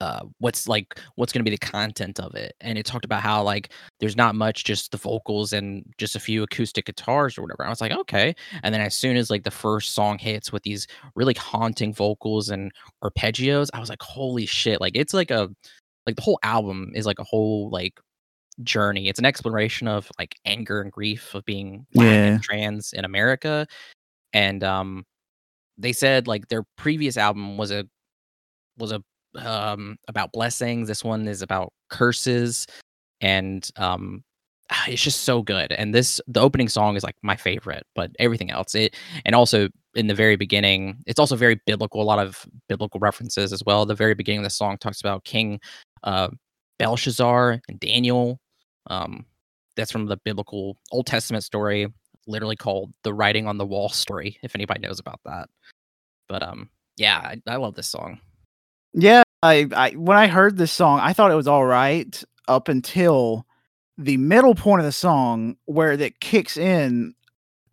[0.04, 3.22] uh, what's like what's going to be the content of it and it talked about
[3.22, 7.42] how like there's not much just the vocals and just a few acoustic guitars or
[7.44, 10.52] whatever i was like okay and then as soon as like the first song hits
[10.52, 12.72] with these really haunting vocals and
[13.04, 15.50] arpeggios i was like holy shit like it's like a
[16.06, 18.00] like the whole album is like a whole like
[18.62, 22.26] journey it's an exploration of like anger and grief of being black Yeah.
[22.34, 23.66] and trans in america
[24.34, 25.06] and um
[25.78, 27.86] they said like their previous album was a
[28.78, 29.02] was a
[29.40, 32.68] um about blessings this one is about curses
[33.22, 34.24] and um
[34.88, 38.52] it's just so good and this the opening song is like my favorite but everything
[38.52, 38.96] else it
[39.26, 43.54] and also in the very beginning it's also very biblical a lot of biblical references
[43.54, 45.60] as well the very beginning of the song talks about king
[46.04, 46.30] uh
[46.80, 48.40] belshazzar and daniel
[48.88, 49.26] um
[49.76, 51.88] that's from the biblical old testament story
[52.26, 55.50] literally called the writing on the wall story if anybody knows about that
[56.28, 58.20] but um yeah i, I love this song
[58.94, 62.68] Yeah, I, I when I heard this song, I thought it was all right up
[62.68, 63.46] until
[63.98, 67.16] the middle point of the song where that kicks in.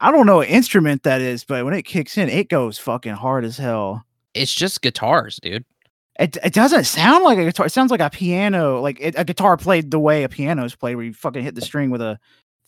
[0.00, 3.14] I don't know what instrument that is, but when it kicks in, it goes fucking
[3.14, 4.04] hard as hell.
[4.34, 5.64] it's just guitars dude
[6.18, 7.66] It it doesn't sound like a guitar.
[7.66, 10.74] It sounds like a piano, like it, a guitar played the way a piano is
[10.76, 12.18] played, where you fucking hit the string with a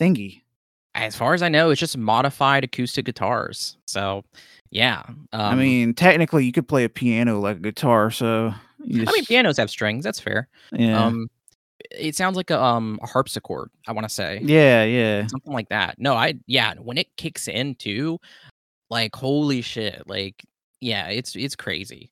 [0.00, 0.42] thingy.
[0.94, 3.76] as far as I know, it's just modified acoustic guitars.
[3.86, 4.24] So,
[4.72, 5.02] yeah.
[5.06, 8.10] Um, I mean, technically, you could play a piano like a guitar.
[8.10, 10.02] So, you I mean, pianos have strings.
[10.02, 10.48] That's fair.
[10.72, 11.28] yeah, Um,
[11.90, 13.70] it sounds like a um a harpsichord.
[13.86, 15.26] I want to say yeah, yeah.
[15.26, 15.96] something like that.
[15.98, 16.74] No, I yeah.
[16.80, 18.18] When it kicks in too,
[18.88, 20.42] like holy shit, like
[20.80, 22.10] yeah, it's it's crazy.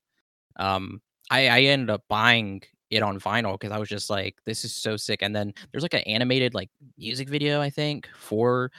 [0.57, 1.01] Um,
[1.31, 2.61] I I ended up buying
[2.91, 5.23] it on vinyl because I was just like, this is so sick.
[5.23, 8.71] And then there's like an animated like music video I think for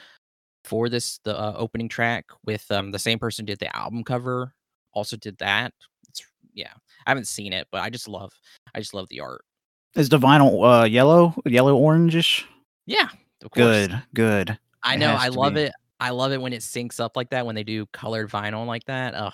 [0.63, 4.53] for this the uh, opening track with um the same person did the album cover
[4.93, 5.73] also did that.
[6.09, 6.23] It's
[6.53, 6.73] yeah,
[7.05, 8.31] I haven't seen it, but I just love
[8.73, 9.43] I just love the art.
[9.95, 12.43] Is the vinyl uh, yellow, yellow orangish?
[12.85, 13.09] Yeah,
[13.43, 13.87] of course.
[13.87, 14.57] Good, good.
[14.81, 15.11] I know.
[15.11, 15.61] I love be.
[15.61, 15.73] it.
[15.99, 18.83] I love it when it syncs up like that when they do colored vinyl like
[18.85, 19.13] that.
[19.15, 19.31] Oh,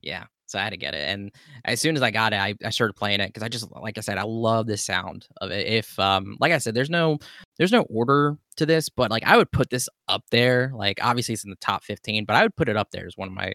[0.00, 0.24] yeah.
[0.50, 1.30] So I had to get it, and
[1.64, 3.98] as soon as I got it, I, I started playing it because I just like
[3.98, 5.66] I said, I love the sound of it.
[5.66, 7.18] If um, like I said, there's no
[7.56, 10.72] there's no order to this, but like I would put this up there.
[10.74, 13.16] Like obviously it's in the top 15, but I would put it up there as
[13.16, 13.52] one of my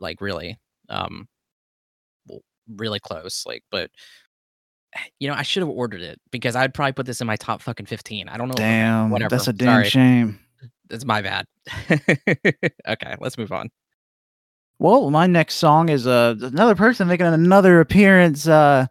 [0.00, 0.58] like really
[0.88, 1.28] um
[2.26, 2.40] well,
[2.76, 3.44] really close.
[3.46, 3.90] Like, but
[5.18, 7.62] you know, I should have ordered it because I'd probably put this in my top
[7.62, 8.28] fucking 15.
[8.28, 8.54] I don't know.
[8.54, 9.30] Damn, whatever.
[9.30, 9.88] that's a damn Sorry.
[9.88, 10.40] shame.
[10.88, 11.46] That's my bad.
[12.88, 13.70] okay, let's move on.
[14.78, 18.86] Well, my next song is uh another person making another appearance, uh,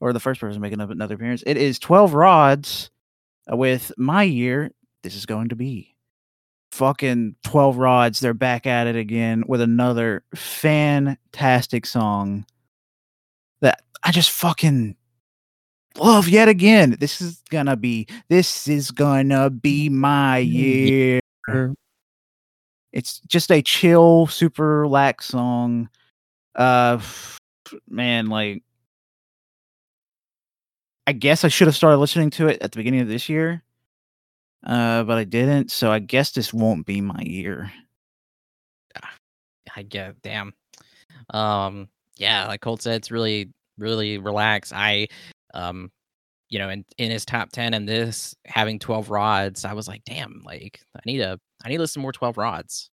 [0.00, 1.42] or the first person making another appearance.
[1.46, 2.90] It is Twelve Rods
[3.50, 4.70] uh, with my year.
[5.02, 5.94] This is going to be
[6.72, 8.20] fucking Twelve Rods.
[8.20, 12.46] They're back at it again with another fantastic song
[13.60, 14.96] that I just fucking
[15.98, 16.96] love yet again.
[16.98, 18.06] This is gonna be.
[18.30, 21.20] This is gonna be my year.
[22.92, 25.88] It's just a chill, super lax song.
[26.54, 27.00] Uh,
[27.88, 28.62] man, like,
[31.06, 33.62] I guess I should have started listening to it at the beginning of this year,
[34.64, 35.70] uh, but I didn't.
[35.70, 37.72] So I guess this won't be my year.
[39.76, 40.52] I get damn.
[41.30, 44.72] Um yeah, like Colt said, it's really, really relaxed.
[44.74, 45.08] I
[45.54, 45.90] um
[46.50, 50.04] you know, in, in his top ten and this having 12 rods, I was like,
[50.04, 52.90] damn, like I need to I need to listen more 12 rods.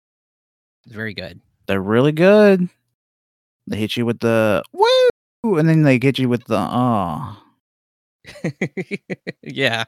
[0.86, 1.40] It's very good.
[1.66, 2.68] They're really good.
[3.68, 7.42] They hit you with the woo, and then they get you with the ah.
[9.42, 9.84] yeah.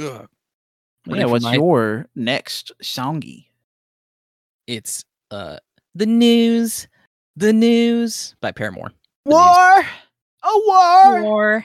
[0.00, 0.28] Ugh.
[1.06, 3.46] Yeah, for what's my- your next songy?
[4.66, 5.58] It's uh
[5.94, 6.86] the news
[7.36, 8.92] The News by Paramore.
[9.24, 9.34] The News.
[9.34, 9.86] War,
[10.42, 11.22] a war.
[11.22, 11.64] War.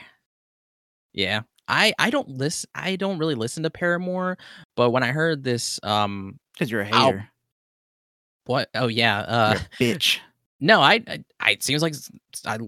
[1.14, 1.42] Yeah.
[1.66, 4.36] I I don't listen I don't really listen to Paramore,
[4.76, 7.30] but when I heard this um Because you're a hater,
[8.44, 10.18] what oh yeah, uh bitch.
[10.60, 11.94] no, I, I I it seems like
[12.46, 12.58] I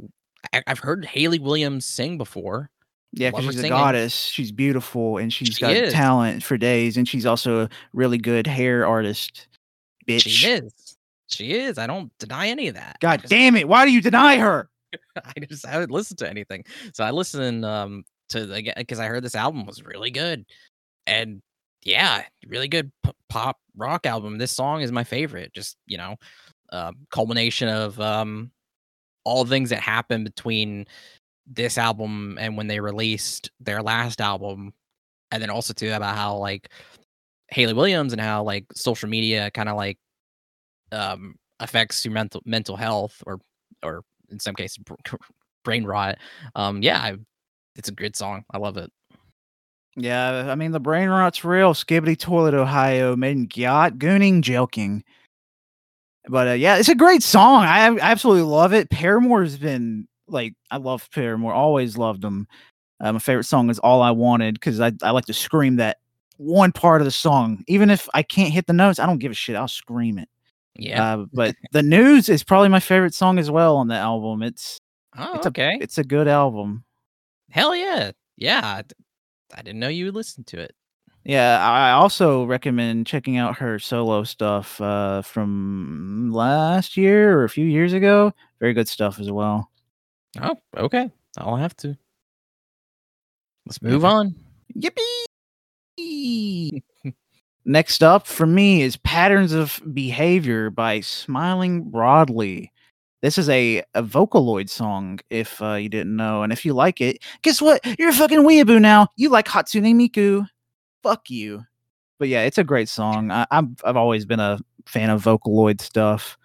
[0.66, 2.70] I've heard Hayley Williams sing before.
[3.12, 4.14] Yeah, because she's a goddess.
[4.14, 5.92] She's beautiful and she's She got is.
[5.92, 9.48] talent for days, and she's also a really good hair artist.
[10.06, 10.22] Bitch.
[10.22, 10.96] She is.
[11.28, 11.78] She is.
[11.78, 12.98] I don't deny any of that.
[13.00, 13.68] God just- damn it!
[13.68, 14.68] Why do you deny her?
[15.16, 16.64] I just I haven't listened to anything.
[16.94, 20.44] So I listen um to the because I heard this album was really good,
[21.06, 21.42] and
[21.84, 24.38] yeah, really good p- pop rock album.
[24.38, 25.52] This song is my favorite.
[25.54, 26.16] Just you know,
[26.72, 28.50] uh, culmination of um
[29.24, 30.86] all things that happened between
[31.46, 34.72] this album and when they released their last album,
[35.30, 36.70] and then also too about how like
[37.50, 39.98] Hayley Williams and how like social media kind of like
[40.92, 43.40] um affects your mental mental health or
[43.82, 44.78] or in some cases
[45.64, 46.18] brain rot.
[46.54, 47.16] Um, yeah, I,
[47.76, 48.44] it's a good song.
[48.50, 48.90] I love it.
[49.96, 51.72] Yeah, I mean the brain rot's real.
[51.72, 55.02] Skibidi toilet, Ohio, made in Gyat Gooning Jelking.
[56.28, 57.62] But uh, yeah, it's a great song.
[57.62, 58.90] I, I absolutely love it.
[58.90, 61.54] Paramore's been like I love Paramore.
[61.54, 62.46] Always loved them.
[63.00, 65.98] Uh, my favorite song is "All I Wanted" because I I like to scream that
[66.36, 68.98] one part of the song, even if I can't hit the notes.
[68.98, 69.56] I don't give a shit.
[69.56, 70.28] I'll scream it.
[70.74, 71.14] Yeah.
[71.14, 74.42] Uh, but the news is probably my favorite song as well on the album.
[74.42, 74.78] It's
[75.16, 75.78] oh, it's okay.
[75.80, 76.84] a it's a good album.
[77.56, 78.12] Hell yeah.
[78.36, 78.82] Yeah.
[79.54, 80.74] I didn't know you would listen to it.
[81.24, 87.48] Yeah, I also recommend checking out her solo stuff uh, from last year or a
[87.48, 88.32] few years ago.
[88.60, 89.70] Very good stuff as well.
[90.40, 91.10] Oh, okay.
[91.38, 91.96] I'll have to.
[93.64, 94.34] Let's move on.
[94.78, 96.82] Yippee!
[97.64, 102.70] Next up for me is Patterns of Behavior by Smiling Broadly.
[103.26, 106.44] This is a, a Vocaloid song, if uh, you didn't know.
[106.44, 107.84] And if you like it, guess what?
[107.98, 109.08] You're a fucking weeaboo now.
[109.16, 110.46] You like Hatsune Miku.
[111.02, 111.64] Fuck you.
[112.20, 113.32] But yeah, it's a great song.
[113.32, 116.38] I, I'm, I've always been a fan of Vocaloid stuff.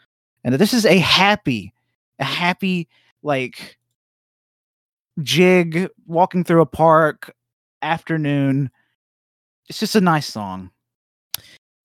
[0.44, 1.72] And this is a happy,
[2.18, 2.90] a happy,
[3.22, 3.78] like,
[5.22, 7.32] jig walking through a park
[7.84, 8.72] afternoon.
[9.70, 10.72] It's just a nice song.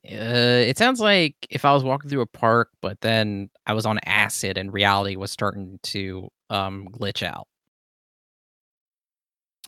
[0.08, 3.86] Uh, it sounds like if I was walking through a park, but then I was
[3.86, 7.48] on acid and reality was starting to um glitch out.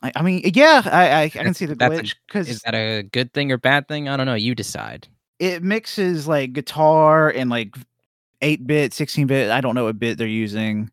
[0.03, 3.03] I, I mean, yeah, I, I, I can see the glitch because Is that a
[3.03, 4.09] good thing or bad thing?
[4.09, 4.35] I don't know.
[4.35, 5.09] You decide.
[5.39, 7.77] it mixes like guitar and like
[8.43, 9.51] 8 bit, 16 bit.
[9.51, 10.91] I don't know what bit they're using.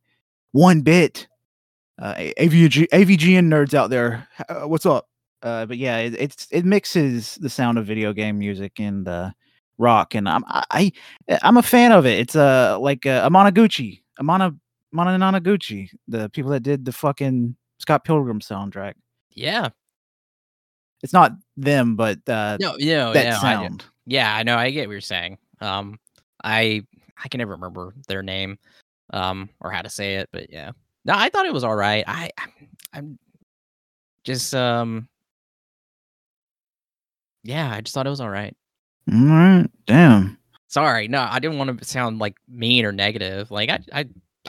[0.51, 1.27] One bit.
[2.01, 5.07] Uh, AVG, AVGN nerds out there, uh, what's up?
[5.45, 9.29] Uh, but yeah, it, it's it mixes the sound of video game music and uh,
[9.77, 10.63] rock, and I'm I,
[11.29, 12.19] I I'm a fan of it.
[12.19, 14.55] It's uh like uh, Anamanaguchi, Amana
[14.93, 18.93] Mananaguchi, the people that did the fucking Scott Pilgrim soundtrack.
[19.31, 19.69] Yeah.
[21.03, 23.85] It's not them, but uh, No, no, that no, I get- sound.
[24.07, 24.57] yeah, I know.
[24.57, 25.37] I get what you're saying.
[25.61, 25.99] Um,
[26.43, 26.81] I
[27.23, 28.57] I can never remember their name,
[29.13, 30.71] um, or how to say it, but yeah.
[31.03, 32.03] No, I thought it was all right.
[32.07, 32.51] I I'm,
[32.93, 33.19] I'm
[34.23, 35.07] just um,
[37.45, 38.55] yeah, I just thought it was all right.
[39.11, 40.37] All right, damn.
[40.67, 43.51] Sorry, no, I didn't want to sound like mean or negative.
[43.51, 44.05] Like I I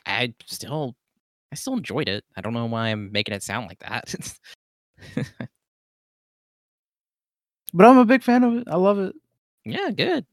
[0.07, 0.97] I still
[1.53, 2.25] I still enjoyed it.
[2.37, 4.37] I don't know why I'm making it sound like that.
[7.77, 8.69] But I'm a big fan of it.
[8.69, 9.15] I love it.
[9.67, 10.25] yeah, good.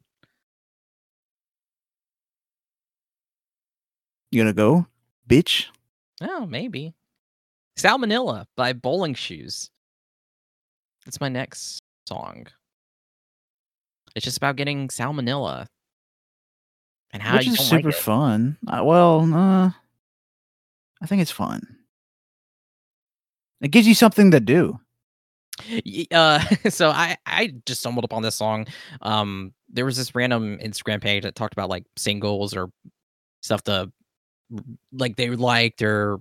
[4.32, 4.88] You gonna go,
[5.30, 5.66] bitch?
[6.22, 6.94] Oh, maybe.
[7.78, 9.70] Salmonella by Bowling Shoes.
[11.04, 12.48] That's my next song.
[14.16, 15.68] It's just about getting salmonella
[17.12, 18.00] and how Which you is super like it.
[18.00, 18.58] fun.
[18.68, 19.72] Uh, well, uh,
[21.02, 21.78] I think it's fun.
[23.62, 24.80] It gives you something to do.
[26.12, 26.40] Uh,
[26.70, 28.68] so I I just stumbled upon this song.
[29.02, 32.72] Um, there was this random Instagram page that talked about like singles or
[33.42, 33.92] stuff to
[34.92, 36.20] like they liked or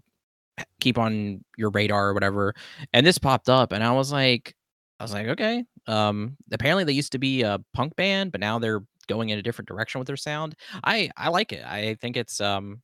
[0.81, 2.55] keep on your radar or whatever.
[2.93, 4.55] And this popped up, and I was like,
[5.03, 5.65] I was like, okay.
[5.89, 9.43] Um, apparently they used to be a punk band, but now they're going in a
[9.43, 10.55] different direction with their sound.
[10.85, 11.65] I I like it.
[11.67, 12.83] I think it's um,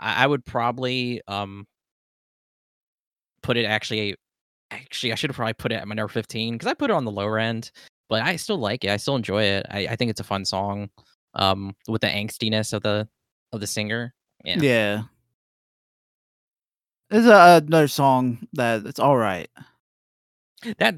[0.00, 1.66] I, I would probably um
[3.42, 4.16] put it actually
[4.70, 6.94] actually I should have probably put it at my number 15 because I put it
[6.94, 7.70] on the lower end,
[8.08, 8.90] but I still like it.
[8.90, 9.66] I still enjoy it.
[9.68, 10.88] I, I think it's a fun song.
[11.34, 13.06] Um with the angstiness of the
[13.52, 14.14] of the singer.
[14.42, 14.56] Yeah.
[14.58, 15.02] Yeah.
[17.10, 19.50] There's a, another song that it's all right.
[20.78, 20.94] That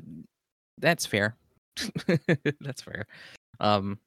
[0.85, 1.37] that's fair.
[2.61, 3.07] that's fair.
[3.61, 3.99] Um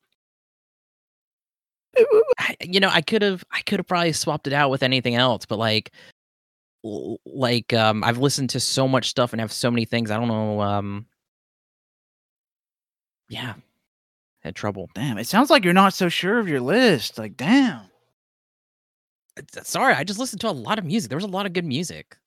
[2.62, 5.46] you know, I could have I could have probably swapped it out with anything else,
[5.46, 5.92] but like
[6.84, 10.12] like um I've listened to so much stuff and have so many things.
[10.12, 11.06] I don't know um
[13.30, 13.56] yeah.
[14.42, 14.90] Had trouble.
[14.94, 17.18] Damn, it sounds like you're not so sure of your list.
[17.18, 17.82] Like, damn.
[19.64, 21.10] Sorry, I just listened to a lot of music.
[21.10, 22.18] There was a lot of good music.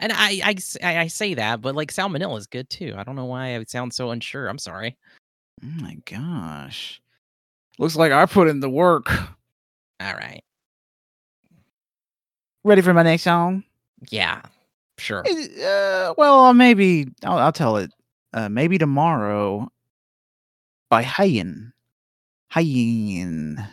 [0.00, 0.40] And I,
[0.82, 2.94] I, I say that, but like Salmonella is good too.
[2.96, 4.46] I don't know why I sound so unsure.
[4.46, 4.96] I'm sorry.
[5.62, 7.00] Oh my gosh.
[7.78, 9.10] Looks like I put in the work.
[9.10, 10.42] All right.
[12.64, 13.64] Ready for my next song?
[14.10, 14.42] Yeah.
[14.98, 15.24] Sure.
[15.26, 17.92] Uh, well, maybe I'll, I'll tell it.
[18.32, 19.70] Uh, maybe tomorrow
[20.90, 21.72] by Hayen.
[22.50, 23.64] Hayen.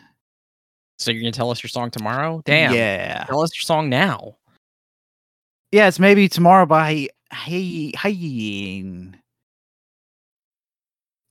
[0.98, 2.42] So you're gonna tell us your song tomorrow?
[2.46, 2.74] Damn.
[2.74, 3.26] Yeah.
[3.26, 4.38] Tell us your song now.
[5.76, 9.18] Yeah, it's maybe tomorrow by Hay Hayen.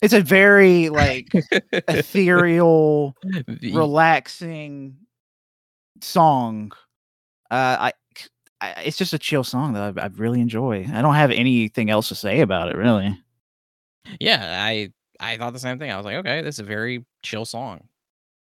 [0.03, 1.33] It's a very like
[1.89, 4.99] ethereal, The- relaxing
[6.03, 6.73] song.
[7.51, 7.93] Uh, I,
[8.61, 10.87] I, it's just a chill song that I, I really enjoy.
[10.93, 13.19] I don't have anything else to say about it, really.
[14.21, 15.91] yeah, I I thought the same thing.
[15.91, 17.89] I was like, okay, this is a very chill song.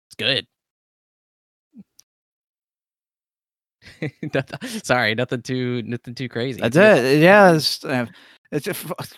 [0.08, 0.48] It's good.
[4.84, 6.61] Sorry, nothing too nothing too crazy.
[6.61, 7.22] That's it.
[7.22, 8.06] Yeah, it's, uh,
[8.52, 8.69] it's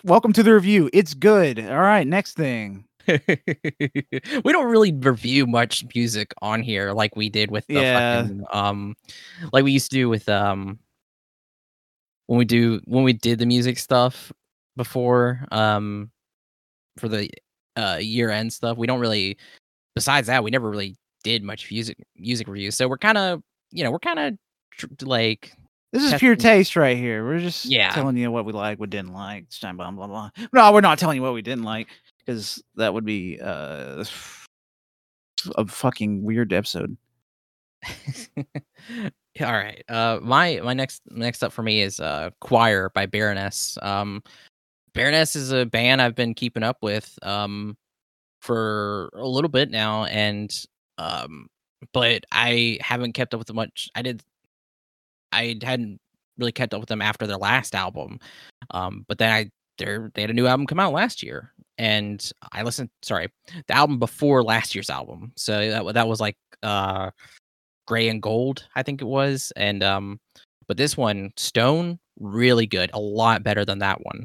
[0.04, 0.90] welcome to the review.
[0.92, 1.58] It's good.
[1.58, 2.84] All right, next thing.
[3.08, 8.22] we don't really review much music on here like we did with the Yeah.
[8.22, 8.94] fucking, um
[9.52, 10.78] like we used to do with um
[12.28, 14.32] when we do when we did the music stuff
[14.76, 16.10] before um
[16.98, 17.28] for the
[17.76, 19.36] uh year end stuff we don't really
[19.94, 23.84] besides that we never really did much music music reviews so we're kind of you
[23.84, 24.32] know we're kind of
[25.02, 25.52] like
[25.92, 27.24] This is pure taste right here.
[27.24, 27.90] We're just Yeah.
[27.90, 29.46] telling you what we like, what didn't like.
[29.60, 30.30] Blah blah blah blah.
[30.52, 31.88] No, we're not telling you what we didn't like
[32.18, 34.04] because that would be uh,
[35.56, 36.96] a fucking weird episode.
[39.42, 43.76] all right uh my my next next up for me is uh choir by baroness
[43.82, 44.22] um
[44.94, 47.76] baroness is a band i've been keeping up with um
[48.40, 50.50] for a little bit now and
[50.98, 51.46] um
[51.92, 54.22] but i haven't kept up with much i did
[55.34, 56.00] i hadn't
[56.38, 58.18] really kept up with them after their last album
[58.70, 62.62] um but then i they had a new album come out last year and i
[62.62, 63.28] listened sorry
[63.66, 65.32] the album before last year's album.
[65.36, 67.10] So that, that was like uh
[67.86, 70.18] gray and gold i think it was and um
[70.68, 74.24] but this one stone really good a lot better than that one.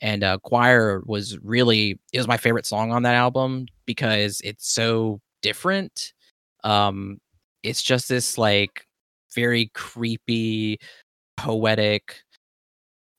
[0.00, 4.70] And uh choir was really it was my favorite song on that album because it's
[4.70, 6.12] so different.
[6.64, 7.18] Um
[7.62, 8.86] it's just this like
[9.34, 10.78] very creepy
[11.36, 12.20] poetic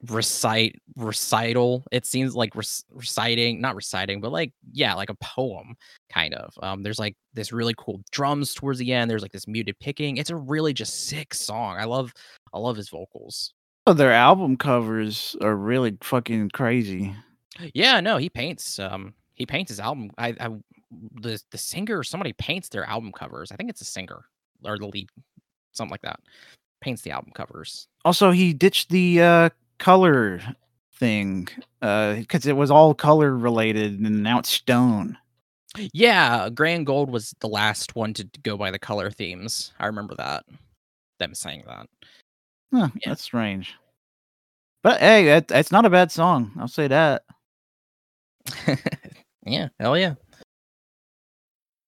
[0.09, 5.75] recite recital it seems like rec- reciting not reciting but like yeah like a poem
[6.11, 6.53] kind of.
[6.63, 10.17] Um there's like this really cool drums towards the end there's like this muted picking.
[10.17, 11.77] It's a really just sick song.
[11.77, 12.13] I love
[12.53, 13.53] i love his vocals.
[13.88, 17.15] Oh, their album covers are really fucking crazy.
[17.73, 20.49] yeah no he paints um he paints his album i i
[21.21, 23.51] the the singer somebody paints their album covers.
[23.51, 24.25] I think it's a singer
[24.63, 25.09] or the lead
[25.73, 26.19] something like that
[26.81, 30.41] paints the album covers Also, he ditched the uh, color
[30.95, 31.48] thing
[31.80, 35.18] because it was all color related, and now it's stone.
[35.93, 39.73] Yeah, gray and gold was the last one to go by the color themes.
[39.80, 40.43] I remember that.
[41.19, 41.88] Them saying that.
[42.73, 43.10] Huh, Yeah.
[43.10, 43.73] That's strange.
[44.84, 46.52] But hey, that, that's not a bad song.
[46.60, 47.23] I'll say that.
[49.45, 50.15] yeah, hell yeah.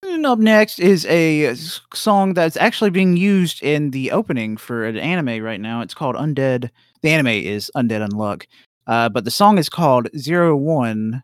[0.03, 1.55] And up next is a
[1.93, 5.79] song that's actually being used in the opening for an anime right now.
[5.81, 6.69] It's called Undead.
[7.01, 8.45] The anime is Undead Unluck.
[8.85, 11.23] Uh, but the song is called Zero One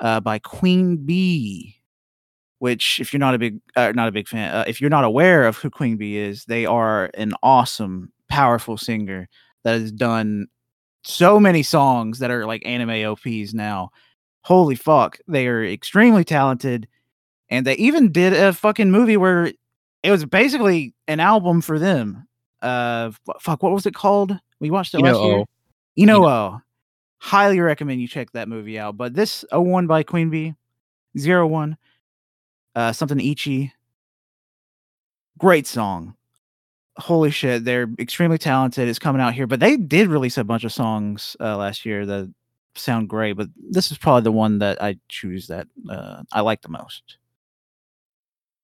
[0.00, 1.76] uh, by Queen Bee.
[2.58, 5.04] Which, if you're not a big, uh, not a big fan, uh, if you're not
[5.04, 9.28] aware of who Queen Bee is, they are an awesome, powerful singer
[9.62, 10.48] that has done
[11.04, 13.90] so many songs that are like anime OPs now.
[14.42, 16.88] Holy fuck, they are extremely talented
[17.50, 19.52] and they even did a fucking movie where
[20.02, 22.26] it was basically an album for them.
[22.62, 23.10] Uh,
[23.40, 24.38] fuck, what was it called?
[24.60, 25.44] We watched it last year.
[25.98, 26.24] Inu-Oh.
[26.56, 26.62] Ino.
[27.18, 28.96] Highly recommend you check that movie out.
[28.96, 30.54] But this 01 by Queen Bee,
[31.18, 31.76] Zero One,
[32.74, 33.72] uh, something Ichi.
[35.38, 36.14] Great song.
[36.96, 38.88] Holy shit, they're extremely talented.
[38.88, 42.04] It's coming out here, but they did release a bunch of songs uh, last year
[42.04, 42.32] that
[42.74, 43.34] sound great.
[43.34, 47.18] But this is probably the one that I choose that uh, I like the most.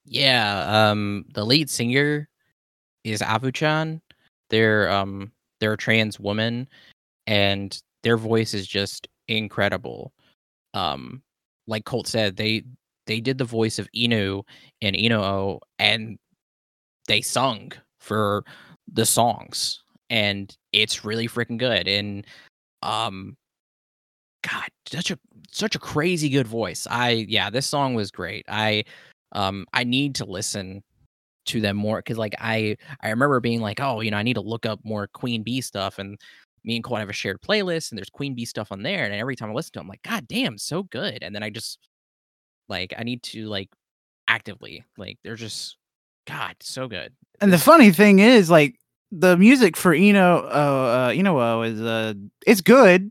[0.06, 2.28] Yeah, um the lead singer
[3.04, 4.00] is Avuchan.
[4.50, 6.68] They're um they're a trans woman
[7.26, 10.12] and their voice is just incredible.
[10.74, 11.22] Um
[11.66, 12.64] like Colt said, they
[13.06, 14.42] they did the voice of Inu
[14.82, 16.18] and Inu and
[17.08, 18.44] they sung for
[18.92, 22.26] the songs and it's really freaking good and
[22.82, 23.36] um
[24.42, 25.18] god such a
[25.50, 28.84] such a crazy good voice i yeah this song was great i
[29.32, 30.82] um i need to listen
[31.44, 34.34] to them more because like i i remember being like oh you know i need
[34.34, 36.18] to look up more queen bee stuff and
[36.64, 39.14] me and Colt have a shared playlist and there's queen bee stuff on there and
[39.14, 41.50] every time i listen to them i'm like god damn so good and then i
[41.50, 41.78] just
[42.68, 43.68] like i need to like
[44.28, 45.76] actively like they're just
[46.26, 48.76] god so good And the funny thing is, like
[49.12, 52.14] the music for Eno, uh, uh Eno is uh,
[52.46, 53.10] it's good.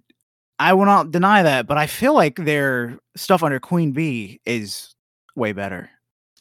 [0.59, 4.93] I will not deny that, but I feel like their stuff under Queen Bee is
[5.35, 5.89] way better.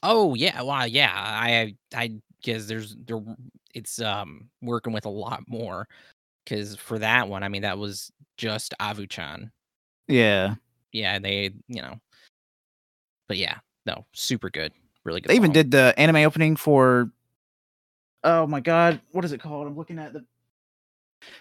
[0.06, 2.12] Oh yeah, well yeah, I I
[2.42, 3.20] guess there's there
[3.74, 5.88] it's um working with a lot more
[6.44, 9.50] because for that one, I mean that was just Avuchan.
[10.06, 10.56] Yeah,
[10.92, 11.98] Yeah, they you know,
[13.28, 14.72] but yeah, no, super good,
[15.04, 15.30] really good.
[15.30, 15.54] they even song.
[15.54, 17.10] did the anime opening for.
[18.22, 19.66] Oh my god, what is it called?
[19.66, 20.24] I'm looking at the.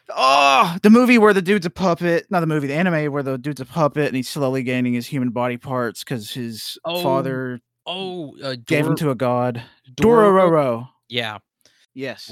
[0.09, 2.27] Oh, the movie where the dude's a puppet.
[2.29, 5.07] Not the movie, the anime where the dude's a puppet and he's slowly gaining his
[5.07, 9.61] human body parts because his Oh, father Oh, uh, gave him to a god.
[9.95, 10.89] Dororo- Dororo.
[11.09, 11.39] Yeah,
[11.93, 12.31] Yes.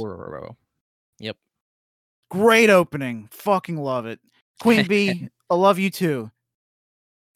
[1.19, 1.37] yep
[2.29, 3.27] Great opening.
[3.31, 4.19] Fucking love it.
[4.61, 6.31] Queen Bee, I love you too.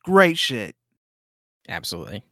[0.05, 0.75] Great shit.
[1.67, 2.23] Absolutely.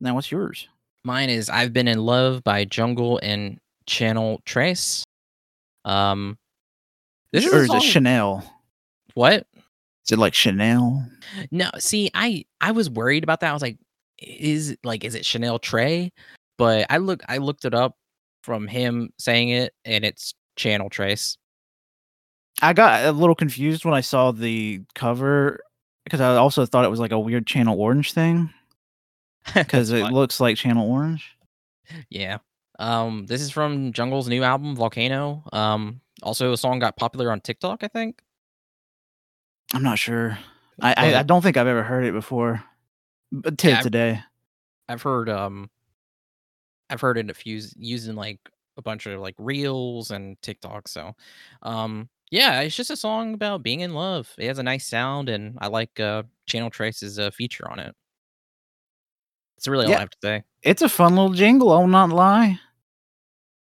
[0.00, 0.68] Now what's yours?
[1.04, 5.04] Mine is I've Been in Love by Jungle and Channel Tres.
[5.84, 6.38] Um,
[7.32, 8.42] this is or a is it Chanel?
[9.14, 9.46] what?
[10.06, 11.06] Is it like Chanel?
[11.50, 13.50] No, see, I I was worried about that.
[13.50, 13.78] I was like,
[14.20, 16.12] is like is it Chanel Trey?
[16.58, 17.96] But I look I looked it up
[18.42, 21.36] from him saying it, and it's Channel Tres.
[22.62, 25.60] I got a little confused when I saw the cover
[26.04, 28.50] because I also thought it was like a weird Channel Orange thing
[29.54, 31.36] because it looks like Channel Orange.
[32.10, 32.38] yeah.
[32.78, 35.42] Um, this is from Jungle's new album Volcano.
[35.52, 38.20] Um, also a song got popular on TikTok, I think.
[39.74, 40.38] I'm not sure.
[40.80, 42.64] I, I, I don't think I've ever heard it before.
[43.32, 44.22] But Yeah, I've- today.
[44.88, 45.70] I've heard um
[46.88, 48.40] I've heard it fused used in like
[48.76, 50.88] a bunch of like reels and TikTok.
[50.88, 51.12] So
[51.62, 54.32] um yeah, it's just a song about being in love.
[54.38, 57.94] It has a nice sound and I like uh Channel Tres's uh, feature on it.
[59.56, 59.96] That's really all Yeah.
[59.98, 60.42] I have to say.
[60.62, 62.58] It's a fun little jingle, I'll not lie.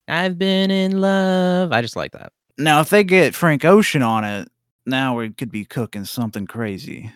[0.07, 1.71] I've been in love.
[1.71, 2.33] I just like that.
[2.57, 4.49] Now if they get Frank Ocean on it,
[4.85, 7.11] now we could be cooking something crazy.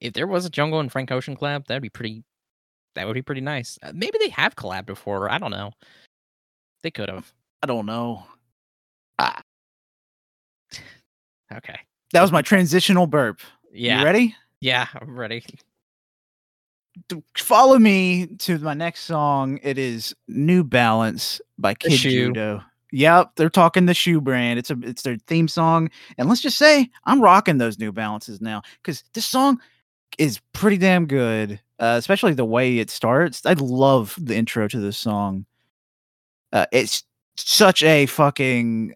[0.00, 2.24] If there was a Jungle and Frank Ocean collab, that'd be pretty
[2.94, 3.78] that would be pretty nice.
[3.82, 5.30] Uh, maybe they have collabed before.
[5.30, 5.72] I don't know.
[6.82, 7.32] They could have.
[7.62, 8.24] I don't know.
[9.18, 9.42] Ah.
[11.52, 11.80] Okay.
[12.12, 13.40] That was my transitional burp.
[13.72, 13.98] Yeah.
[13.98, 14.36] You ready?
[14.60, 15.44] Yeah, I'm ready.
[17.36, 19.58] Follow me to my next song.
[19.64, 21.90] It is New Balance by Kid.
[21.90, 22.62] Judo.
[22.92, 24.58] Yep, they're talking the shoe brand.
[24.58, 25.90] It's a it's their theme song.
[26.18, 29.60] And let's just say I'm rocking those New Balances now because this song
[30.18, 31.60] is pretty damn good.
[31.78, 33.46] Uh, especially the way it starts.
[33.46, 35.46] I love the intro to this song.
[36.52, 37.04] Uh, it's
[37.36, 38.94] such a fucking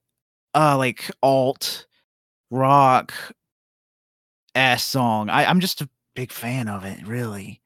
[0.54, 1.86] uh like alt
[2.50, 3.14] rock
[4.54, 5.30] ass song.
[5.30, 7.60] I, I'm just a big fan of it, really.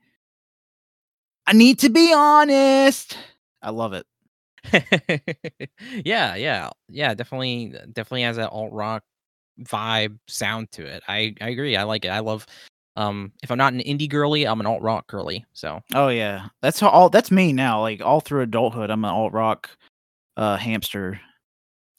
[1.47, 3.17] I need to be honest.
[3.63, 4.07] I love it.
[6.05, 7.15] yeah, yeah, yeah.
[7.15, 9.03] Definitely, definitely has that alt rock
[9.63, 11.03] vibe sound to it.
[11.09, 11.77] I I agree.
[11.77, 12.09] I like it.
[12.11, 12.47] I love.
[12.97, 15.47] Um, if I'm not an indie girly, I'm an alt rock girly.
[15.53, 17.81] So Oh yeah, that's how all that's me now.
[17.83, 19.71] Like all through adulthood, I'm an alt rock
[20.37, 21.21] uh, hamster.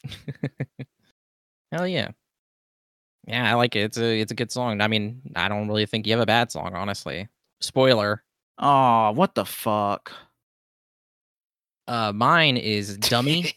[1.72, 2.12] hell yeah,
[3.28, 3.50] yeah.
[3.50, 3.82] I like it.
[3.82, 4.82] It's a it's a good song.
[4.82, 7.28] I mean, I don't really think you have a bad song, honestly.
[7.62, 8.24] Spoiler.
[8.58, 10.12] Oh, what the fuck?
[11.90, 13.52] Uh, mine is "Dummy."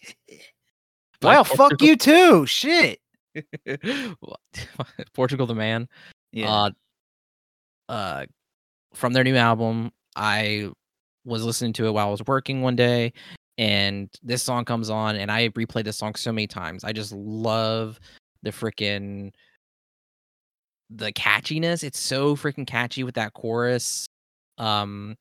[1.23, 2.47] well, fuck you too.
[2.47, 2.99] Shit.
[5.15, 5.89] Portugal the Man.
[6.33, 6.51] Yeah.
[6.51, 6.71] uh
[7.91, 8.27] uh
[8.95, 10.71] from their new album i
[11.25, 13.13] was listening to it while i was working one day
[13.59, 17.13] and this song comes on and i replayed this song so many times i just
[17.13, 18.01] love
[18.43, 19.31] the freaking
[20.89, 24.07] the catchiness it's so freaking catchy with that chorus
[24.59, 25.17] um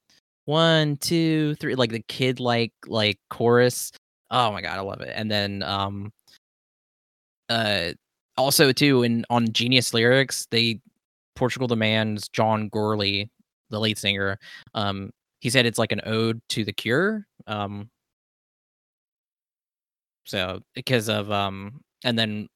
[0.51, 3.91] one two three like the kid like like chorus
[4.29, 6.11] oh my god i love it and then um
[7.49, 7.91] uh
[8.37, 10.79] also too in on genius lyrics they
[11.35, 13.29] Portugal the Man's John Gourley,
[13.69, 14.37] the lead singer,
[14.73, 17.25] um, he said it's like an ode to the Cure.
[17.47, 17.89] Um,
[20.25, 22.47] so because of um, and then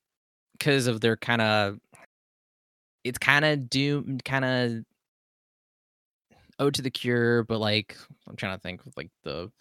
[0.57, 1.80] because of their kind of,
[3.03, 4.84] it's kind of doom, kind of.
[6.60, 7.95] Ode to the Cure, but like
[8.27, 9.52] I'm trying to think like the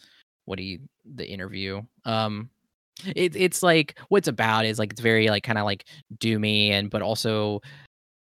[0.44, 1.82] what he the interview.
[2.04, 2.50] Um
[3.16, 5.84] it, it's like what's about is like it's very like kind of like
[6.18, 7.60] doomy and but also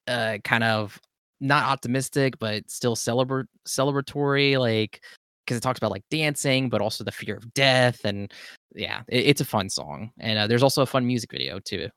[0.09, 1.01] uh kind of
[1.41, 5.03] not optimistic but still celebrate celebratory like
[5.45, 8.33] because it talks about like dancing but also the fear of death and
[8.75, 11.89] yeah it, it's a fun song and uh, there's also a fun music video too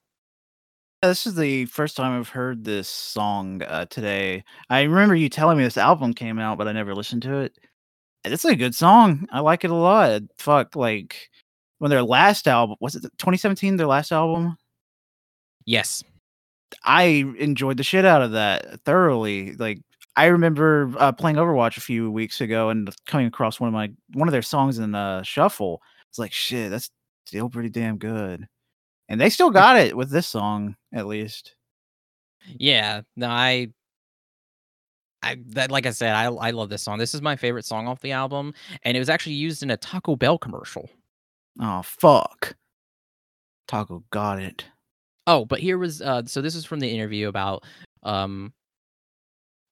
[1.02, 4.44] This is the first time I've heard this song uh, today.
[4.70, 7.58] I remember you telling me this album came out, but I never listened to it.
[8.26, 9.26] And It's a good song.
[9.32, 10.24] I like it a lot.
[10.38, 11.30] Fuck, like
[11.78, 13.78] when their last album was it 2017?
[13.78, 14.58] Their last album.
[15.66, 16.04] yes
[16.84, 19.54] I enjoyed the shit out of that thoroughly.
[19.56, 19.80] Like
[20.16, 23.92] I remember uh, playing Overwatch a few weeks ago and coming across one of my
[24.14, 25.82] one of their songs in uh, Shuffle.
[26.10, 26.90] It's like shit, that's
[27.26, 28.48] still pretty damn good.
[29.10, 31.56] And they still got it with this song, at least.
[32.58, 33.68] yeah no i
[35.22, 36.98] I that like I said, I I love this song.
[36.98, 38.54] This is my favorite song off the album,
[38.84, 40.90] and it was actually used in a Taco Bell commercial.
[41.60, 42.56] Oh fuck,
[43.68, 44.64] Taco got it.
[45.28, 47.66] Oh, but here was uh so this is from the interview about
[48.04, 48.54] um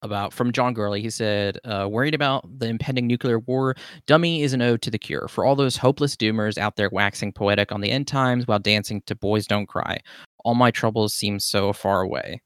[0.02, 1.02] about from John Gourley.
[1.02, 3.76] He said, uh, worried about the impending nuclear war,
[4.06, 5.28] Dummy is an ode to the cure.
[5.28, 9.02] For all those hopeless doomers out there waxing poetic on the end times while dancing
[9.07, 9.99] to Boys Don't Cry.
[10.44, 12.41] All my troubles seem so far away.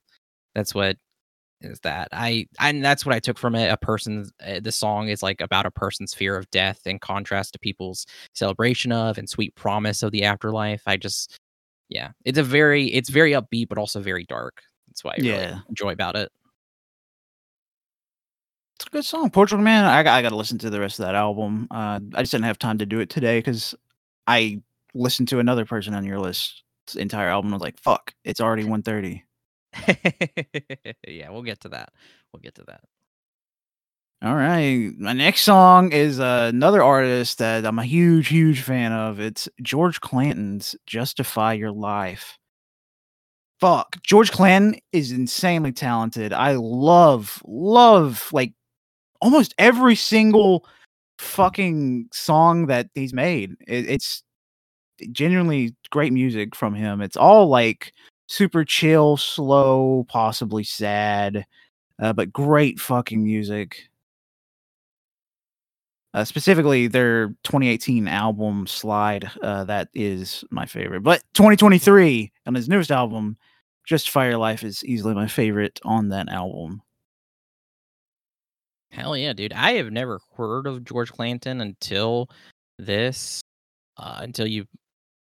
[0.55, 0.97] That's what
[1.61, 2.07] is that.
[2.11, 3.71] I and that's what I took from it.
[3.71, 7.53] A person's uh, the song is like about a person's fear of death in contrast
[7.53, 10.81] to people's celebration of and sweet promise of the afterlife.
[10.87, 11.37] I just
[11.89, 14.61] yeah, it's a very it's very upbeat but also very dark.
[14.87, 16.31] That's why I really enjoy about it.
[18.81, 19.85] It's a good song, Portugal Man.
[19.85, 21.67] I, got- I got to listen to the rest of that album.
[21.69, 23.75] Uh, I just didn't have time to do it today because
[24.25, 24.59] I
[24.95, 26.63] listened to another person on your list
[26.95, 27.53] entire album.
[27.53, 29.23] I was like, fuck, it's already 130.
[31.07, 31.93] yeah, we'll get to that.
[32.33, 32.81] We'll get to that.
[34.23, 34.91] All right.
[34.97, 39.19] My next song is uh, another artist that I'm a huge, huge fan of.
[39.19, 42.39] It's George Clanton's Justify Your Life.
[43.59, 44.01] Fuck.
[44.01, 46.33] George Clanton is insanely talented.
[46.33, 48.53] I love, love like
[49.21, 50.65] almost every single
[51.19, 53.55] fucking song that he's made.
[53.67, 54.23] It, it's
[55.11, 57.01] genuinely great music from him.
[57.01, 57.93] It's all like
[58.27, 61.45] super chill, slow, possibly sad,
[62.01, 63.89] uh, but great fucking music.
[66.13, 71.03] Uh, specifically, their 2018 album Slide, uh, that is my favorite.
[71.03, 73.37] But 2023 on his newest album,
[73.87, 76.81] Justify Your Life, is easily my favorite on that album.
[78.91, 79.53] Hell yeah, dude.
[79.53, 82.29] I have never heard of George Clanton until
[82.77, 83.41] this
[83.97, 84.65] uh until you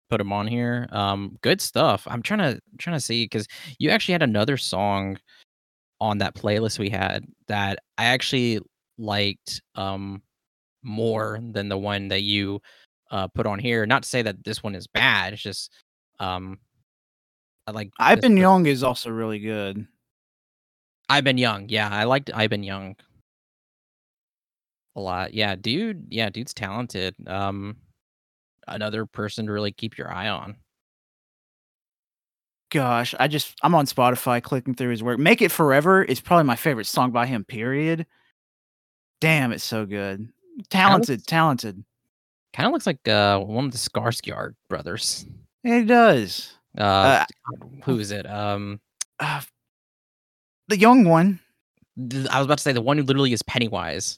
[0.10, 0.88] put him on here.
[0.92, 2.08] Um good stuff.
[2.10, 3.48] I'm trying to trying to see cuz
[3.80, 5.18] you actually had another song
[6.02, 8.60] on that playlist we had that I actually
[8.98, 10.22] liked um
[10.84, 12.60] more than the one that you
[13.12, 13.86] uh put on here.
[13.86, 15.34] Not to say that this one is bad.
[15.34, 15.72] It's just
[16.20, 16.60] um
[17.68, 19.88] I like I've Been one- Young is also really good.
[21.10, 21.70] I've been young.
[21.70, 22.96] Yeah, I liked I've been young
[24.96, 25.34] a lot.
[25.34, 26.08] Yeah, dude.
[26.10, 27.16] Yeah, dude's talented.
[27.28, 27.78] Um,
[28.68, 30.56] another person to really keep your eye on.
[32.72, 35.20] Gosh, I just I'm on Spotify clicking through his work.
[35.20, 37.44] Make It Forever is probably my favorite song by him.
[37.46, 38.08] Period.
[39.22, 40.28] Damn, it's so good.
[40.70, 41.84] Talented, talented.
[42.54, 45.26] Kind of looks like uh one of the Skarsgård brothers.
[45.64, 46.54] It does.
[46.78, 47.26] Uh, Uh,
[47.84, 48.26] who is it?
[48.30, 48.80] Um,
[49.20, 49.42] Uh,
[50.68, 51.40] the young one.
[51.98, 54.18] I was about to say the one who literally is Pennywise.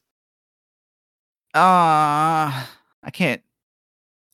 [1.56, 2.65] Uh
[3.03, 3.41] I can't.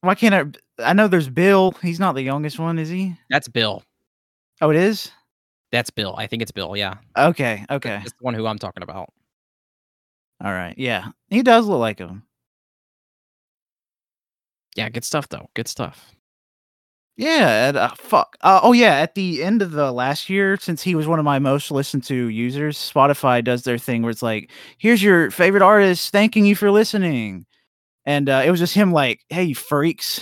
[0.02, 0.36] Why can't
[0.80, 0.90] I?
[0.90, 1.74] I know there's Bill.
[1.82, 3.16] He's not the youngest one, is he?
[3.30, 3.84] That's Bill.
[4.62, 5.12] Oh, it is.
[5.72, 6.16] That's Bill.
[6.18, 6.76] I think it's Bill.
[6.78, 6.96] Yeah.
[7.18, 9.10] Okay, okay, That's the one who I'm talking about.
[10.44, 10.76] all right.
[10.78, 12.24] Yeah, he does look like him.
[14.76, 15.50] Yeah, good stuff though.
[15.54, 16.14] Good stuff.
[17.22, 17.68] Yeah.
[17.70, 18.36] And, uh, fuck.
[18.42, 18.96] Uh, oh yeah.
[18.96, 22.04] At the end of the last year, since he was one of my most listened
[22.06, 24.50] to users, Spotify does their thing where it's like,
[24.80, 27.46] "Here's your favorite artist thanking you for listening,"
[28.06, 30.22] and uh, it was just him like, "Hey, you freaks,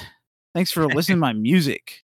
[0.55, 2.03] thanks for listening to my music."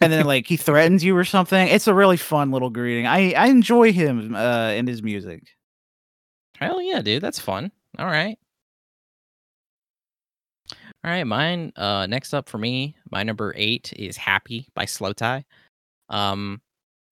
[0.00, 1.68] And then like he threatens you or something.
[1.68, 3.06] It's a really fun little greeting.
[3.06, 5.42] I I enjoy him uh, and his music.
[6.58, 7.22] Hell yeah, dude.
[7.22, 7.70] That's fun.
[7.98, 8.38] All right.
[11.06, 15.44] All right, mine uh next up for me, my number 8 is Happy by slowthai.
[16.08, 16.60] Um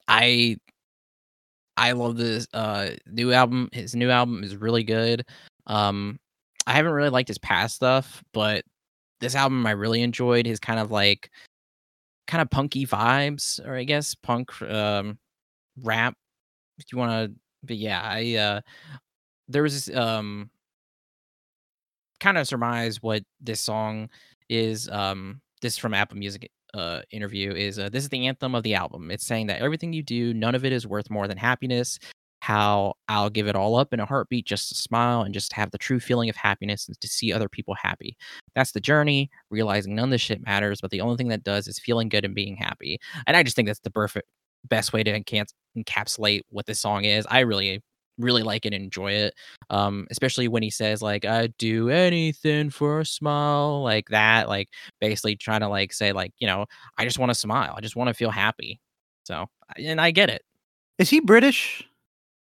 [0.08, 0.56] I
[1.76, 3.68] I love this uh new album.
[3.72, 5.24] His new album is really good.
[5.68, 6.18] Um
[6.66, 8.64] I haven't really liked his past stuff, but
[9.20, 11.30] this album I really enjoyed his kind of like
[12.26, 15.18] kind of punky vibes or I guess punk um
[15.82, 16.16] rap
[16.78, 18.60] if you want to but yeah, I uh
[19.48, 20.50] there was um
[22.20, 24.08] kind of surmise what this song
[24.48, 28.62] is um this from Apple Music uh interview is uh, this is the anthem of
[28.62, 29.10] the album.
[29.10, 31.98] It's saying that everything you do, none of it is worth more than happiness.
[32.40, 35.70] How I'll give it all up in a heartbeat just to smile and just have
[35.70, 38.18] the true feeling of happiness and to see other people happy.
[38.54, 41.66] That's the journey, realizing none of this shit matters, but the only thing that does
[41.68, 42.98] is feeling good and being happy.
[43.26, 44.28] And I just think that's the perfect
[44.64, 45.46] best way to encan-
[45.76, 47.26] encapsulate what this song is.
[47.30, 47.82] I really
[48.18, 49.34] really like it and enjoy it.
[49.70, 54.68] Um, especially when he says like I'd do anything for a smile, like that, like
[55.00, 56.66] basically trying to like say like, you know,
[56.98, 57.74] I just want to smile.
[57.76, 58.80] I just want to feel happy.
[59.24, 59.46] So
[59.76, 60.42] and I get it.
[60.98, 61.82] Is he British?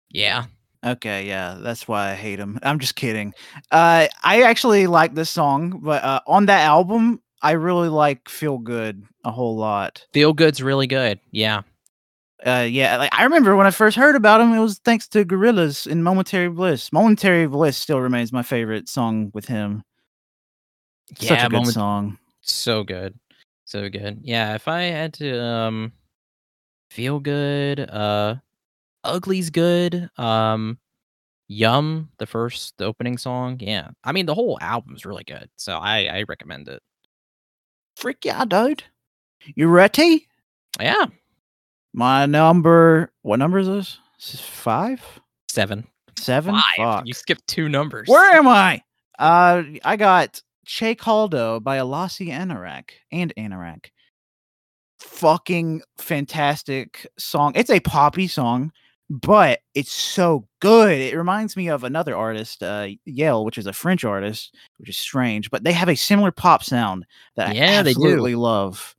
[0.10, 0.46] Yeah.
[0.86, 2.60] Okay, yeah, that's why I hate him.
[2.62, 3.34] I'm just kidding.
[3.72, 8.60] Uh, I actually like this song, but uh, on that album, I really like "Feel
[8.60, 10.06] Good" a whole lot.
[10.14, 11.20] Feel Good's really good.
[11.32, 11.64] Yeah.
[12.46, 15.26] Uh, yeah, like I remember when I first heard about him, it was thanks to
[15.26, 19.84] Gorillaz in "Momentary Bliss." "Momentary Bliss" still remains my favorite song with him.
[21.18, 22.18] Such Yeah, a good song.
[22.42, 23.18] So good.
[23.66, 24.20] So good.
[24.24, 25.94] Yeah, if I had to um
[26.92, 28.36] feel good, uh
[29.06, 30.10] Ugly's good.
[30.18, 30.80] Um
[31.48, 33.58] Yum, the first the opening song.
[33.60, 33.90] Yeah.
[34.04, 35.50] I mean the whole album's really good.
[35.58, 36.82] So I I recommend it.
[37.98, 38.84] Freak yeah, dude.
[39.56, 40.28] You ready?
[40.80, 41.06] Yeah.
[41.98, 43.10] My number.
[43.22, 44.00] What number is this?
[44.20, 45.02] This is five,
[45.50, 45.88] Seven.
[46.18, 46.54] seven.
[46.56, 46.64] Five.
[46.76, 47.08] Fuck.
[47.08, 48.10] You skipped two numbers.
[48.10, 48.82] Where am I?
[49.18, 53.86] Uh, I got Che Caldo by Alasi Anorak and Anorak.
[55.00, 57.54] Fucking fantastic song.
[57.56, 58.72] It's a poppy song,
[59.10, 61.00] but it's so good.
[61.00, 64.98] It reminds me of another artist, uh, Yelle, which is a French artist, which is
[64.98, 67.06] strange, but they have a similar pop sound
[67.36, 68.00] that I Yeah, they do.
[68.02, 68.96] absolutely love.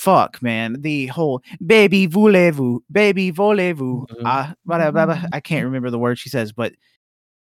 [0.00, 0.80] Fuck, man.
[0.80, 4.06] The whole baby voulez-vous, baby voulez-vous.
[4.08, 4.22] Mhm.
[4.24, 5.22] Ah, blah, blah, blah.
[5.30, 6.72] I can't remember the word she says, but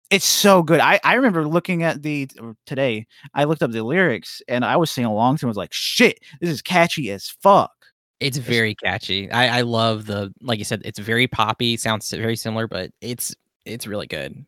[0.09, 0.79] it's so good.
[0.79, 2.29] I, I remember looking at the
[2.65, 5.49] today, I looked up the lyrics and I was singing along to it.
[5.49, 7.73] I was like, shit, this is catchy as fuck.
[8.21, 9.29] It's very catchy.
[9.33, 13.35] I I love the like you said, it's very poppy, sounds very similar, but it's
[13.65, 14.47] it's really good.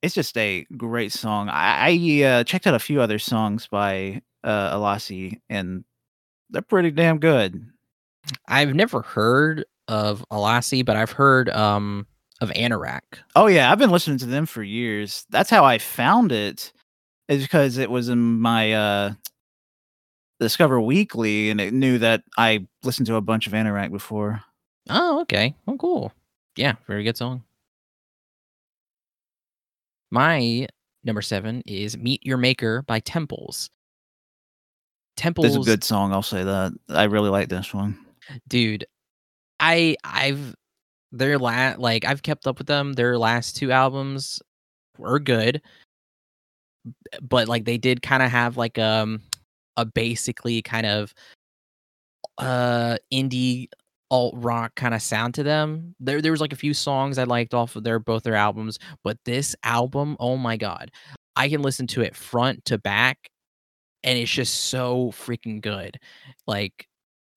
[0.00, 1.50] It's just a great song.
[1.50, 5.84] I, I uh, checked out a few other songs by uh, Alasi and
[6.52, 7.66] they're pretty damn good.
[8.46, 12.06] I've never heard of Alasi, but I've heard um
[12.40, 13.00] of Anorak.
[13.34, 15.26] Oh yeah, I've been listening to them for years.
[15.30, 16.72] That's how I found it.
[17.28, 19.12] Is because it was in my uh
[20.40, 24.42] Discover Weekly and it knew that I listened to a bunch of Anorak before.
[24.90, 25.54] Oh, okay.
[25.68, 26.12] Oh, cool.
[26.56, 27.44] Yeah, very good song.
[30.10, 30.66] My
[31.04, 33.70] number seven is "Meet Your Maker" by Temples.
[35.16, 36.72] Temples, It's a good song, I'll say that.
[36.88, 37.98] I really like this one.
[38.48, 38.84] dude.
[39.60, 40.54] I I've
[41.12, 42.94] their last like I've kept up with them.
[42.94, 44.40] Their last two albums
[44.98, 45.62] were good,
[47.20, 49.20] but like they did kind of have like um
[49.76, 51.14] a basically kind of
[52.38, 53.68] uh indie
[54.10, 55.94] alt rock kind of sound to them.
[56.00, 58.78] There there was like a few songs I liked off of their both their albums,
[59.04, 60.90] but this album, oh my god.
[61.36, 63.30] I can listen to it front to back
[64.04, 65.98] and it's just so freaking good.
[66.46, 66.88] Like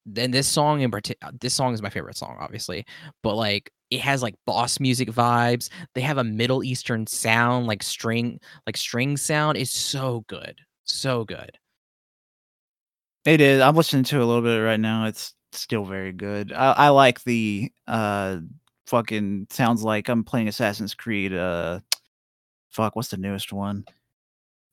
[0.06, 2.86] then this song in particular this song is my favorite song obviously,
[3.24, 5.70] but like it has like boss music vibes.
[5.94, 10.60] They have a middle eastern sound like string like string sound is so good.
[10.84, 11.58] So good.
[13.26, 13.62] It is.
[13.62, 15.06] I'm listening to a little bit right now.
[15.06, 16.52] It's still very good.
[16.54, 18.38] I, I like the uh
[18.88, 21.34] fucking sounds like I'm playing Assassin's Creed.
[21.34, 21.80] Uh,
[22.70, 23.86] fuck, what's the newest one?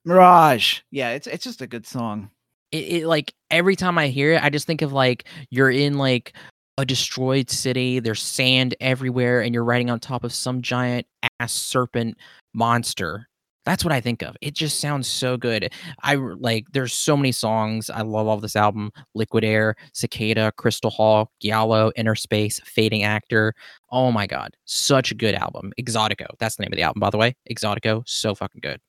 [0.05, 0.81] Mirage.
[0.91, 2.31] Yeah, it's it's just a good song.
[2.73, 5.99] it, it like every time I hear it, I just think of like you're in
[5.99, 6.33] like
[6.79, 8.01] a destroyed city.
[8.01, 11.07] There's sand everywhere, and you're riding on top of some giant
[11.39, 12.17] ass serpent
[12.55, 13.29] monster.
[13.65, 14.37] That's what I think of.
[14.41, 15.73] It just sounds so good.
[16.03, 16.65] I like.
[16.73, 17.91] There's so many songs.
[17.91, 18.91] I love all this album.
[19.15, 23.55] Liquid Air, Cicada, Crystal Hall, Giallo, Inner Space, Fading Actor.
[23.93, 25.73] Oh my god, such a good album.
[25.81, 26.27] Exotico.
[26.41, 27.37] That's the name of the album, by the way.
[27.49, 28.81] Exotico, so fucking good.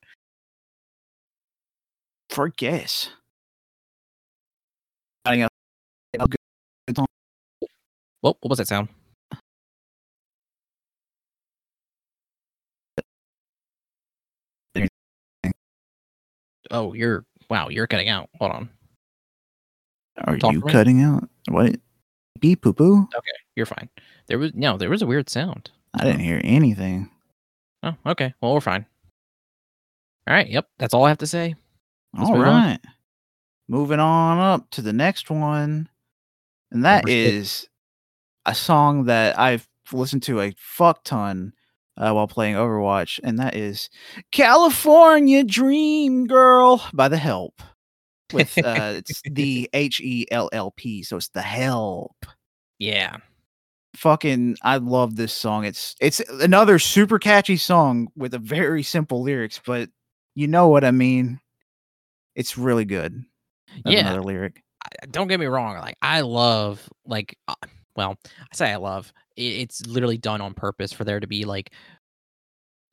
[2.34, 3.10] For guess.
[5.24, 5.48] I think
[6.14, 6.36] a good-
[6.88, 7.06] good song.
[8.22, 8.88] Well, what was that sound?
[16.70, 18.30] Oh, you're wow, you're cutting out.
[18.38, 18.70] Hold on.
[20.24, 21.28] Are Talk you cutting out?
[21.48, 21.76] What?
[22.40, 23.02] Beep poo poo?
[23.02, 23.88] Okay, you're fine.
[24.26, 25.70] There was no, there was a weird sound.
[25.94, 27.10] I didn't hear anything.
[27.82, 28.34] Oh, okay.
[28.40, 28.86] Well, we're fine.
[30.26, 30.48] All right.
[30.48, 30.66] Yep.
[30.78, 31.54] That's all I have to say.
[32.16, 32.78] Let's All move on.
[33.68, 35.88] Moving on up to the next one.
[36.70, 37.68] And that six.
[38.46, 41.52] a song that I've listened to a fuck ton
[41.96, 43.88] uh, while playing Overwatch, and that is
[44.32, 47.60] California Dream Girl by The Hellp.
[48.32, 52.26] With uh, it's the H E L L P, so it's The Hellp.
[52.78, 53.18] Yeah.
[53.96, 55.64] Fucking, I love this song.
[55.64, 59.88] It's it's another super catchy song with a very simple lyrics, but
[60.34, 61.38] you know what I mean.
[62.34, 63.24] It's really good.
[63.84, 64.00] That's Yeah.
[64.00, 64.62] another lyric.
[65.10, 67.54] Don't get me wrong like i love like uh,
[67.96, 71.72] well i say i love it's literally done on purpose for there to be like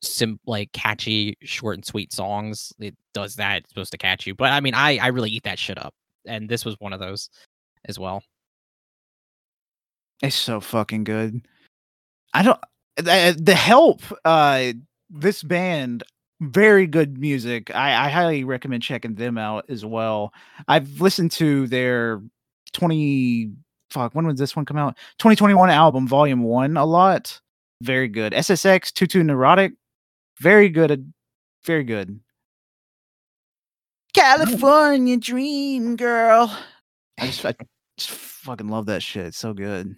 [0.01, 4.33] sim like catchy short and sweet songs it does that it's supposed to catch you
[4.33, 5.93] but i mean i i really eat that shit up
[6.25, 7.29] and this was one of those
[7.85, 8.23] as well
[10.21, 11.45] It's so fucking good.
[12.33, 12.59] I don't
[12.95, 14.71] the, the hellp uh
[15.09, 16.03] this band
[16.41, 17.73] very good music.
[17.73, 20.33] I, I highly recommend checking them out as well.
[20.67, 22.21] I've listened to their
[22.73, 23.51] 20
[23.91, 24.97] fuck when was this one come out?
[25.19, 27.39] 2021 album volume 1 a lot.
[27.81, 28.33] Very good.
[28.33, 29.73] SSX Tutu Neurotic
[30.39, 31.13] very good
[31.63, 32.19] very good.
[34.15, 36.51] California Dream Girl.
[37.19, 37.53] I just, I
[37.97, 39.27] just fucking love that shit.
[39.27, 39.95] It's so good.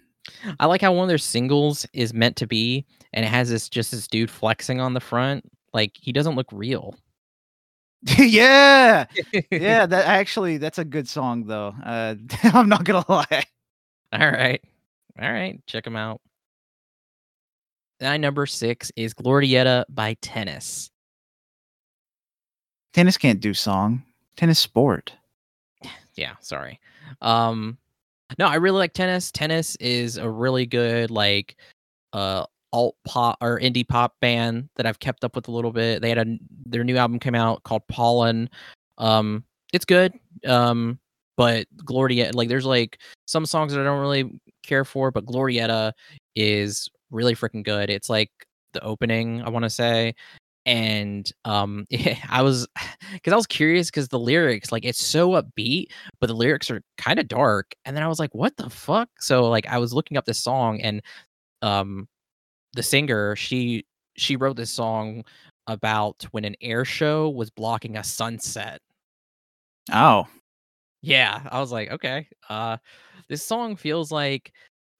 [0.60, 2.84] i like how one of their singles is meant to be
[3.14, 5.44] and it has this just this dude flexing on the front
[5.74, 6.96] like he doesn't look real
[8.18, 9.06] yeah.
[9.50, 11.74] Yeah, that actually that's a good song though.
[11.82, 13.44] Uh I'm not gonna lie.
[14.12, 14.62] All right.
[15.20, 15.60] All right.
[15.66, 16.20] Check them out.
[18.00, 20.90] My number six is Glorietta by Tennis.
[22.92, 24.02] Tennis can't do song.
[24.36, 25.12] Tennis sport.
[26.16, 26.78] Yeah, sorry.
[27.20, 27.76] Um
[28.38, 29.32] no, I really like tennis.
[29.32, 31.56] Tennis is a really good like
[32.12, 32.44] uh
[32.74, 36.02] alt pop or indie pop band that I've kept up with a little bit.
[36.02, 38.50] They had a their new album came out called Pollen.
[38.98, 40.12] Um it's good.
[40.44, 40.98] Um
[41.36, 45.92] but Glorietta like there's like some songs that I don't really care for, but Glorietta
[46.34, 47.90] is really freaking good.
[47.90, 48.30] It's like
[48.72, 50.16] the opening, I want to say.
[50.66, 52.66] And um yeah, I was
[53.22, 55.86] cuz I was curious cuz the lyrics like it's so upbeat,
[56.20, 57.76] but the lyrics are kind of dark.
[57.84, 59.10] And then I was like, what the fuck?
[59.20, 61.02] So like I was looking up this song and
[61.62, 62.08] um
[62.74, 63.84] the singer, she
[64.16, 65.24] she wrote this song
[65.66, 68.80] about when an air show was blocking a sunset.
[69.92, 70.26] Oh.
[71.02, 72.28] Yeah, I was like, okay.
[72.48, 72.76] Uh
[73.28, 74.52] this song feels like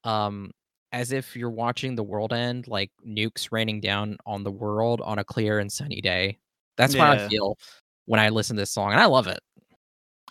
[0.04, 0.50] um
[0.92, 5.18] as if you're watching the world end, like nukes raining down on the world on
[5.18, 6.38] a clear and sunny day.
[6.76, 7.58] That's how I feel
[8.06, 9.40] when I listen to this song, and I love it.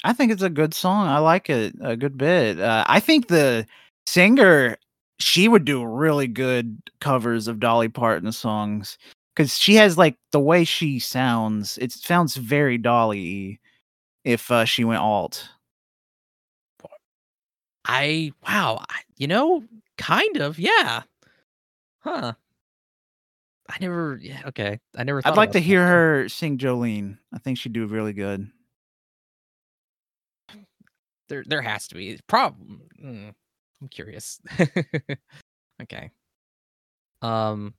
[0.04, 1.08] I think it's a good song.
[1.08, 2.60] I like it a good bit.
[2.60, 3.66] Uh, I think the
[4.06, 4.78] singer
[5.24, 8.98] she would do really good covers of Dolly Parton songs
[9.36, 11.78] because she has like the way she sounds.
[11.80, 13.60] It sounds very Dolly.
[14.24, 15.50] If uh, she went alt,
[17.86, 19.64] I wow, I, you know,
[19.98, 21.04] kind of, yeah.
[22.00, 22.34] Huh.
[23.70, 24.80] I never yeah, okay.
[24.96, 27.18] I never I'd like to hear her sing Jolene.
[27.34, 28.50] I think she'd do really good.
[31.30, 32.20] There there has to be.
[32.28, 32.82] Problem.
[33.84, 34.40] I'm curious.
[35.82, 36.10] okay.
[37.22, 37.74] Um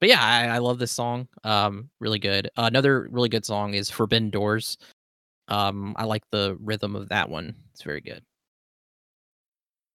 [0.00, 1.28] but yeah, I, I love this song.
[1.44, 2.50] Um really good.
[2.56, 4.78] another really good song is Forbidden Doors.
[5.48, 7.54] Um I like the rhythm of that one.
[7.74, 8.24] It's very good.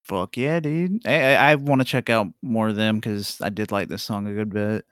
[0.04, 1.02] Fuck yeah, dude!
[1.08, 4.04] I I, I want to check out more of them because I did like this
[4.04, 4.86] song a good bit.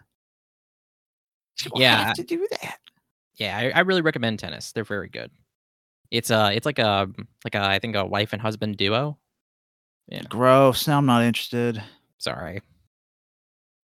[1.71, 2.05] We'll Yeah.
[2.05, 2.79] have to do that.
[3.35, 4.71] Yeah, I, I really recommend tennis.
[4.71, 5.29] They're very good.
[6.09, 7.07] It's uh it's like a
[7.45, 9.19] like a I think a wife and husband duo.
[10.07, 10.23] Yeah.
[10.29, 10.87] Gross.
[10.87, 11.81] Now I'm not interested.
[12.17, 12.61] Sorry.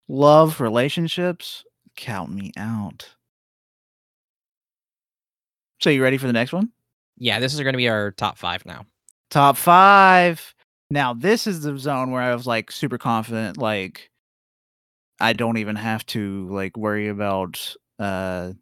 [0.07, 1.63] Love relationships.
[1.95, 3.09] Count me out.
[5.81, 6.71] So you ready for the next one?
[7.17, 8.85] Yeah, this is gonna be our top five now.
[9.29, 10.53] Top five.
[10.89, 13.57] Now this is the zone where I was like super confident.
[13.57, 14.09] Like
[15.19, 18.53] I don't even have to like worry about uh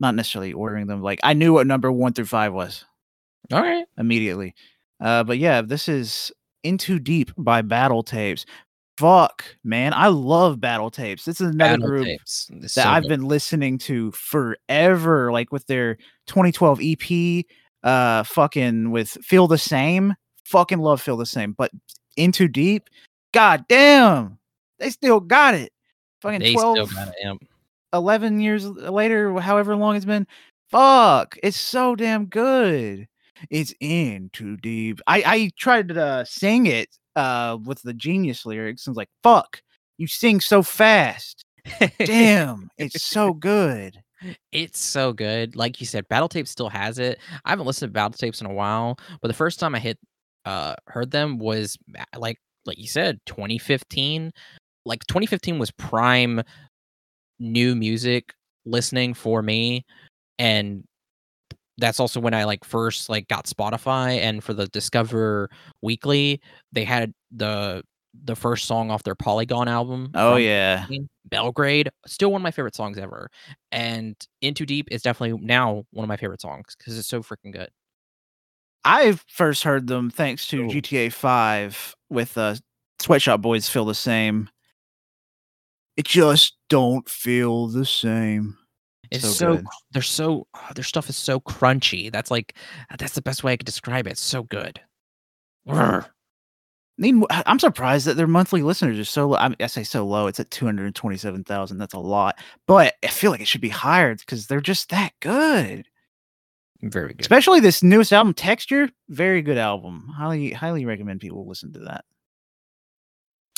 [0.00, 1.02] not necessarily ordering them.
[1.02, 2.84] Like I knew what number one through five was.
[3.52, 3.84] All right.
[3.98, 4.54] immediately.
[5.00, 6.32] Uh, but yeah, this is
[6.62, 8.46] In Too Deep by Battle Tapes.
[8.98, 11.24] Fuck, man, I love Battle Tapes.
[11.24, 12.50] This is another Battle group tapes.
[12.52, 13.08] That so I've good.
[13.08, 15.32] been listening to forever.
[15.32, 17.44] Like with their 2012 EP,
[17.82, 20.14] uh, fucking with Feel the Same.
[20.44, 21.70] Fucking love Feel the Same, but
[22.16, 22.88] In Too Deep,
[23.32, 24.38] god damn,
[24.78, 25.72] they still got it.
[26.20, 27.14] Fucking they 12, still got it.
[27.22, 27.36] Yep.
[27.94, 30.26] 11 years later, however long it's been.
[30.70, 33.08] Fuck, it's so damn good.
[33.50, 35.00] It's in too deep.
[35.06, 39.10] I I tried to uh, sing it uh with the genius lyrics and was like,
[39.22, 39.60] fuck,
[39.98, 41.44] you sing so fast.
[41.98, 44.02] Damn, it's so good.
[44.52, 45.56] It's so good.
[45.56, 47.18] Like you said, Battle Tape still has it.
[47.44, 49.98] I haven't listened to Battle Tapes in a while, but the first time I hit
[50.44, 51.76] uh heard them was
[52.16, 54.32] like like you said, 2015.
[54.84, 56.42] Like 2015 was prime
[57.38, 59.84] new music listening for me
[60.38, 60.84] and
[61.78, 65.50] that's also when I like first like got Spotify and for the Discover
[65.82, 66.40] Weekly,
[66.72, 67.82] they had the
[68.24, 70.10] the first song off their Polygon album.
[70.14, 70.86] Oh yeah.
[71.26, 73.30] Belgrade, still one of my favorite songs ever.
[73.70, 77.22] And In Too Deep is definitely now one of my favorite songs because it's so
[77.22, 77.70] freaking good.
[78.84, 80.68] I first heard them thanks to Oh.
[80.68, 82.56] GTA 5 with uh
[83.00, 84.48] Sweatshop Boys feel the same.
[85.96, 88.58] It just don't feel the same.
[89.12, 89.62] It's So so,
[89.92, 92.10] they're so uh, their stuff is so crunchy.
[92.12, 92.54] That's like
[92.98, 94.12] that's the best way I could describe it.
[94.12, 94.80] It's so good.
[95.66, 96.06] Brr.
[96.98, 99.36] Need mo- I- I'm surprised that their monthly listeners are so low.
[99.38, 100.26] I, mean, I say so low.
[100.26, 101.78] It's at 227,000.
[101.78, 102.38] That's a lot.
[102.66, 105.88] But I feel like it should be higher because they're just that good.
[106.82, 107.20] Very good.
[107.20, 108.90] Especially this newest album, Texture.
[109.08, 110.12] Very good album.
[110.14, 112.04] Highly, highly recommend people listen to that.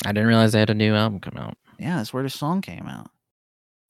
[0.05, 1.57] I didn't realize they had a new album come out.
[1.79, 3.09] Yeah, that's where the song came out.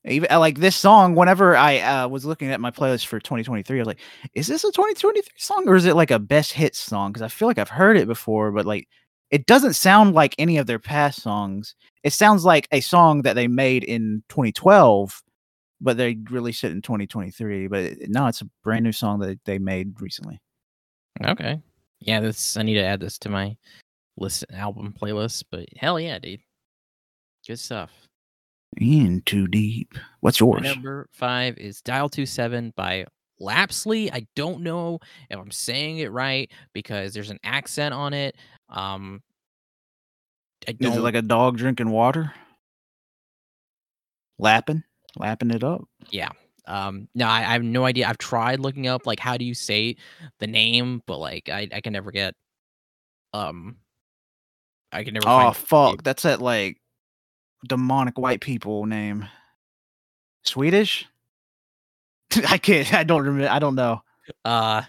[0.08, 3.78] Even uh, like this song, whenever I uh, was looking at my playlist for 2023,
[3.78, 4.02] I was like,
[4.34, 7.12] is this a 2023 song or is it like a best hit song?
[7.12, 8.88] Because I feel like I've heard it before, but like
[9.32, 11.76] it doesn't sound like any of their past songs.
[12.04, 15.24] It sounds like a song that they made in 2012,
[15.82, 17.68] but they released it in 2023.
[17.68, 20.40] But it, no, it's a brand new song that they made recently.
[21.24, 21.60] Okay.
[22.00, 23.58] Yeah, this I need to add this to my
[24.18, 26.42] list album playlist, but hell yeah, dude.
[27.48, 27.92] Good stuff.
[28.78, 29.94] In too deep.
[30.20, 30.64] What's My yours?
[30.64, 33.06] number five is Dial 27 by
[33.42, 34.10] Lapsley.
[34.12, 38.36] I don't know if I'm saying it right because there's an accent on it.
[38.70, 39.22] Um
[40.68, 42.34] I Is don't it like a dog drinking water?
[44.40, 44.84] Lapping?
[45.18, 45.88] Lapping it up?
[46.10, 46.30] yeah.
[46.68, 48.08] Um no, I, I have no idea.
[48.08, 49.96] I've tried looking up like how do you say
[50.40, 52.34] the name, but like I, I can never get
[53.34, 53.78] um
[54.92, 56.78] I can never Oh fuck, that's that like
[57.68, 59.28] demonic white people name.
[60.44, 61.06] Swedish?
[62.48, 62.94] I can't.
[62.94, 63.52] I don't remember.
[63.52, 64.02] I don't know.
[64.44, 64.82] uh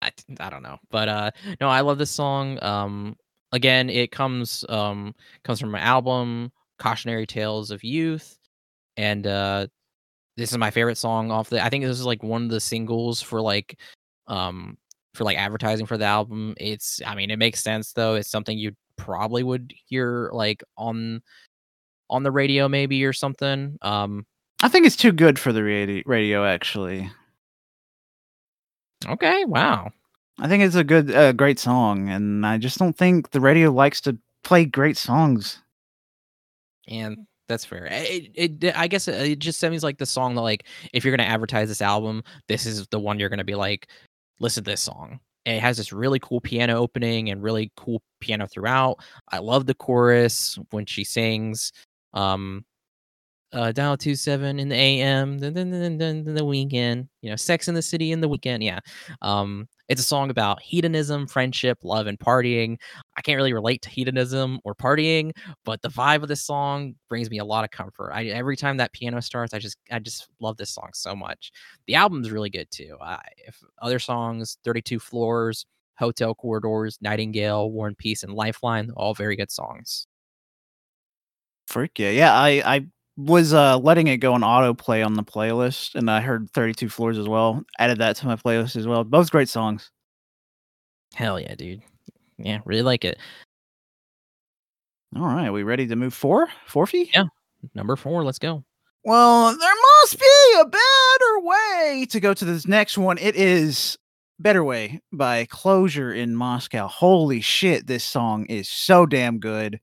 [0.00, 1.30] I, I don't know but uh
[1.60, 3.16] no i love this song um
[3.52, 8.38] again it comes um comes from my album cautionary tales of youth
[8.96, 9.66] and uh
[10.36, 12.60] this is my favorite song off the i think this is like one of the
[12.60, 13.76] singles for like
[14.28, 14.76] um
[15.14, 18.56] for like advertising for the album it's i mean it makes sense though it's something
[18.56, 21.20] you probably would hear like on
[22.10, 24.26] on the radio maybe or something um
[24.60, 26.02] I think it's too good for the radio.
[26.04, 27.10] Radio, actually.
[29.06, 29.92] okay wow
[30.40, 33.72] I think it's a good, uh, great song, and I just don't think the radio
[33.72, 35.60] likes to play great songs.
[36.86, 37.88] And that's fair.
[37.90, 41.16] It, it, I guess it, it just seems like the song that like if you're
[41.16, 43.88] gonna advertise this album, this is the one you're gonna be like,
[44.38, 45.18] listen to this song.
[45.44, 48.98] And it has this really cool piano opening and really cool piano throughout.
[49.32, 51.72] I love the chorus when she sings.
[52.14, 52.64] Um,
[53.52, 57.08] uh, dial two seven in the AM, then then then then the weekend.
[57.22, 58.62] You know, Sex in the City in the weekend.
[58.62, 58.80] Yeah.
[59.22, 62.76] Um, it's a song about hedonism, friendship, love, and partying.
[63.16, 65.32] I can't really relate to hedonism or partying,
[65.64, 68.12] but the vibe of this song brings me a lot of comfort.
[68.12, 71.50] I every time that piano starts, I just I just love this song so much.
[71.86, 72.98] The album's really good too.
[73.00, 75.64] I, if other songs, Thirty Two Floors,
[75.98, 80.07] Hotel Corridors, Nightingale, War and Peace, and Lifeline, all very good songs.
[81.68, 82.34] Frick yeah, yeah.
[82.34, 82.86] I I
[83.18, 87.18] was uh letting it go on autoplay on the playlist, and I heard 32 Floors
[87.18, 87.62] as well.
[87.78, 89.04] Added that to my playlist as well.
[89.04, 89.90] Both great songs.
[91.14, 91.82] Hell yeah, dude.
[92.38, 93.18] Yeah, really like it.
[95.14, 96.48] All right, we ready to move four?
[96.66, 97.08] Forfeit?
[97.12, 97.24] Yeah.
[97.74, 98.64] Number four, let's go.
[99.04, 103.18] Well, there must be a better way to go to this next one.
[103.18, 103.96] It is
[104.38, 106.86] Better Way by Closure in Moscow.
[106.86, 109.80] Holy shit, this song is so damn good.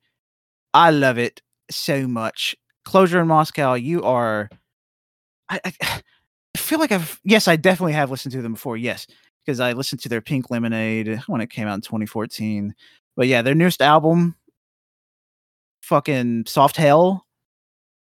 [0.74, 2.56] I love it so much.
[2.84, 4.50] Closure in Moscow, you are.
[5.50, 6.02] I, I,
[6.58, 7.20] feel like I've.
[7.24, 8.78] Yes, I definitely have listened to them before.
[8.78, 9.08] Yes,
[9.46, 12.74] because I listened to their Pink Lemonade when it came out in 2014.
[13.16, 14.36] But yeah, their newest album,
[15.82, 17.26] fucking Soft Hell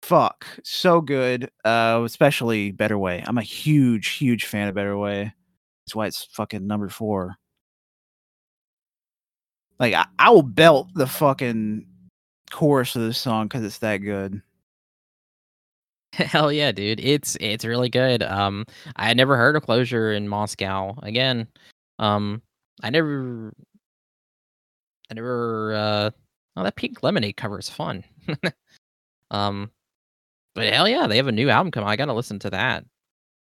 [0.01, 5.33] fuck so good uh especially better way i'm a huge huge fan of better way
[5.85, 7.35] that's why it's fucking number four
[9.77, 11.85] like i, I will belt the fucking
[12.51, 14.41] chorus of this song because it's that good
[16.13, 16.99] Hell yeah, dude.
[16.99, 18.23] It's it's really good.
[18.23, 18.65] Um
[18.95, 20.95] I had never heard of Closure in Moscow.
[21.03, 21.47] Again,
[21.99, 22.41] um
[22.81, 23.53] I never
[25.09, 26.09] I never uh
[26.57, 28.03] oh that pink lemonade cover is fun.
[29.31, 29.69] um
[30.55, 31.87] but hell yeah, they have a new album coming.
[31.87, 32.83] I gotta listen to that.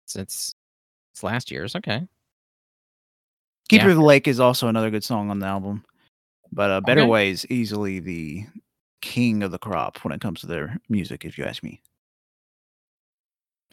[0.06, 0.54] Since
[1.14, 1.74] it's last year's.
[1.74, 2.06] Okay.
[3.70, 3.90] keeper Yeah.
[3.92, 5.84] of the lake is also another good song on the album
[6.52, 7.08] but uh better Okay.
[7.10, 8.44] way is easily the
[9.00, 11.80] king of the crop when it comes to their music if you ask me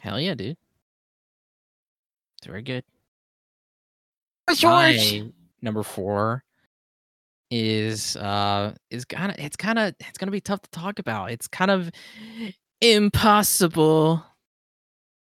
[0.00, 0.56] Hell yeah, dude.
[2.38, 2.84] It's very good.
[4.44, 5.12] What's yours?
[5.12, 5.30] My
[5.62, 6.44] number four
[7.50, 11.30] is uh is kind of it's kind of it's gonna be tough to talk about.
[11.30, 11.90] It's kind of
[12.80, 14.24] impossible.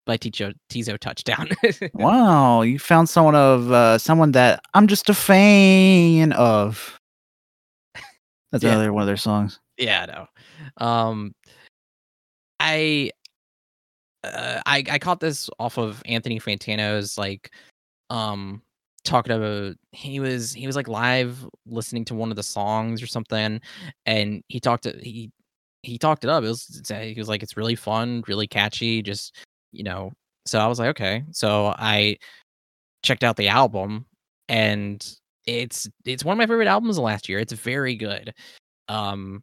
[0.07, 1.49] By Teezo Teezo touchdown.
[1.95, 6.99] Wow, you found someone of uh, someone that I'm just a fan of.
[8.51, 8.71] That's Yeah.
[8.73, 9.61] another one of their songs.
[9.79, 10.85] Yeah, no.
[10.85, 11.35] Um,
[12.61, 13.11] I
[14.25, 17.53] uh, I I caught this off of Anthony Fantano's like
[18.11, 18.63] um
[19.05, 23.07] talking about he was he was like live listening to one of the songs or
[23.07, 23.61] something
[24.07, 25.31] and he talked to he
[25.83, 26.45] he talked it up.
[26.45, 29.35] It was he was like it's really fun really catchy just
[29.73, 30.13] you know
[30.47, 31.25] so i was like okay.
[31.33, 32.17] So i
[33.03, 34.07] checked out the album
[34.49, 35.05] and
[35.47, 37.41] it's it's one of my favorite albums of last year.
[37.41, 38.33] It's very good.
[38.89, 39.43] Um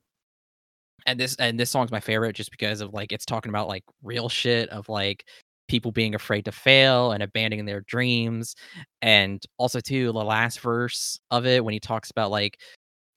[1.10, 3.84] and this and this song's my favorite just because of like it's talking about like
[4.03, 5.26] real shit of like
[5.68, 8.56] people being afraid to fail and abandoning their dreams
[9.02, 12.60] and also too the last verse of it when he talks about like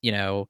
[0.01, 0.47] you know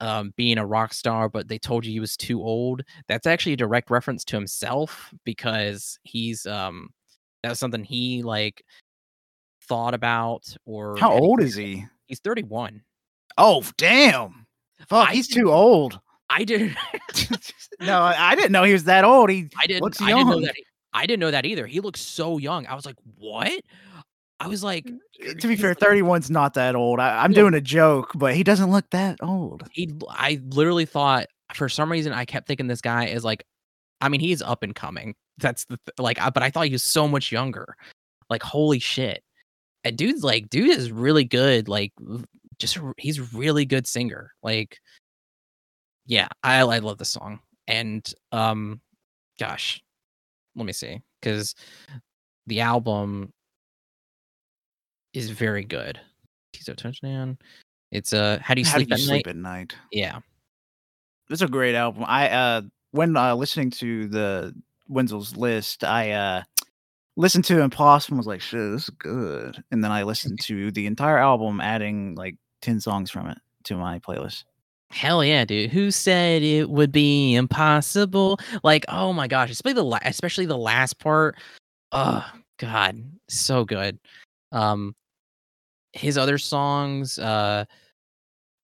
[0.00, 3.52] um, being a rock star but they told you he was too old that's actually
[3.52, 6.88] a direct reference to himself because he's um
[7.42, 8.64] that was something he like
[9.68, 11.86] thought about or How old is he?
[12.06, 12.82] he's 31
[13.38, 14.46] Oh, damn!
[14.88, 15.98] Fuck, I he's too old.
[16.32, 16.76] I didn't
[17.80, 19.28] no, I, didn't know he was that old.
[19.30, 19.82] He I didn't.
[19.82, 20.54] looks I didn't know that.
[20.92, 21.66] I didn't know that either.
[21.66, 22.66] He looks so young.
[22.66, 23.62] I was like, "What?"
[24.40, 27.00] I was like, mm, to be fair, like- 31's not that old.
[27.00, 27.36] I, I'm No.
[27.42, 29.62] doing a joke, but he doesn't look that old.
[29.72, 29.92] he.
[30.10, 33.44] I literally thought for some reason I kept thinking this guy is like,
[34.00, 35.14] I mean, he's up and coming.
[35.38, 37.74] That's the th- like, I, but I thought he was so much younger.
[38.30, 39.22] Like, holy shit!
[39.84, 41.68] And dude's like, dude is really good.
[41.68, 41.92] Like,
[42.58, 44.32] just he's a really good singer.
[44.42, 44.78] Like,
[46.06, 47.40] yeah, I I love the song.
[47.68, 48.80] And um,
[49.38, 49.82] gosh,
[50.56, 51.54] let me see, because
[52.46, 53.32] the album
[55.14, 56.00] is very good.
[56.54, 57.38] Teezo Touchdown.
[57.90, 59.30] It's uh, how do you How sleep do you at sleep night?
[59.30, 59.76] at night?
[59.92, 60.18] Yeah,
[61.30, 62.04] It's a great album.
[62.06, 62.62] I uh
[62.92, 64.54] when uh listening to the
[64.88, 66.42] Wenzel's list, I uh
[67.16, 69.62] listened to Impossible and was like, shit, this is good.
[69.70, 73.76] And then I listened to the entire album, adding like 10 songs from it to
[73.76, 74.44] my playlist.
[74.92, 75.70] Hell yeah, dude.
[75.70, 78.38] Who said it would be impossible?
[78.62, 81.36] Like, oh my gosh, especially the la- especially the last part.
[81.92, 82.24] Oh
[82.58, 83.98] god, so good.
[84.52, 84.94] Um,
[85.92, 87.18] his other songs.
[87.18, 87.64] Uh,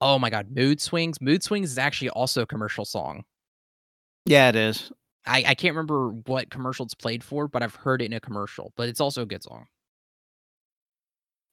[0.00, 1.20] oh my god, Mood Swings.
[1.20, 3.24] Mood Swings is actually also a commercial song.
[4.26, 4.92] Yeah, it is.
[5.26, 8.20] I, I can't remember what commercial it's played for, but I've heard it in a
[8.20, 8.72] commercial.
[8.76, 9.66] But it's also a good song.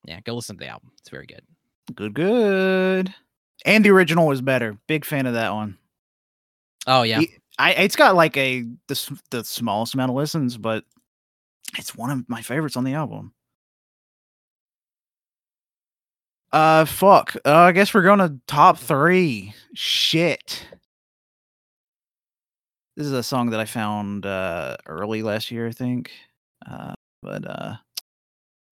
[0.05, 0.91] Yeah, go listen to the album.
[0.99, 1.41] It's very good.
[1.93, 3.13] Good, good.
[3.63, 4.77] And the original was better.
[4.87, 5.77] Big fan of that one.
[6.87, 10.83] Oh yeah, He- I it's got like a the, the smallest amount of listens, but
[11.77, 13.33] it's one of my favorites on the album.
[16.51, 17.35] Uh, fuck.
[17.45, 19.53] Uh, I guess we're going to top three.
[19.73, 20.65] Shit.
[22.95, 26.11] This is a song that I found uh early last year, I think.
[26.65, 27.75] Uh, but uh,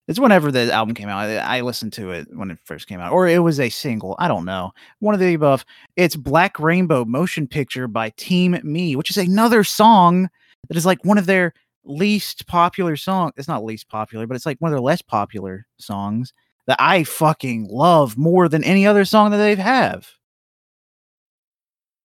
[0.06, 1.28] it's whenever the album came out.
[1.28, 4.16] I, listened to it when it first came out, or it was a single.
[4.18, 4.72] I don't know.
[5.00, 5.64] One of the above.
[5.96, 10.28] It's Black Rainbow Motion Picture by Team Me, which is another song
[10.68, 11.54] that is like one of their
[11.84, 13.32] least popular songs.
[13.36, 16.34] It's not least popular, but it's like one of their less popular songs
[16.66, 20.08] that I fucking love more than any other song that they have.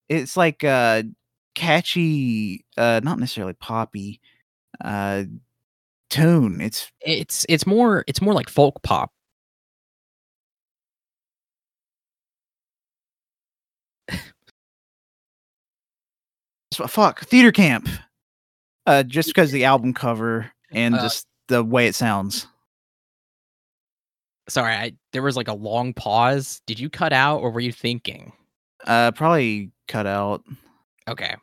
[0.08, 1.02] It's like uh
[1.54, 4.20] catchy, uh not necessarily poppy
[4.82, 5.24] uh
[6.10, 6.60] tune.
[6.60, 9.10] It's it's it's more it's more like folk pop.
[16.88, 17.88] fuck theater camp.
[18.86, 22.46] Uh just because the album cover and Uh, just the way it sounds.
[24.48, 26.60] Sorry, I, there was like a long pause.
[26.66, 28.32] Did you cut out or were you thinking?
[28.86, 30.42] Uh probably cut out.
[31.08, 31.34] Okay.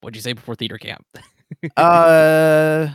[0.00, 1.06] What'd you say before theater camp?
[1.76, 2.88] uh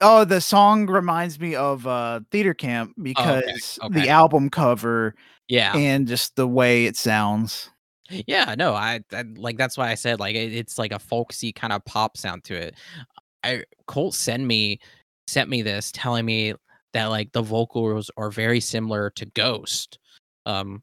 [0.00, 4.00] oh the song reminds me of uh theater camp because okay.
[4.00, 5.14] the album cover
[5.48, 5.76] yeah.
[5.76, 7.70] and just the way it sounds
[8.26, 11.52] Yeah, no, I, I like that's why I said like it, it's like a folksy
[11.52, 12.74] kind of pop sound to it.
[13.42, 14.80] I Colt sent me
[15.26, 16.54] sent me this telling me
[16.92, 19.98] that like the vocals are very similar to Ghost.
[20.46, 20.82] Um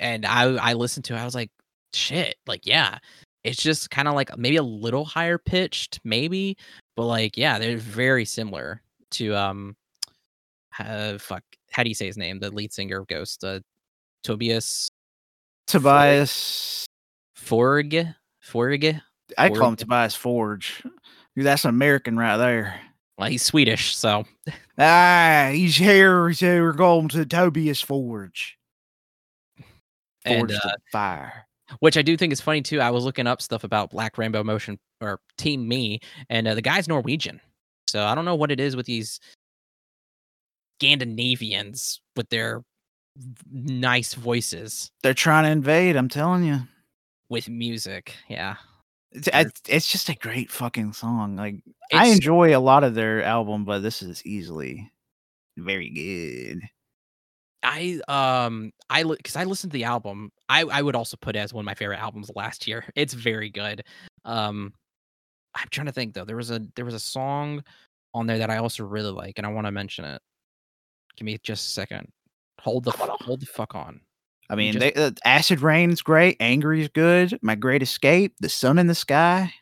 [0.00, 1.50] and I I listened to it, I was like,
[1.94, 2.98] shit, like yeah.
[3.44, 6.56] It's just kind of like maybe a little higher pitched, maybe,
[6.96, 8.82] but like yeah, they're very similar
[9.12, 9.76] to um
[10.78, 12.38] uh, fuck, how do you say his name?
[12.38, 13.60] The lead singer of Ghost, uh,
[14.22, 14.90] Tobias
[15.66, 16.86] tobias
[17.36, 18.14] Forg,
[18.44, 19.00] Forg.
[19.38, 20.82] I call him Tobias Forge.
[21.34, 22.80] Dude, That's an American right there.
[23.18, 24.24] Well, he's Swedish, so
[24.78, 26.28] Ah, he's here.
[26.28, 28.58] He's here going to Tobias Forge.
[30.24, 31.45] and Forge uh, fire.
[31.80, 32.80] Which I do think is funny too.
[32.80, 36.62] I was looking up stuff about Black Rainbow Motion or Team Me, and uh, the
[36.62, 37.40] guy's Norwegian.
[37.88, 39.20] So I don't know what it is with these
[40.80, 42.62] Scandinavians with their
[43.50, 45.96] nice voices They're trying to invade.
[45.96, 46.60] I'm telling you.
[47.28, 48.14] with music.
[48.28, 48.56] Yeah,
[49.12, 51.36] It's, it's, it's just a great fucking song.
[51.36, 51.62] Like
[51.92, 54.90] I enjoy a lot of their album, but this is easily
[55.56, 56.60] very good.
[57.62, 60.30] I um I because I listened to the album.
[60.48, 62.84] I I would also put it as one of my favorite albums last year.
[62.96, 63.82] It's very good.
[64.24, 64.72] Um,
[65.54, 66.24] I'm trying to think though.
[66.24, 67.62] There was a there was a song
[68.14, 70.20] on there that I also really like, and I want to mention it.
[71.16, 72.08] Give me just a second.
[72.60, 74.00] Hold the hold the fuck on.
[74.48, 76.36] I mean, just- they, uh, Acid Rain's great.
[76.40, 77.36] Angry is good.
[77.42, 78.34] My Great Escape.
[78.38, 79.52] The Sun in the Sky.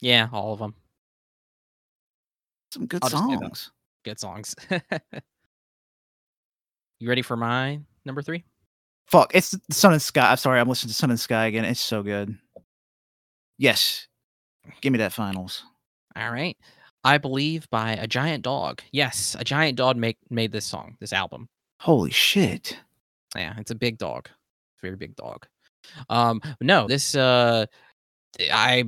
[0.00, 0.74] Yeah, all of them
[2.72, 3.40] Some good I'll just say that.
[3.40, 3.70] songs.
[4.04, 4.54] good songs.
[7.00, 8.44] you ready for my number three?
[9.12, 10.30] Fuck, it's the Sun and Sky.
[10.30, 11.66] I'm sorry, I'm listening to Sun and Sky again.
[11.66, 12.34] It's so good.
[13.58, 14.08] Yes.
[14.80, 15.64] Give me that finals.
[16.16, 16.56] All right.
[17.04, 18.80] I believe by a giant dog.
[18.90, 21.50] Yes, a giant dog make made this song, this album.
[21.78, 22.78] Holy shit.
[23.36, 24.28] Yeah, it's a big dog.
[24.30, 25.46] It's a very big dog.
[26.08, 27.66] Um no, this uh
[28.50, 28.84] I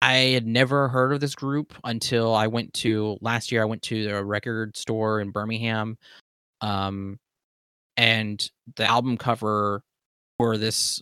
[0.00, 3.82] I had never heard of this group until I went to last year I went
[3.82, 5.98] to a record store in Birmingham.
[6.62, 7.18] Um
[7.96, 9.82] and the album cover
[10.38, 11.00] for this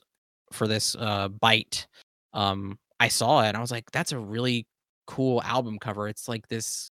[0.52, 1.86] for this uh bite
[2.32, 4.66] um I saw it and I was like that's a really
[5.06, 6.08] cool album cover.
[6.08, 6.90] It's like this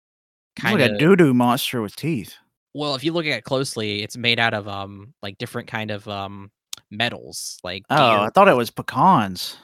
[0.59, 2.35] kind of a doo doo monster with teeth.
[2.73, 5.91] well, if you look at it closely, it's made out of um like different kind
[5.91, 6.51] of um
[6.91, 9.57] metals, like Oh, I thought it was pecans.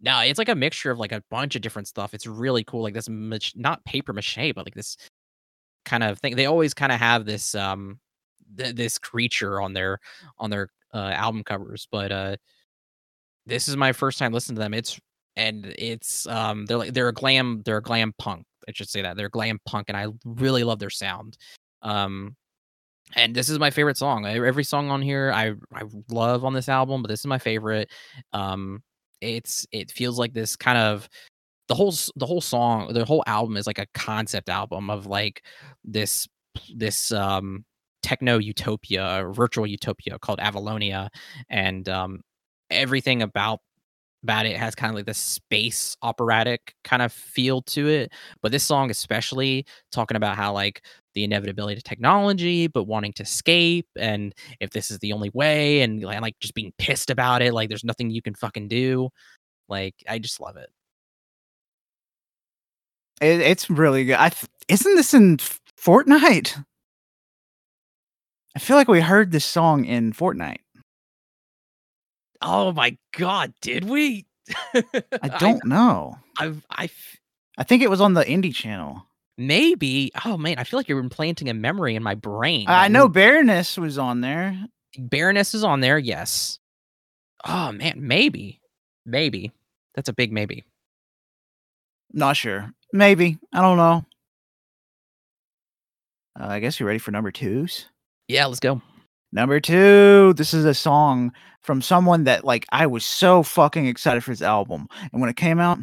[0.00, 2.12] No, it's like a mixture of like a bunch of different stuff.
[2.14, 4.96] It's really cool, like this not paper mache, but like this
[5.84, 6.36] kind of thing.
[6.36, 7.98] They always kind of have this um
[8.56, 9.98] th- this creature on their
[10.38, 12.36] on their uh, album covers, but uh
[13.46, 14.74] this is my first time listening to them.
[14.74, 14.98] It's
[15.36, 18.44] and it's um they're like they're a glam they're a glam punk.
[18.68, 21.38] I should say that they're glam punk, and I really love their sound.
[21.82, 22.36] Um,
[23.14, 24.26] and this is my favorite song.
[24.26, 27.90] Every song on here I I love on this album, but this is my favorite.
[28.32, 28.82] Um,
[29.20, 31.08] it's it feels like this kind of
[31.68, 35.44] the whole the whole song the whole album is like a concept album of like
[35.84, 36.26] this
[36.74, 37.64] this um
[38.06, 41.08] techno utopia or virtual utopia called avalonia
[41.50, 42.20] and um
[42.70, 43.58] everything about
[44.22, 48.12] about it has kind of like this space operatic kind of feel to it
[48.42, 50.84] but this song especially talking about how like
[51.14, 55.80] the inevitability of technology but wanting to escape and if this is the only way
[55.80, 59.08] and like, like just being pissed about it like there's nothing you can fucking do
[59.68, 60.70] like i just love it
[63.20, 64.16] It, it's really good.
[64.16, 66.64] I th- isn't this in Fortnite?
[68.56, 70.60] I feel like we heard this song in Fortnite.
[72.42, 74.26] oh my god did we
[74.74, 76.16] I don't know.
[76.38, 76.88] I I
[77.58, 79.06] I think it was on the indie channel.
[79.38, 82.92] maybe oh man i feel like you're implanting a memory in my brain I that
[82.92, 84.56] know Baroness was on there.
[84.98, 86.58] baroness is on there yes
[87.44, 88.60] oh man maybe
[89.04, 89.52] maybe
[89.94, 90.64] that's a big maybe
[92.12, 92.72] Not sure.
[92.92, 93.36] Maybe.
[93.52, 94.04] I don't know.
[96.38, 97.86] Uh, I guess you're ready for number twos.
[98.28, 98.80] Yeah let's go
[99.32, 104.24] Number two, this is a song from someone that like I was so fucking excited
[104.24, 105.78] for this album, and when it came out,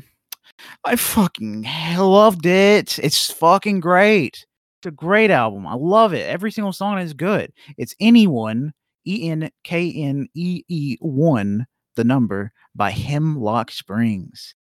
[0.86, 1.64] I fucking
[1.98, 2.98] loved it.
[2.99, 4.48] It's fucking great.
[4.80, 5.68] It's a great album.
[5.68, 6.28] I love it.
[6.28, 7.52] Every single song is good.
[7.78, 8.74] It's anyone,
[9.06, 14.56] E N K N E E one, the number by Hemlock Springs.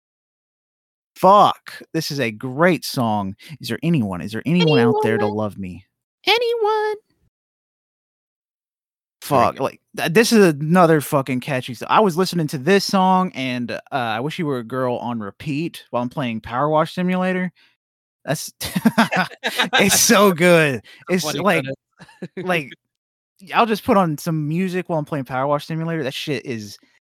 [1.14, 3.36] Fuck, this is a great song.
[3.60, 4.20] Is there anyone?
[4.20, 5.84] Is there anyone out there to love me?
[6.26, 6.96] anyone
[9.30, 11.88] Fuck, like th- this is another fucking catchy song.
[11.90, 15.20] I was listening to this song and uh, I wish you were a girl on
[15.20, 17.52] repeat while I'm playing Power Wash Simulator.
[18.24, 20.82] That's it's so good.
[21.08, 21.64] It's Funny like
[22.36, 22.70] like
[23.54, 26.02] I'll just put on some music while I'm playing Power Wash Simulator.
[26.02, 26.78] That shit is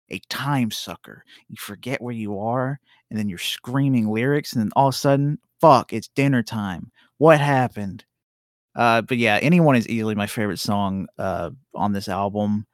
[0.10, 1.24] a time sucker.
[1.50, 2.80] You forget where you are,
[3.10, 6.92] and then you're screaming lyrics, and then all of a sudden, fuck, it's dinner time.
[7.18, 8.06] What happened?
[8.76, 12.66] Uh, but yeah, anyone is easily my favorite song uh, on this album.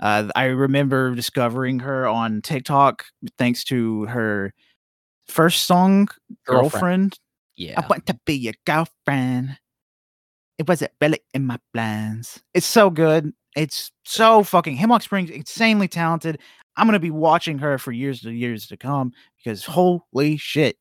[0.00, 3.04] Uh, I remember discovering her on TikTok
[3.36, 4.52] thanks to her
[5.26, 6.08] first song,
[6.46, 6.70] Girlfriend.
[6.72, 7.18] girlfriend.
[7.56, 9.58] yeah I want to be your girlfriend.
[10.58, 12.40] It wasn't really in my plans.
[12.54, 13.32] It's so good.
[13.56, 16.40] It's so fucking Hemlock Springs, insanely talented.
[16.76, 20.76] I'm gonna be watching her for years to years to come because holy shit,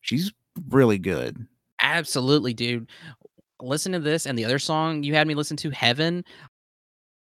[0.00, 0.32] she's
[0.70, 1.46] really good.
[1.80, 2.88] Absolutely, dude.
[3.60, 6.24] Listen to this and the other song you had me listen to, Heaven.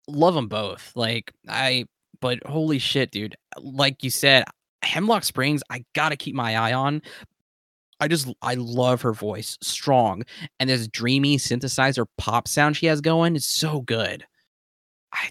[0.07, 0.91] Love them both.
[0.95, 1.85] Like I,
[2.19, 3.35] but holy shit, dude.
[3.57, 4.45] Like you said,
[4.83, 7.01] Hemlock Springs, I gotta keep my eye on.
[7.99, 10.23] I just I love her voice, strong,
[10.59, 14.25] and this dreamy synthesizer pop sound she has going is so good.
[15.13, 15.29] I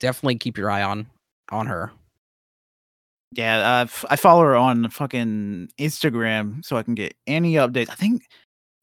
[0.00, 1.06] definitely keep your eye on
[1.52, 1.92] on her.
[3.32, 7.88] Yeah, uh, f- I follow her on fucking Instagram so I can get any updates.
[7.88, 8.22] I think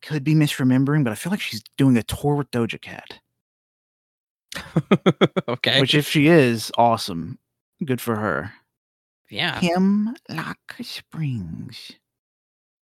[0.08, 3.20] could be misremembering, but I feel like she's doing a tour with Doja Cat.
[5.50, 5.82] okay.
[5.82, 7.38] Which, if she is, awesome.
[7.84, 8.54] Good for her.
[9.30, 9.60] yeah.
[9.60, 11.92] Hemlock Springs.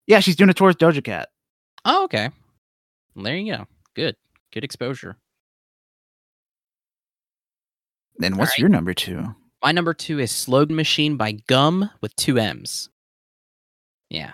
[0.08, 1.28] Yeah, she's doing a tour with Doja Cat.
[1.84, 2.30] Oh, okay.
[3.14, 3.66] There you go.
[3.94, 4.16] Good.
[4.52, 5.16] Good exposure.
[8.16, 8.58] Then what's Alright.
[8.58, 9.34] your number two?
[9.62, 12.90] My number two is Slogan Machine by Gum with two M's.
[14.10, 14.32] Yeah.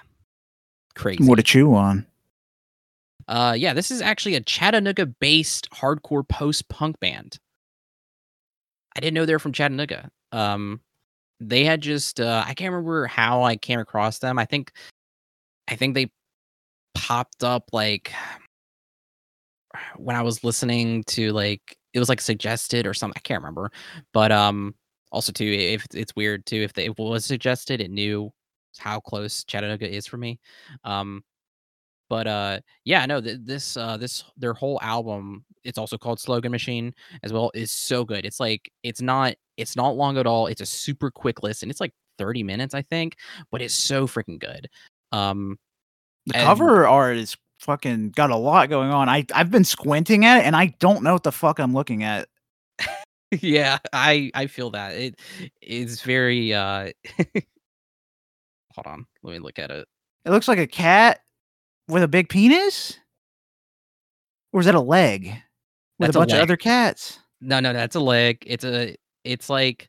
[0.94, 1.22] Crazy.
[1.22, 2.06] More to chew on.
[3.28, 7.38] Uh, yeah, this is actually a Chattanooga-based hardcore post-punk band.
[8.96, 10.10] I didn't know they were from Chattanooga.
[10.32, 10.80] Um,
[11.40, 14.38] they had just uh, I can't remember how I came across them.
[14.38, 14.72] I think,
[15.68, 16.10] I think they
[16.94, 18.12] popped up like
[19.96, 23.16] when I was listening to like it was like suggested or something.
[23.16, 23.70] I can't remember,
[24.12, 24.74] but um,
[25.12, 28.32] also too, if it's weird too, if they, if it was suggested, it knew
[28.78, 30.38] how close Chattanooga is for me.
[30.84, 31.22] Um,
[32.10, 36.52] but uh yeah no th- this uh this their whole album it's also called slogan
[36.52, 36.92] machine
[37.22, 40.60] as well is so good it's like it's not it's not long at all it's
[40.60, 43.16] a super quick listen it's like 30 minutes i think
[43.50, 44.68] but it's so freaking good
[45.12, 45.58] um
[46.26, 49.08] The And- cover art is fucking got a lot going on.
[49.10, 52.02] I I've been squinting at it and I don't know what the fuck I'm looking
[52.04, 52.26] at.
[53.42, 55.20] yeah i i feel that it
[55.62, 56.88] is very uh
[58.74, 59.86] hold on let me look at it
[60.24, 61.20] It looks like a cat
[61.90, 62.98] with a big penis?
[64.52, 65.26] Or is that a leg?
[65.98, 67.18] With That's a a bunch of other cats.
[67.40, 69.88] no no that's a leg it's a it's like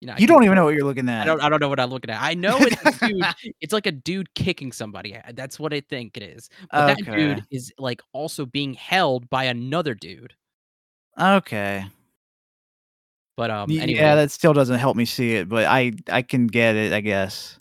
[0.00, 1.22] you know You don't even know what you're looking at.
[1.22, 2.20] I don't I don't know what I'm looking at.
[2.20, 3.22] I know it's a dude.
[3.60, 5.16] It's like a dude kicking somebody.
[5.34, 6.48] That's what I think it is.
[6.72, 10.34] But that dude is like also being held by another dude.
[11.20, 11.84] Okay.
[13.36, 16.46] But um anyway, Yeah, that still doesn't help me see it, but I I can
[16.48, 17.58] get it, I guess.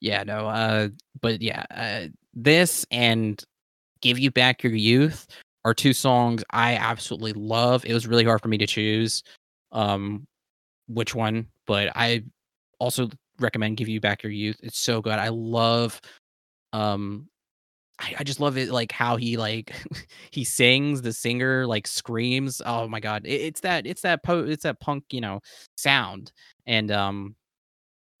[0.00, 0.88] Yeah, no, uh
[1.20, 3.42] but yeah, uh this and
[4.02, 5.26] Give You Back Your Youth
[5.64, 7.84] are two songs I absolutely love.
[7.84, 9.22] It was really hard for me to choose
[9.72, 10.26] um
[10.88, 12.24] which one, but I
[12.78, 14.58] also recommend Give You Back Your Youth.
[14.62, 15.18] It's so good.
[15.18, 16.00] I love
[16.72, 17.28] um
[17.98, 19.72] I, I just love it like how he like
[20.30, 24.44] he sings the singer like screams oh my god it, it's that it's that po-
[24.44, 25.40] it's that punk you know
[25.76, 26.32] sound
[26.66, 27.34] and um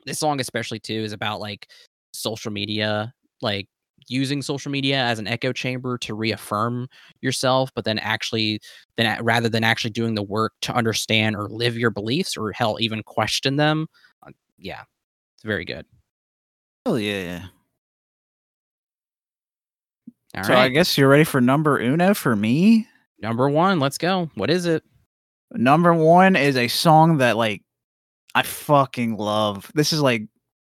[0.06, 1.68] this song especially too is about like
[2.12, 3.12] social media
[3.42, 3.68] like
[4.08, 6.88] using social media as an echo chamber to reaffirm
[7.20, 8.60] yourself but then actually
[8.96, 12.76] then rather than actually doing the work to understand or live your beliefs or hell
[12.80, 13.86] even question them
[14.26, 14.82] uh, yeah
[15.34, 15.84] it's very good
[16.88, 17.46] Oh yeah.
[20.36, 22.86] all right so I guess you're ready for number uno for me.
[23.20, 24.84] number one let's go what is it
[25.52, 27.62] Number one is a song that like
[28.36, 29.72] I fucking love.
[29.74, 30.24] This is like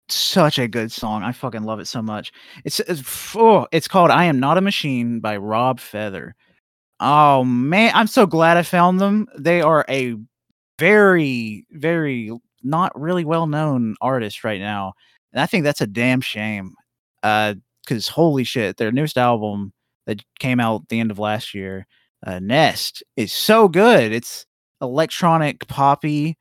[0.09, 1.21] such a good song.
[1.21, 2.31] I fucking love it so much.
[2.65, 6.35] It's it's oh, it's called "I Am Not a Machine" by Rob Feather.
[6.99, 9.27] Oh man, I'm so glad I found them.
[9.37, 10.15] They are a
[10.79, 12.31] very very
[12.63, 14.93] not really well known artist right now,
[15.31, 16.73] and I think that's a damn shame.
[17.21, 19.73] Uh, because holy shit, their newest album
[20.07, 21.85] that came out the end of last year,
[22.25, 24.11] uh, Nest, is so good.
[24.11, 24.47] It's
[24.81, 26.35] electronic poppy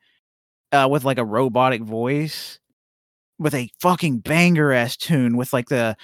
[0.71, 2.59] uh, with like a robotic voice
[3.39, 5.95] with a fucking banger ass tune with like the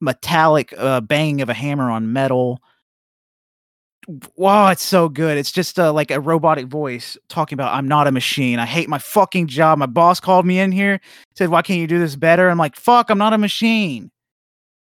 [0.00, 2.60] metallic uh, bang of a hammer on metal.
[4.36, 5.38] Wow, it's so good.
[5.38, 8.58] It's just uh, like a robotic voice talking about I'm not a machine.
[8.58, 9.78] I hate my fucking job.
[9.78, 11.00] My boss called me in here,
[11.36, 14.10] said, "Why can't you do this better?" I'm like, "Fuck, I'm not a machine."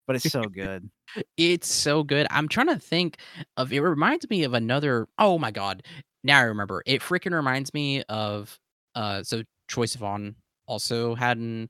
[0.06, 0.90] But it's so good.
[1.36, 2.26] It's so good.
[2.30, 3.18] I'm trying to think
[3.58, 5.82] of it reminds me of another oh my god.
[6.24, 6.82] Now I remember.
[6.86, 8.58] It freaking reminds me of
[8.94, 10.34] uh so Troye Sivan
[10.66, 11.68] also had an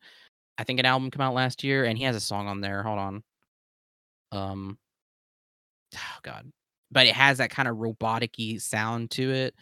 [0.59, 2.82] I think an album come out last year and he has a song on there.
[2.82, 3.23] Hold on.
[4.32, 4.78] Um
[5.94, 6.51] oh god.
[6.90, 9.55] But it has that kind of robotic-y sound to it.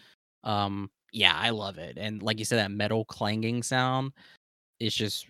[0.44, 1.98] Um yeah, I love it.
[1.98, 4.12] And like you said that metal clanging sound
[4.78, 5.26] is just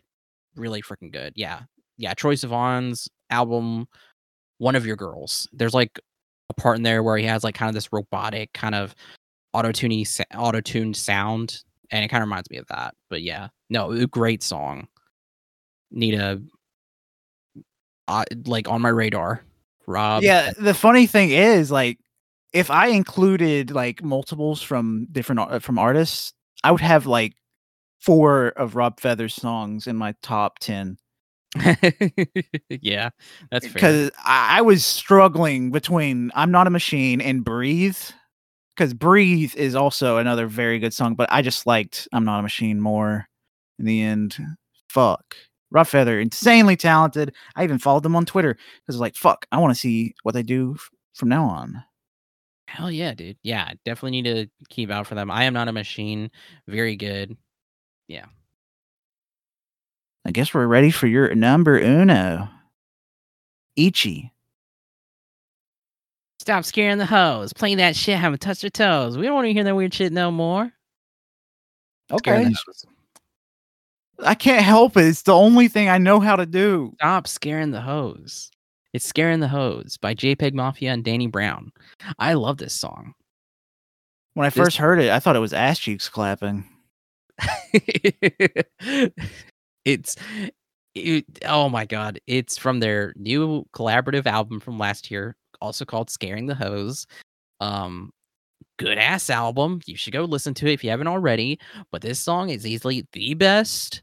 [0.57, 1.32] really freaking good.
[1.36, 1.62] Yeah.
[1.97, 3.86] Yeah, Troye Sivan's album
[4.59, 5.48] one of your girls.
[5.52, 5.98] There's like
[6.51, 8.94] a part in there where he has like kind of this robotic kind of
[9.52, 12.95] auto-tuney auto-tuned sound and it kind of reminds me of that.
[13.09, 14.89] But yeah, no, great song.
[15.91, 16.41] Need a
[18.09, 19.43] uh, like on my radar.
[19.87, 20.23] Rob.
[20.23, 21.99] Yeah, the funny thing is like
[22.53, 27.35] if I included like multiples from different from artists, I would have like
[28.01, 30.97] four of Rob Feather's songs in my top 10.
[32.69, 33.11] yeah,
[33.51, 37.99] that's because I, I was struggling between "I'm Not a Machine" and "Breathe,"
[38.76, 42.42] because "Breathe" is also another very good song, but I just liked "I'm Not a
[42.42, 43.28] Machine" more
[43.78, 44.36] in the end.
[44.88, 45.36] Fuck,
[45.70, 47.34] Rob Feather, insanely talented.
[47.56, 48.56] I even followed them on Twitter
[48.86, 51.84] because like, fuck, I want to see what they do f- from now on.
[52.66, 53.36] Hell yeah, dude.
[53.42, 55.30] Yeah, definitely need to keep out for them.
[55.30, 56.30] I am not a machine.
[56.68, 57.36] Very good.
[58.06, 58.26] Yeah.
[60.24, 62.48] I guess we're ready for your number uno.
[63.76, 64.32] Ichi.
[66.41, 67.53] Stop scaring the hoes.
[67.53, 69.19] Playing that shit, haven't touched your toes.
[69.19, 70.73] We don't want to hear that weird shit no more.
[72.11, 72.51] Okay.
[74.25, 75.05] I can't help it.
[75.05, 76.93] It's the only thing I know how to do.
[76.95, 78.51] Stop scaring the hoes.
[78.95, 81.73] It's Scaring the Hoes by JPEGMAFIA and Danny Brown.
[82.19, 83.12] I love this song.
[84.33, 86.65] When I first heard it, I thought it was ass cheeks clapping.
[89.85, 90.17] it's
[90.95, 96.11] it, oh my god, it's from their new collaborative album from last year, also called
[96.11, 97.07] Scaring the Hoes.
[97.61, 98.12] Um
[98.78, 99.81] good ass album.
[99.87, 101.59] You should go listen to it if you haven't already,
[101.93, 104.03] but this song is easily the best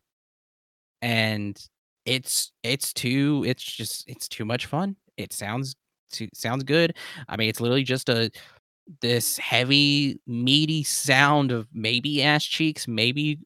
[1.01, 1.59] and
[2.05, 4.95] it's it's too it's just it's too much fun.
[5.17, 5.75] It sounds
[6.11, 6.95] too, sounds good.
[7.29, 8.31] I mean, it's literally just a
[9.01, 13.39] this heavy meaty sound of maybe ass cheeks, maybe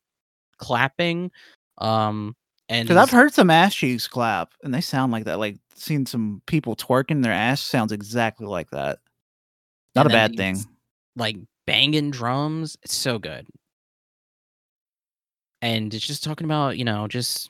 [0.59, 1.31] clapping.
[1.79, 2.35] Um
[2.71, 5.39] and because I've heard some ass cheeks clap and they sound like that.
[5.39, 8.99] Like seeing some people twerking their ass sounds exactly like that.
[9.93, 10.57] Not a bad thing.
[11.17, 11.35] Like
[11.67, 13.45] banging drums, it's so good.
[15.61, 17.49] And it's just talking about, you know, just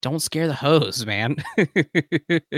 [0.00, 1.36] don't scare the hoes, man.
[1.58, 2.56] it's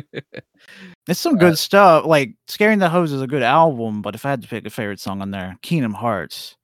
[1.15, 2.05] some good uh, stuff.
[2.05, 4.71] Like Scaring the Hoes is a good album, but if I had to pick a
[4.71, 6.57] favorite song on there, Kingdom Hearts,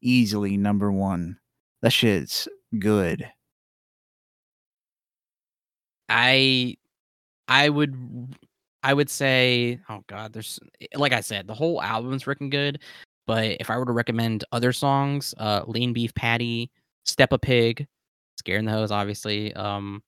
[0.00, 1.38] easily number one.
[1.82, 2.46] That shit's
[2.78, 3.28] good.
[6.08, 6.76] I
[7.48, 8.36] I would
[8.82, 10.60] I would say, oh god, there's
[10.94, 12.80] like I said, the whole album's freaking good.
[13.26, 16.70] But if I were to recommend other songs, uh Lean Beef Patty,
[17.06, 17.86] Steppa Pig,
[18.38, 20.02] Scaring the Hoes, obviously, um,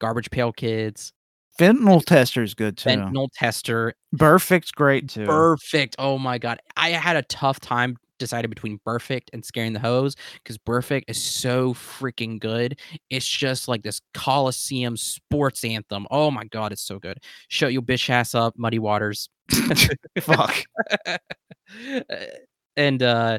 [0.00, 1.12] Garbage Pail Kids.
[1.58, 2.90] Fentanyl Tester is good too.
[2.90, 3.94] Fentanyl Tester.
[4.14, 5.26] Burfict's great too.
[5.26, 5.94] Burfict.
[5.98, 6.60] Oh my god.
[6.76, 11.20] I had a tough time deciding between Burfict and Scaring the Hoes because Burfict is
[11.20, 12.78] so freaking good.
[13.10, 16.06] It's just like this Coliseum sports anthem.
[16.12, 17.18] Oh my god, it's so good.
[17.48, 19.28] Shut your bitch ass up, Muddy Waters.
[20.20, 20.62] Fuck.
[22.76, 23.38] and uh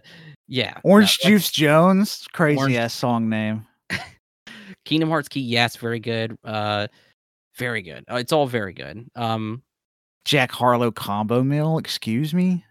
[0.49, 0.78] yeah.
[0.84, 3.66] Orange no, Juice Jones, crazy Orange- ass song name.
[4.86, 6.38] Kingdom Hearts key, yes, very good.
[6.44, 6.88] Uh,
[7.58, 8.03] very good.
[8.12, 9.08] Uh, it's all very good.
[9.16, 9.62] Um,
[10.26, 12.66] Jack Harlow combo meal, Excuse me.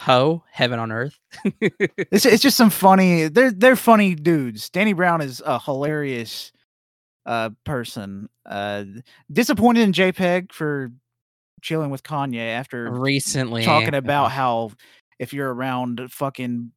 [0.00, 1.18] Ho, Heaven on Earth.
[1.60, 3.28] it's it's just some funny.
[3.28, 4.70] They're they're funny dudes.
[4.70, 6.52] Danny Brown is a hilarious
[7.26, 8.30] uh person.
[8.46, 8.84] Uh,
[9.30, 10.90] disappointed in JPEG for
[11.60, 14.70] chilling with Kanye after recently talking about how
[15.18, 16.72] if you're around fucking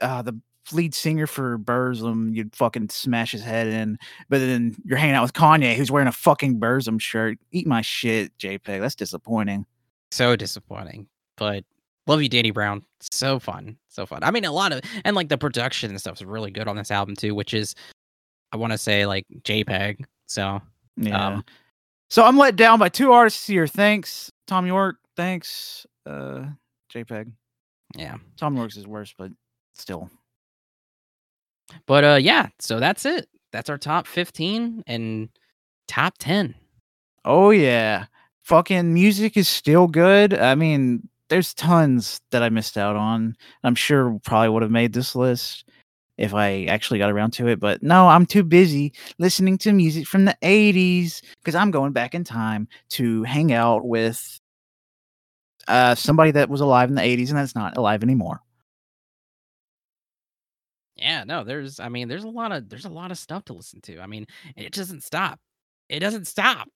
[0.00, 0.40] uh the
[0.72, 3.98] lead singer for Burzum, you'd fucking smash his head in.
[4.30, 7.36] But then you're hanging out with Kanye, who's wearing a fucking Burzum shirt.
[7.50, 8.80] Eat my shit, JPEG.
[8.80, 9.66] That's disappointing.
[10.10, 11.08] So disappointing.
[11.36, 11.64] But
[12.06, 12.84] love you, Danny Brown.
[13.00, 13.76] So fun.
[13.88, 14.22] So fun.
[14.22, 16.76] I mean, a lot of, and like the production and stuff is really good on
[16.76, 17.74] this album too, which is,
[18.52, 20.04] I want to say like JPEG.
[20.26, 20.60] So,
[20.96, 21.26] yeah.
[21.26, 21.44] Um,
[22.10, 23.66] so I'm let down by two artists here.
[23.66, 24.98] Thanks, Thom Yorke.
[25.16, 26.44] Thanks, uh,
[26.92, 27.32] JPEG.
[27.96, 28.16] Yeah.
[28.36, 29.30] Thom Yorke's is worse, but
[29.74, 30.10] still
[31.86, 33.28] but uh yeah, so that's it.
[33.52, 35.28] That's our top 15 and
[35.88, 36.54] top 10.
[37.24, 38.06] Oh yeah.
[38.42, 40.34] Fucking music is still good.
[40.34, 43.34] I mean, there's tons that I missed out on.
[43.64, 45.66] I'm sure probably would have made this list
[46.18, 50.06] if I actually got around to it, but no, I'm too busy listening to music
[50.06, 54.40] from the 80s because I'm going back in time to hang out with
[55.68, 58.42] uh, somebody that was alive in the 80s and that's not alive anymore.
[60.96, 63.54] Yeah, no, there's I mean, there's a lot of there's a lot of stuff to
[63.54, 64.00] listen to.
[64.00, 65.40] I mean, it doesn't stop.
[65.88, 66.68] It doesn't stop.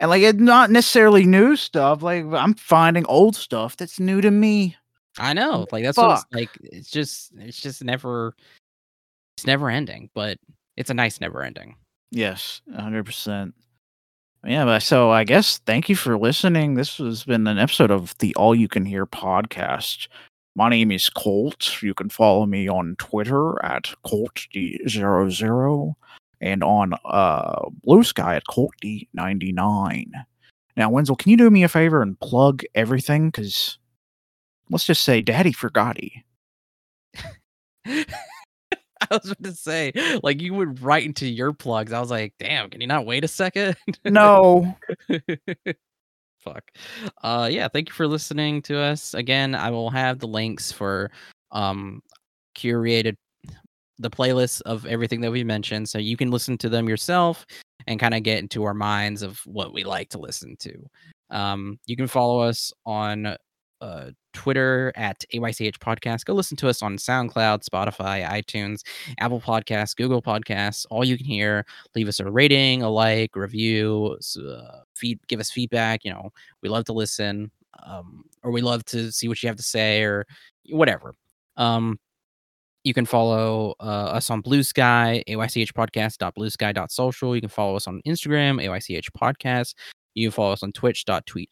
[0.00, 2.02] And like it's not necessarily new stuff.
[2.02, 4.76] Like I'm finding old stuff that's new to me.
[5.18, 5.66] I know.
[5.72, 6.50] Like that's what it's like.
[6.62, 8.34] It's just it's just never
[9.36, 10.38] it's never ending, but
[10.76, 11.76] it's a nice never ending.
[12.10, 13.54] Yes, hundred percent.
[14.44, 16.74] Yeah, but so I guess thank you for listening.
[16.74, 20.06] This has been an episode of the All You Can Hear podcast.
[20.54, 21.82] My name is Colt.
[21.82, 25.94] You can follow me on Twitter at ColtD00
[26.40, 30.10] and on uh, Bluesky at ColtD99.
[30.76, 33.30] Now, Wenzel, can you do me a favor and plug everything?
[33.30, 33.78] Because
[34.70, 36.24] let's just say Daddy forgotty.
[39.10, 39.92] I was about to say,
[40.22, 41.92] like, you went right into your plugs.
[41.92, 43.76] I was like, damn, can you not wait a second?
[44.04, 44.76] No.
[46.38, 46.70] Fuck.
[47.22, 49.14] Uh, yeah, thank you for listening to us.
[49.14, 51.10] Again, I will have the links for
[51.50, 52.02] um
[52.56, 53.16] curated
[53.98, 57.46] the playlist of everything that we mentioned so you can listen to them yourself
[57.86, 60.74] and kind of get into our minds of what we like to listen to.
[61.30, 63.36] Um, you can follow us on
[63.80, 66.24] uh, Twitter at AYCH Podcast.
[66.24, 68.82] Go listen to us on SoundCloud, Spotify, iTunes,
[69.18, 71.64] Apple Podcasts, Google Podcasts, all you can hear.
[71.94, 76.04] Leave us a rating, a like, review, uh, feed, give us feedback.
[76.04, 76.30] You know,
[76.62, 77.50] we love to listen,
[77.84, 80.26] um, or we love to see what you have to say, or
[80.70, 81.14] whatever.
[81.56, 81.98] Um,
[82.88, 87.34] you can follow uh, us on Bluesky, aychpodcast.bluesky.social.
[87.34, 89.74] You can follow us on Instagram, aych podcast.
[90.14, 91.50] You can follow us on twitch.tweet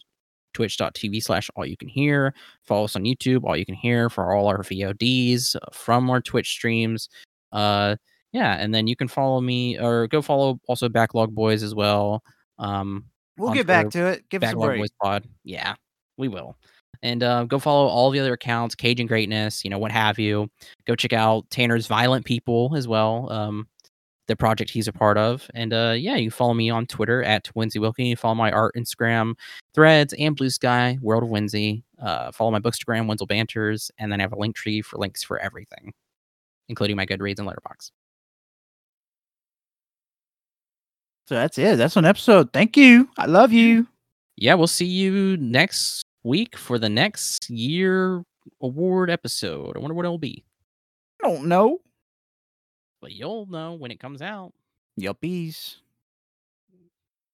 [0.54, 2.32] twitch.tv slash all you can hear.
[2.64, 6.48] Follow us on YouTube, all you can hear for all our VODs from our Twitch
[6.48, 7.10] streams.
[7.52, 7.96] Uh
[8.32, 12.22] yeah, and then you can follow me or go follow also Backlog BoyZ as well.
[12.58, 13.04] Um
[13.36, 14.26] We'll get back to it.
[14.30, 14.80] Give us a Backlog break.
[14.80, 15.28] Boys Pod.
[15.44, 15.74] Yeah,
[16.16, 16.56] we will.
[17.02, 20.48] And uh, go follow all the other accounts, Caging Greatness, you know, what have you.
[20.86, 23.30] Go check out Tanner's Violent People as well.
[23.30, 23.66] Um,
[24.26, 25.48] the project he's a part of.
[25.54, 28.06] And uh, yeah, you follow me on Twitter at Winsy Wilkie.
[28.06, 29.34] You follow my art Instagram,
[29.74, 31.82] Threads, and Bluesky, World of Winsy.
[32.00, 35.22] Uh, follow my Bookstagram, Wenzel Banters, and then I have a link tree for links
[35.22, 35.92] for everything,
[36.68, 37.90] including my Goodreads and Letterboxd.
[41.28, 41.76] So that's it.
[41.76, 42.52] That's an episode.
[42.52, 43.08] Thank you.
[43.18, 43.86] I love you.
[44.36, 48.24] Yeah, we'll see you next week for the next year
[48.60, 49.76] award episode.
[49.76, 50.44] I wonder what it'll be.
[51.22, 51.78] I don't know.
[53.00, 54.52] But you'll know when it comes out.
[54.98, 55.76] Yuppies.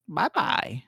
[0.07, 0.83] Bye bye.